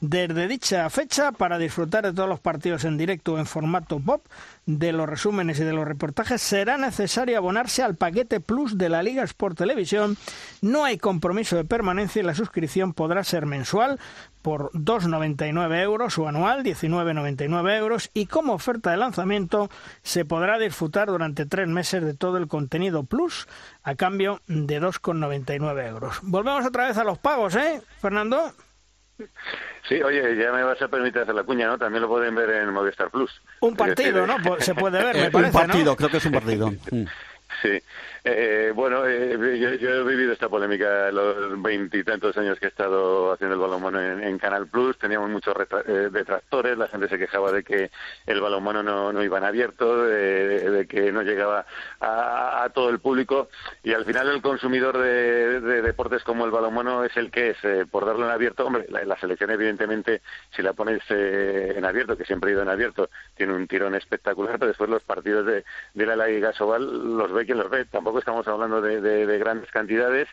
[0.05, 4.25] Desde dicha fecha, para disfrutar de todos los partidos en directo en formato pop,
[4.65, 9.01] de los resúmenes y de los reportajes, será necesario abonarse al paquete Plus de la
[9.01, 10.17] Liga Sport Televisión.
[10.61, 13.97] No hay compromiso de permanencia y la suscripción podrá ser mensual
[14.41, 19.69] por 2,99 euros o anual 19,99 euros y como oferta de lanzamiento
[20.01, 23.47] se podrá disfrutar durante tres meses de todo el contenido Plus
[23.83, 26.19] a cambio de 2,99 euros.
[26.23, 28.51] Volvemos otra vez a los pagos, ¿eh, Fernando?
[29.87, 31.77] Sí, oye, ya me vas a permitir hacer la cuña, ¿no?
[31.77, 33.29] También lo pueden ver en Movistar Plus.
[33.59, 34.37] Un partido, ¿no?
[34.59, 36.73] Se puede ver, me parece, Un partido, creo que es un partido.
[37.61, 37.81] Sí.
[38.25, 43.55] Eh, bueno, eh, yo, he vivido esta polémica los veintitantos años que he estado haciendo
[43.55, 44.97] el balonmano en, Canal Plus.
[44.97, 45.53] Teníamos muchos
[45.87, 47.91] eh, detractores, la gente se quejaba de que
[48.25, 51.65] el balonmano no, iba en abierto, de, que no llegaba
[51.99, 53.49] a, todo el público.
[53.83, 57.87] Y al final el consumidor de, deportes como el balonmano es el que es.
[57.87, 60.21] por darlo en abierto, hombre, la, selección evidentemente,
[60.55, 64.53] si la pones en abierto, que siempre ha ido en abierto, tiene un tirón espectacular,
[64.59, 67.83] pero después los partidos de, de la Liga Sobal los ve quien los ve.
[67.85, 70.27] Tampoco estamos hablando de, grandes cantidades.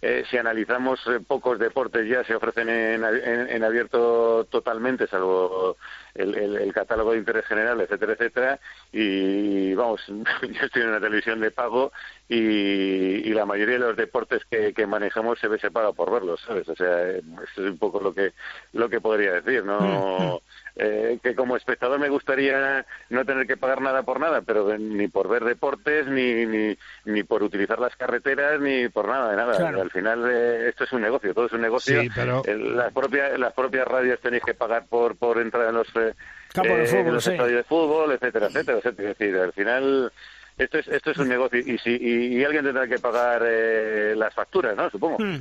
[0.00, 5.76] Eh, si analizamos eh, pocos deportes ya se ofrecen en, abierto totalmente, salvo
[6.14, 8.60] el, catálogo de interés general, etcétera, etcétera.
[8.92, 11.92] Y vamos, yo estoy en una televisión de pago
[12.28, 16.68] y, la mayoría de los deportes que, manejamos se ve separado por verlos, ¿sabes?
[16.68, 17.22] O sea, eso
[17.56, 18.32] es un poco lo que
[18.72, 19.80] lo que podría decir, ¿no?
[19.80, 20.38] Mm, mm.
[20.76, 25.06] Eh, que como espectador me gustaría no tener que pagar nada por nada, pero ni
[25.08, 29.68] por ver deportes, ni, ni, ni por utilizar las carreteras, ni por nada de nada.
[29.68, 32.02] Al final eh, esto es un negocio, todo es un negocio.
[32.02, 37.26] las, propias, las propias radios tenéis que pagar por, por entrar en los, eh, los
[37.26, 38.78] estadios de fútbol, etcétera, etcétera.
[38.78, 40.12] Es decir, al final
[40.58, 44.76] esto es esto es un negocio y si y, alguien tendrá que pagar las facturas,
[44.76, 44.90] ¿no?
[44.90, 45.18] Supongo.
[45.18, 45.40] Hmm,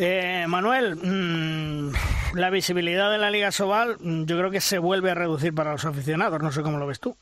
[0.00, 1.92] eh, Manuel, mmm,
[2.34, 5.72] la visibilidad de la Liga Sobal mm, yo creo que se vuelve a reducir para
[5.72, 7.16] los aficionados, no sé cómo lo ves tú.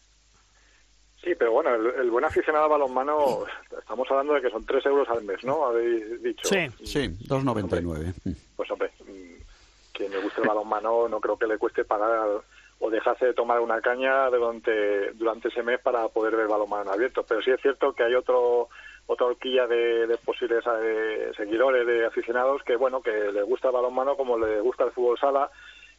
[1.25, 3.45] Sí, pero bueno, el, buen aficionado a balonmano,
[3.77, 5.67] estamos hablando de que son 3 euros al mes, ¿no?
[5.67, 6.47] Habéis dicho.
[6.47, 8.15] Sí, sí, 2,99.
[8.55, 9.36] Pues hombre, mm,
[9.97, 12.43] quien le guste el balonmano no creo que le cueste pagar
[12.79, 17.25] o dejarse de tomar una caña durante, durante ese mes para poder ver balonmano abierto.
[17.27, 18.69] Pero sí es cierto que hay otro
[19.07, 24.17] otra horquilla de, posibles eh, seguidores, de aficionados, que bueno, que les gusta el balonmano
[24.17, 25.49] como les gusta el fútbol sala,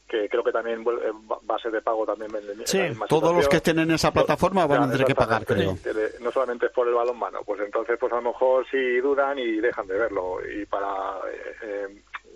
[0.07, 2.32] que creo que también eh, va a ser de pago también.
[2.65, 5.78] Sí, todos los que estén en esa plataforma van a tener que pagar, creo.
[6.22, 9.57] No solamente es por el balonmano, pues entonces pues a lo mejor sí dudan y
[9.57, 10.40] dejan de verlo.
[10.45, 11.18] Y para
[11.64, 11.88] eh,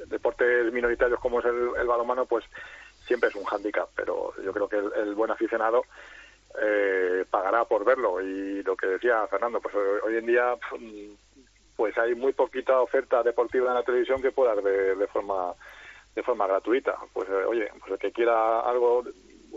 [0.07, 2.45] deportes minoritarios como es el, el balonmano, pues
[3.05, 5.83] siempre es un hándicap, pero yo creo que el buen aficionado
[6.61, 8.21] eh, pagará por verlo.
[8.21, 10.55] Y lo que decía Fernando, pues hoy en día
[11.75, 15.53] pues hay muy poquita oferta deportiva en la televisión que pueda ver de forma
[16.15, 16.97] de forma gratuita.
[17.13, 19.03] Pues eh, oye, pues el que quiera algo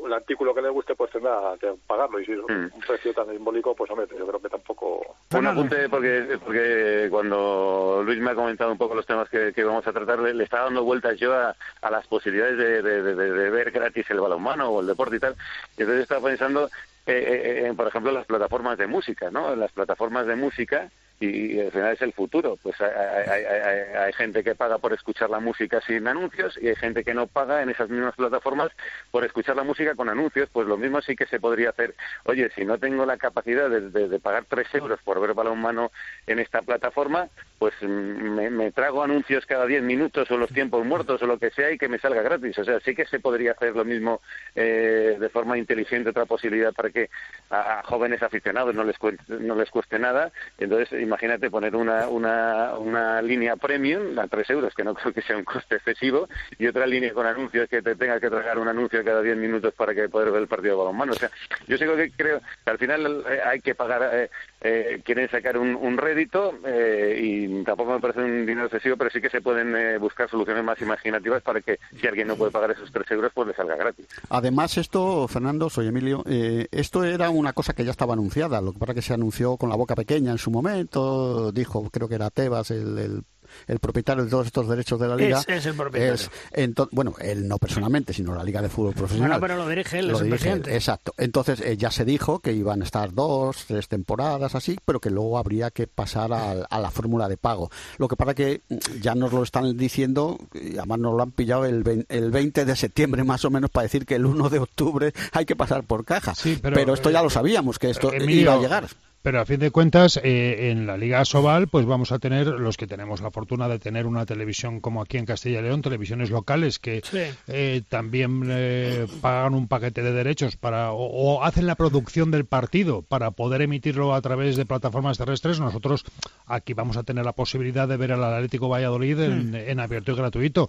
[0.06, 2.70] el artículo que le guste pues tendrá que pagarlo y si es un mm.
[2.86, 8.18] precio tan simbólico pues hombre yo creo que tampoco un apunte porque porque cuando Luis
[8.18, 10.84] me ha comentado un poco los temas que, vamos a tratar le, le estaba dando
[10.84, 11.54] vueltas yo a,
[11.90, 15.36] las posibilidades de, de, ver gratis el balonmano o el deporte y tal.
[15.76, 16.66] Y entonces estaba pensando
[17.06, 20.90] eh, eh, en por ejemplo las plataformas de música no en las plataformas de música
[21.20, 22.59] y al final es el futuro.
[22.62, 27.15] Pues hay, gente que paga por escuchar la música sin anuncios y hay gente que
[27.15, 28.70] no paga en esas mismas plataformas
[29.11, 30.49] por escuchar la música con anuncios.
[30.53, 31.95] Pues lo mismo sí que se podría hacer.
[32.24, 35.91] Oye, si no tengo la capacidad de, pagar tres euros por ver balonmano
[36.27, 37.28] en esta plataforma,
[37.59, 41.70] pues me, trago anuncios cada 10 minutos o los tiempos muertos o lo que sea
[41.70, 42.59] y que me salga gratis.
[42.59, 44.20] O sea, sí que se podría hacer lo mismo
[44.55, 47.11] eh, de forma inteligente, otra posibilidad para que
[47.51, 50.32] a, a jóvenes aficionados no les, cueste, no les cueste nada.
[50.59, 55.22] Entonces, imagínate poner una, una, una línea premium a 3 euros, que no creo que
[55.22, 56.28] sea un coste excesivo,
[56.59, 59.72] y otra línea con anuncios que te tenga que tragar un anuncio cada 10 minutos
[59.74, 61.12] para que poder ver el partido de balonmano.
[61.12, 61.31] O sea,
[61.66, 64.31] yo sé que creo que al final eh, hay que pagar, eh,
[64.65, 69.11] eh, quieren sacar un, un rédito eh, y tampoco me parece un dinero excesivo, pero
[69.11, 72.51] sí que se pueden eh, buscar soluciones más imaginativas para que si alguien no puede
[72.51, 74.07] pagar esos 3 euros, pues le salga gratis.
[74.31, 78.73] Además, esto, Fernando, soy Emilio, eh, esto era una cosa que ya estaba anunciada, lo
[78.73, 82.15] que pasa que se anunció con la boca pequeña en su momento, dijo, creo que
[82.15, 83.23] era Tebas, el
[83.66, 86.14] el propietario de todos estos derechos de la liga Es- es el propietario.
[86.14, 89.39] es- ento- bueno él no personalmente sino la liga de fútbol profesional.
[89.40, 90.76] Bueno, pero lo dirige él, Lo es el dirige él, presidente.
[90.76, 91.14] exacto.
[91.18, 95.10] Entonces eh, ya se dijo que iban a estar dos tres temporadas así pero que
[95.10, 97.70] luego habría que pasar a, la fórmula de pago.
[97.98, 101.31] Lo que pasa que mm, ya nos lo están diciendo y además nos lo han
[101.31, 104.48] pillado el, vein- el 20 de septiembre más o menos para decir que el 1
[104.51, 106.35] de octubre hay que pasar por caja.
[106.62, 108.86] Pero, esto ya eh, lo sabíamos que esto Emilio, iba a llegar
[109.24, 112.76] Pero a fin de cuentas, eh, en la Liga Sobal, pues vamos a tener, los
[112.76, 116.28] que tenemos la fortuna de tener una televisión como aquí en Castilla y León, televisiones
[116.28, 117.02] locales que
[117.48, 122.44] eh, también eh, pagan un paquete de derechos para o, o hacen la producción del
[122.44, 125.59] partido para poder emitirlo a través de plataformas terrestres.
[125.59, 126.05] Nosotros
[126.44, 129.55] aquí vamos a tener la posibilidad de ver al Atlético Valladolid en, Mm.
[129.55, 130.68] en abierto y gratuito.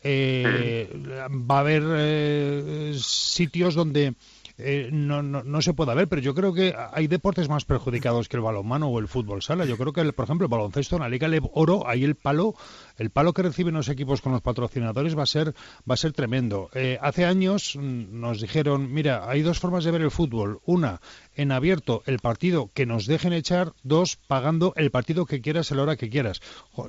[0.00, 0.88] Eh,
[1.28, 4.14] va a haber eh, sitios donde
[4.58, 8.28] eh, no, no, no se pueda ver, pero yo creo que hay deportes más perjudicados
[8.28, 9.64] que el balonmano o el fútbol sala.
[9.64, 12.14] Yo creo que, el- por ejemplo, el baloncesto en la Liga Lev Oro, ahí el
[12.14, 12.54] palo,
[12.96, 15.54] el palo que reciben los equipos con los patrocinadores va a ser,
[15.88, 16.70] va a ser tremendo.
[16.74, 20.60] Eh, hace años mm, nos dijeron, mira, hay dos formas de ver el fútbol.
[20.64, 21.00] Una,
[21.34, 23.72] en abierto, el partido que nos dejen echar.
[23.82, 26.40] Dos, pagando el partido que quieras a la hora que quieras.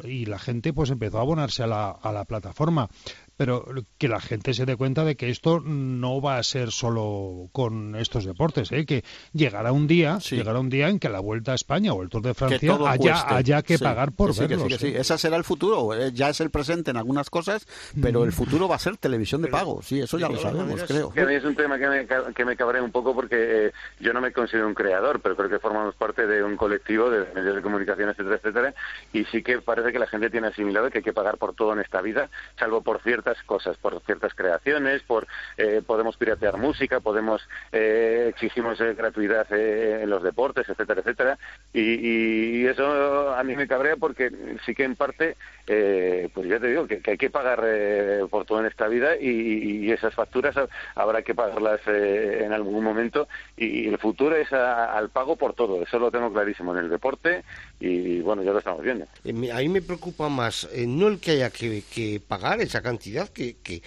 [0.03, 2.89] Y la gente pues empezó a abonarse a la, a la plataforma
[3.37, 3.65] pero
[3.97, 7.95] que la gente se dé cuenta de que esto no va a ser solo con
[7.95, 8.85] estos deportes, ¿eh?
[8.85, 9.03] que
[9.33, 12.23] llegará un día, llegará un día en que la Vuelta a España o el Tour
[12.23, 14.63] de que Francia todo haya, que Sí, pagar por que sí, que verlos.
[14.63, 14.87] sí, que sí.
[14.87, 15.01] ¿eh?
[15.01, 15.93] Ese será el futuro.
[15.93, 17.67] eh, Ya es el presente en algunas cosas,
[18.01, 19.81] pero el futuro va a ser televisión de pago.
[19.83, 21.11] Sí, eso ya lo sabemos, creo.
[21.11, 23.71] Que a mí es un tema que me, que me cabrea un poco porque eh,
[23.99, 27.25] yo no me considero un creador, pero creo que formamos parte de un colectivo de
[27.35, 28.73] medios de comunicación, etcétera, etcétera,
[29.13, 31.73] y sí que parece que la gente tiene asimilado que hay que pagar por todo
[31.73, 35.27] en esta vida, salvo por ciertas cosas, por ciertas creaciones, por
[35.57, 37.41] eh, podemos piratear música, podemos
[37.71, 41.37] eh, exigimos eh, gratuidad eh, en los deportes, etcétera, etcétera,
[41.73, 44.31] y, y eso a mí me cabrea porque
[44.65, 45.35] sí que en parte,
[45.67, 49.17] eh, pues ya te digo, que, hay que pagar eh, por todo en esta vida
[49.19, 53.27] y, y esas facturas ha- habrá que pagarlas en algún momento.
[53.57, 56.89] Y el futuro es a- al pago por todo, eso lo tengo clarísimo en el
[56.89, 57.43] deporte
[57.79, 59.05] y bueno, ya lo estamos viendo.
[59.05, 63.81] A mí me preocupa más no el que haya que pagar esa cantidad, que, que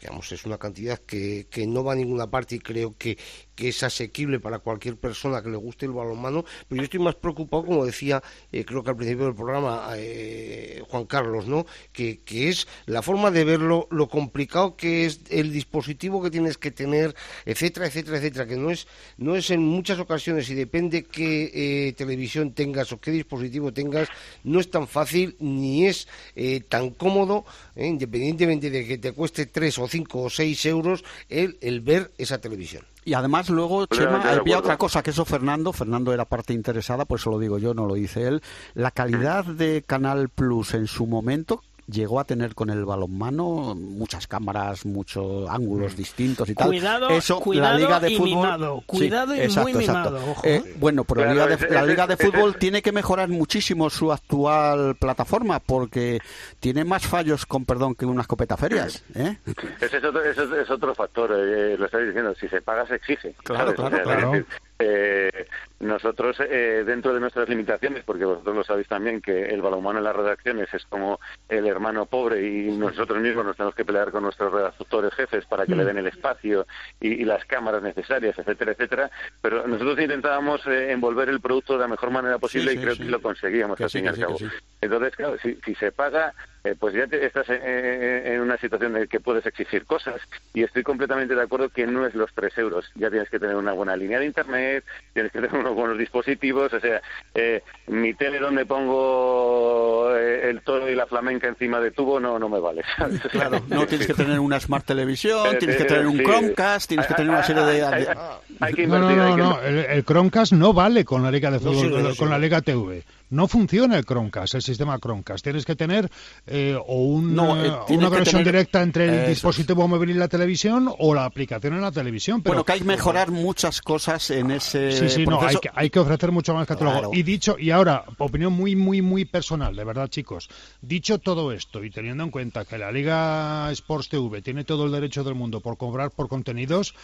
[0.00, 3.18] digamos es una cantidad que, que no va a ninguna parte y creo que,
[3.54, 7.16] que es asequible para cualquier persona que le guste el balonmano, pero yo estoy más
[7.16, 11.66] preocupado, como decía, eh, creo que al principio del programa eh, Juan Carlos, ¿no?
[11.92, 16.56] Que, que es la forma de verlo, lo complicado que es el dispositivo que tienes
[16.56, 17.14] que tener,
[17.44, 18.86] etcétera, etcétera, etcétera, que no es,
[19.18, 21.50] no es en muchas ocasiones y depende qué
[21.88, 24.08] eh, televisión tengas o qué dispositivo tengas,
[24.44, 27.44] no es tan fácil ni es eh, tan cómodo,
[27.76, 32.40] independientemente de que te cueste 3 o 5 o 6 euros, el, el ver esa
[32.40, 32.84] televisión.
[33.04, 37.22] Y además luego, Chema, había otra cosa que eso Fernando, Fernando era parte interesada, pues
[37.22, 38.42] eso lo digo yo, no lo dice él.
[38.74, 44.26] La calidad de Canal Plus en su momento llegó a tener con el balonmano muchas
[44.26, 46.68] cámaras, muchos ángulos distintos y tal.
[46.68, 50.10] Cuidado, eso cuidado la liga de y fútbol, mimado, Sí, cuidado y muy exacto, exacto.
[50.10, 50.74] mimado, ojo, Eh, eh.
[50.78, 55.60] bueno, pero la liga de, la liga fútbol tiene que mejorar muchísimo su actual plataforma
[55.60, 56.20] porque
[56.60, 59.38] tiene más fallos con perdón que unas copetaferias, ¿eh?
[59.80, 63.34] Ese es otro, es- otro factor, eh, lo estáis diciendo, si se paga se exige.
[63.44, 64.00] Claro, ¿sabes?
[64.02, 64.44] claro, claro.
[64.80, 65.46] Eh,
[65.78, 70.04] nosotros, eh, dentro de nuestras limitaciones, porque vosotros lo sabéis también, que el balonmano en
[70.04, 74.22] las redacciones es como el hermano pobre y nosotros mismos nos tenemos que pelear con
[74.22, 76.66] nuestros redactores jefes para que le den el espacio
[77.00, 79.10] y, y las cámaras necesarias, etcétera, etcétera.
[79.40, 82.94] Pero nosotros intentábamos eh, envolver el producto de la mejor manera posible Sí, y creo
[82.94, 83.04] sí.
[83.04, 84.36] que lo conseguíamos Que al fin y al cabo.
[84.80, 86.34] Entonces, claro, si, si se paga,
[86.64, 89.84] eh, pues ya te- estás en, en- en una situación en la que puedes exigir
[89.86, 90.20] cosas.
[90.54, 92.90] Y estoy completamente de acuerdo que no es los tres euros.
[92.94, 94.69] Ya tienes que tener una buena línea de internet,
[95.12, 96.72] tienes que tener unos buenos dispositivos.
[96.72, 97.00] O sea,
[97.34, 102.38] eh, mi tele donde pongo eh, el toro y la flamenca encima de tubo no,
[102.38, 102.82] no me vale.
[102.96, 103.20] ¿sabes?
[103.30, 106.18] Claro, no tienes que tener una Smart Televisión, Eh, tienes que eh, tener un.
[106.18, 107.84] Chromecast, tienes que tener una serie de...
[107.84, 108.14] Hay- de-
[108.60, 111.22] hay que No, no, invertir, hay no, que no, el, el Chromecast no vale con
[111.22, 112.30] la Liga de No Fútbol, no con sirve.
[112.30, 113.02] la Liga TV.
[113.30, 115.42] No funciona el Chromecast, el sistema Chromecast.
[115.44, 116.10] Tienes que tener
[116.46, 119.28] eh, o un, No, eh, eh, una conexión tener- directa entre el Eso es.
[119.28, 122.42] dispositivo móvil y la televisión o la aplicación en la televisión.
[122.42, 125.60] Pero bueno, que hay que mejorar muchas cosas en ese Sí, sí, no, hay proceso.
[125.60, 126.92] que, hay que ofrecer mucho más catálogo.
[126.98, 127.10] Claro.
[127.14, 130.48] Y dicho, y ahora, opinión muy, muy, muy personal, de verdad, chicos.
[130.82, 134.92] Dicho todo esto y teniendo en cuenta que la Liga Sports TV tiene todo el
[134.92, 136.94] derecho del mundo por cobrar por contenidos,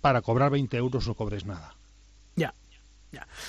[0.00, 1.74] para cobrar 20 euros no cobres nada.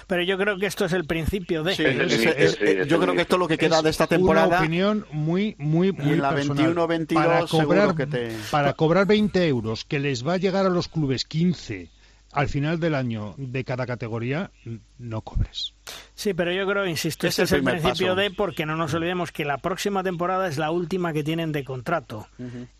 [0.07, 1.75] Pero yo creo que esto es el principio de...
[1.75, 4.47] Sí, es- es- es- yo creo que esto es lo que queda de esta temporada.
[4.47, 6.75] Una opinión muy, muy, muy en la personal.
[6.75, 10.69] 21-22 para cobrar, que te- para cobrar 20 euros que les va a llegar a
[10.69, 11.89] los clubes 15
[12.31, 14.51] al final del año de cada categoría,
[14.97, 15.73] no cobres.
[16.15, 18.15] Sí, pero yo creo, insisto, Es este el es el principio paso.
[18.15, 21.63] de, porque no nos olvidemos que la próxima temporada es la última que tienen de
[21.63, 22.27] contrato.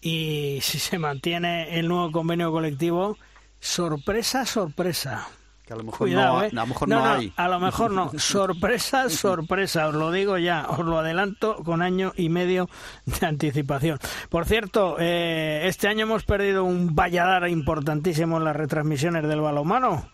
[0.02, 3.18] Y si se mantiene el nuevo convenio colectivo,
[3.62, 5.28] sorpresa, sorpresa.
[5.66, 6.50] Que a lo mejor Cuidado, no, ¿eh?
[6.52, 7.34] a lo mejor no hay.
[7.36, 8.12] A lo mejor no.
[8.18, 9.88] Sorpresa, sorpresa.
[9.88, 10.68] Os lo digo ya.
[10.70, 12.70] Os lo adelanto con año y medio
[13.06, 13.98] de anticipación.
[14.30, 20.08] Por cierto, eh, este año hemos perdido un valladar importantísimo en las retransmisiones del balonmano.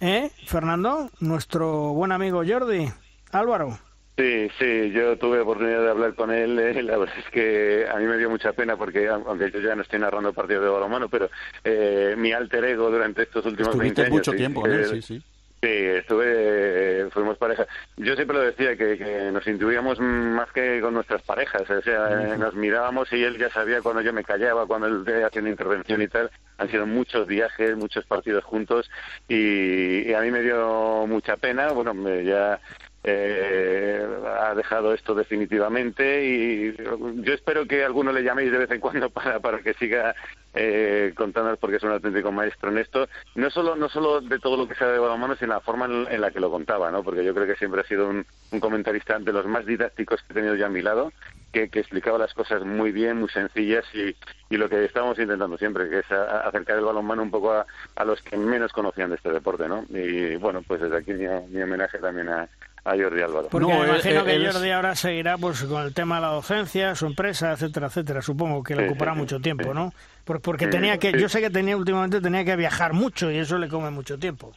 [0.00, 1.10] ¿Eh, Fernando?
[1.20, 2.92] Nuestro buen amigo Jordi.
[3.32, 3.78] Álvaro.
[4.18, 6.58] Sí, sí, yo tuve oportunidad de hablar con él.
[6.58, 9.76] eh, la verdad es que a mí me dio mucha pena porque, aunque yo ya
[9.76, 11.30] no estoy narrando partidos de balonmano, pero
[11.62, 14.10] eh, mi alter ego durante estos últimos Estuviste 20 años.
[14.10, 15.22] mucho tiempo con él, eh, sí, sí.
[15.60, 17.66] Sí, estuve, eh, fuimos pareja.
[17.96, 21.68] Yo siempre lo decía, que, que nos intuíamos más que con nuestras parejas.
[21.68, 25.24] O sea, eh, nos mirábamos y él ya sabía cuando yo me callaba, cuando él
[25.24, 26.30] hacía una intervención y tal.
[26.58, 28.88] Han sido muchos viajes, muchos partidos juntos
[29.26, 31.70] y, y a mí me dio mucha pena.
[31.72, 32.60] Bueno, me- ya
[33.10, 34.06] eh,
[34.40, 36.76] ha dejado esto definitivamente y
[37.22, 40.14] yo espero que alguno le llaméis de vez en cuando para, para que siga
[40.54, 44.56] eh, contándonos porque es un auténtico maestro en esto, no solo no solo de todo
[44.56, 47.02] lo que sabe de balonmano, sino la forma en, la que lo contaba, ¿no?
[47.02, 48.26] Porque yo creo que siempre ha sido un,
[48.58, 51.12] comentarista de los más didácticos que he tenido yo a mi lado,
[51.52, 54.16] que, que explicaba las cosas muy bien, muy sencillas y,
[54.50, 58.04] y lo que estamos intentando siempre, que es acercar el balonmano un poco a, a
[58.04, 59.84] los que menos conocían de este deporte, ¿no?
[59.90, 62.48] Y bueno, pues desde aquí mi, mi homenaje también a,
[62.84, 63.48] a Jordi Álvaro.
[63.50, 67.06] Porque me imagino que Jordi ahora seguirá pues con el tema de la docencia, su
[67.06, 68.22] empresa, etcétera, etcétera.
[68.22, 69.70] Supongo que le Sí, ocupará sí, mucho sí, tiempo, sí.
[69.74, 69.92] ¿no?
[70.24, 71.18] Por- Porque Sí, tenía que, sí.
[71.18, 74.52] yo sé que tenía últimamente tenía que viajar mucho y eso le come mucho tiempo.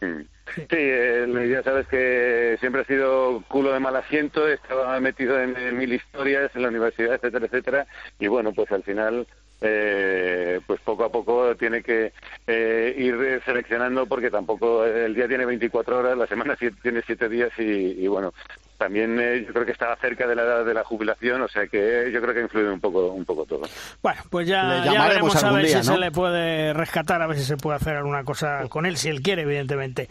[0.00, 5.56] Sí, él, ya sabes que siempre ha sido culo de mal asiento, estaba metido en,
[5.56, 7.86] en mil historias en la universidad, etcétera, etcétera,
[8.18, 9.26] y bueno, pues al final,
[9.62, 12.12] eh, pues poco a poco tiene que
[12.46, 17.50] eh, ir seleccionando porque tampoco el día tiene 24 horas, la semana tiene 7 días
[17.58, 18.32] y, y bueno,
[18.82, 21.68] también eh, yo creo que estaba cerca de la edad de la jubilación, o sea
[21.68, 23.62] que yo creo que ha influido un poco, un poco todo.
[24.02, 25.94] Bueno, pues ya, ya veremos a ver día, si ¿no?
[25.94, 29.08] se le puede rescatar, a ver si se puede hacer alguna cosa con él, si
[29.08, 30.08] él quiere, evidentemente.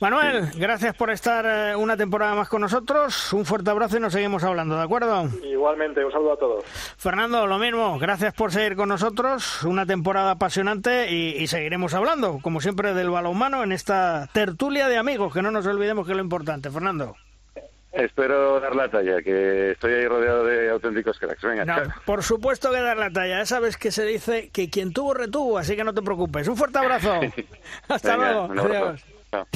[0.00, 3.34] Manuel, gracias por estar eh, una temporada más con nosotros.
[3.34, 5.28] Un fuerte abrazo y nos seguimos hablando, ¿de acuerdo?
[5.44, 6.64] Igualmente, un saludo a todos.
[6.96, 12.38] Fernando, lo mismo, gracias por seguir con nosotros, una temporada apasionante y, y seguiremos hablando,
[12.40, 16.16] como siempre, del balonmano en esta tertulia de amigos, que no nos olvidemos que es
[16.16, 16.70] lo importante.
[16.70, 17.14] Fernando.
[17.96, 21.42] Espero dar la talla, que estoy ahí rodeado de auténticos cracks.
[21.42, 24.92] Venga, No, por supuesto que dar la talla, ya sabes que se dice que quien
[24.92, 26.46] tuvo retuvo, así que no te preocupes.
[26.48, 27.20] Un fuerte abrazo.
[27.88, 28.74] Hasta Venga, luego.
[28.74, 29.04] Adiós.
[29.30, 29.46] Chao.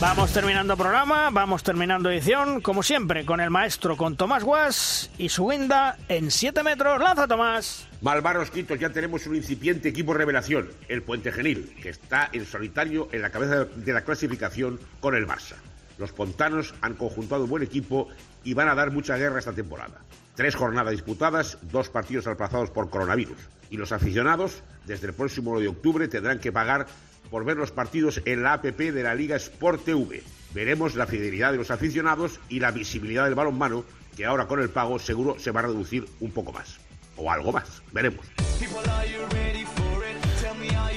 [0.00, 5.28] Vamos terminando programa, vamos terminando edición, como siempre, con el maestro, con Tomás Guas y
[5.28, 6.98] su guinda en 7 metros.
[6.98, 7.86] ¡Lanza, Tomás!
[8.00, 13.10] Malvaros Quitos, ya tenemos un incipiente equipo revelación, el Puente Genil, que está en solitario
[13.12, 15.56] en la cabeza de la clasificación con el Barça.
[15.98, 18.08] Los pontanos han conjuntado un buen equipo
[18.42, 20.00] y van a dar mucha guerra esta temporada.
[20.34, 23.36] Tres jornadas disputadas, dos partidos aplazados por coronavirus.
[23.68, 26.86] Y los aficionados, desde el próximo 1 de octubre, tendrán que pagar
[27.30, 30.22] por ver los partidos en la APP de la Liga Sport TV.
[30.52, 33.84] Veremos la fidelidad de los aficionados y la visibilidad del balonmano,
[34.16, 36.78] que ahora con el pago seguro se va a reducir un poco más.
[37.16, 37.82] O algo más.
[37.92, 38.26] Veremos.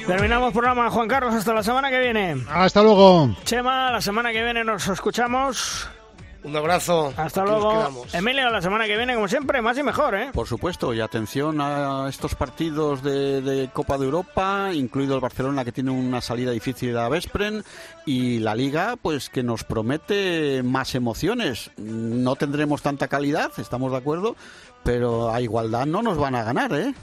[0.08, 2.44] Terminamos programa, Juan Carlos, hasta la semana que viene.
[2.50, 3.36] Hasta luego.
[3.46, 5.88] Chema, la semana que viene nos escuchamos.
[6.44, 7.14] Un abrazo.
[7.16, 8.06] Hasta luego.
[8.12, 10.30] Emilio, la semana que viene, como siempre, más y mejor, ¿eh?
[10.34, 15.64] Por supuesto, y atención a estos partidos de, de Copa de Europa, incluido el Barcelona
[15.64, 17.64] que tiene una salida difícil a Vespren
[18.06, 21.72] y la Liga, pues que nos promete más emociones.
[21.78, 24.36] No tendremos tanta calidad, estamos de acuerdo,
[24.84, 26.94] pero a igualdad no nos van a ganar, ¿eh?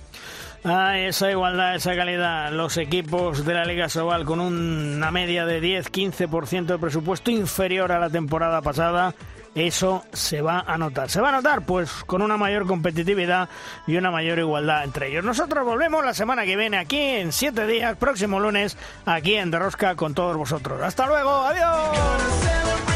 [0.64, 2.52] A esa igualdad, esa calidad.
[2.52, 7.98] Los equipos de la Liga Sobal con una media de 10-15% de presupuesto inferior a
[7.98, 9.14] la temporada pasada.
[9.54, 11.10] Eso se va a notar.
[11.10, 11.66] ¿Se va a notar?
[11.66, 13.48] Pues con una mayor competitividad
[13.86, 15.24] y una mayor igualdad entre ellos.
[15.24, 18.76] Nosotros volvemos la semana que viene aquí en siete días, próximo lunes,
[19.06, 20.80] aquí en Derrosca con todos vosotros.
[20.82, 22.89] Hasta luego, adiós.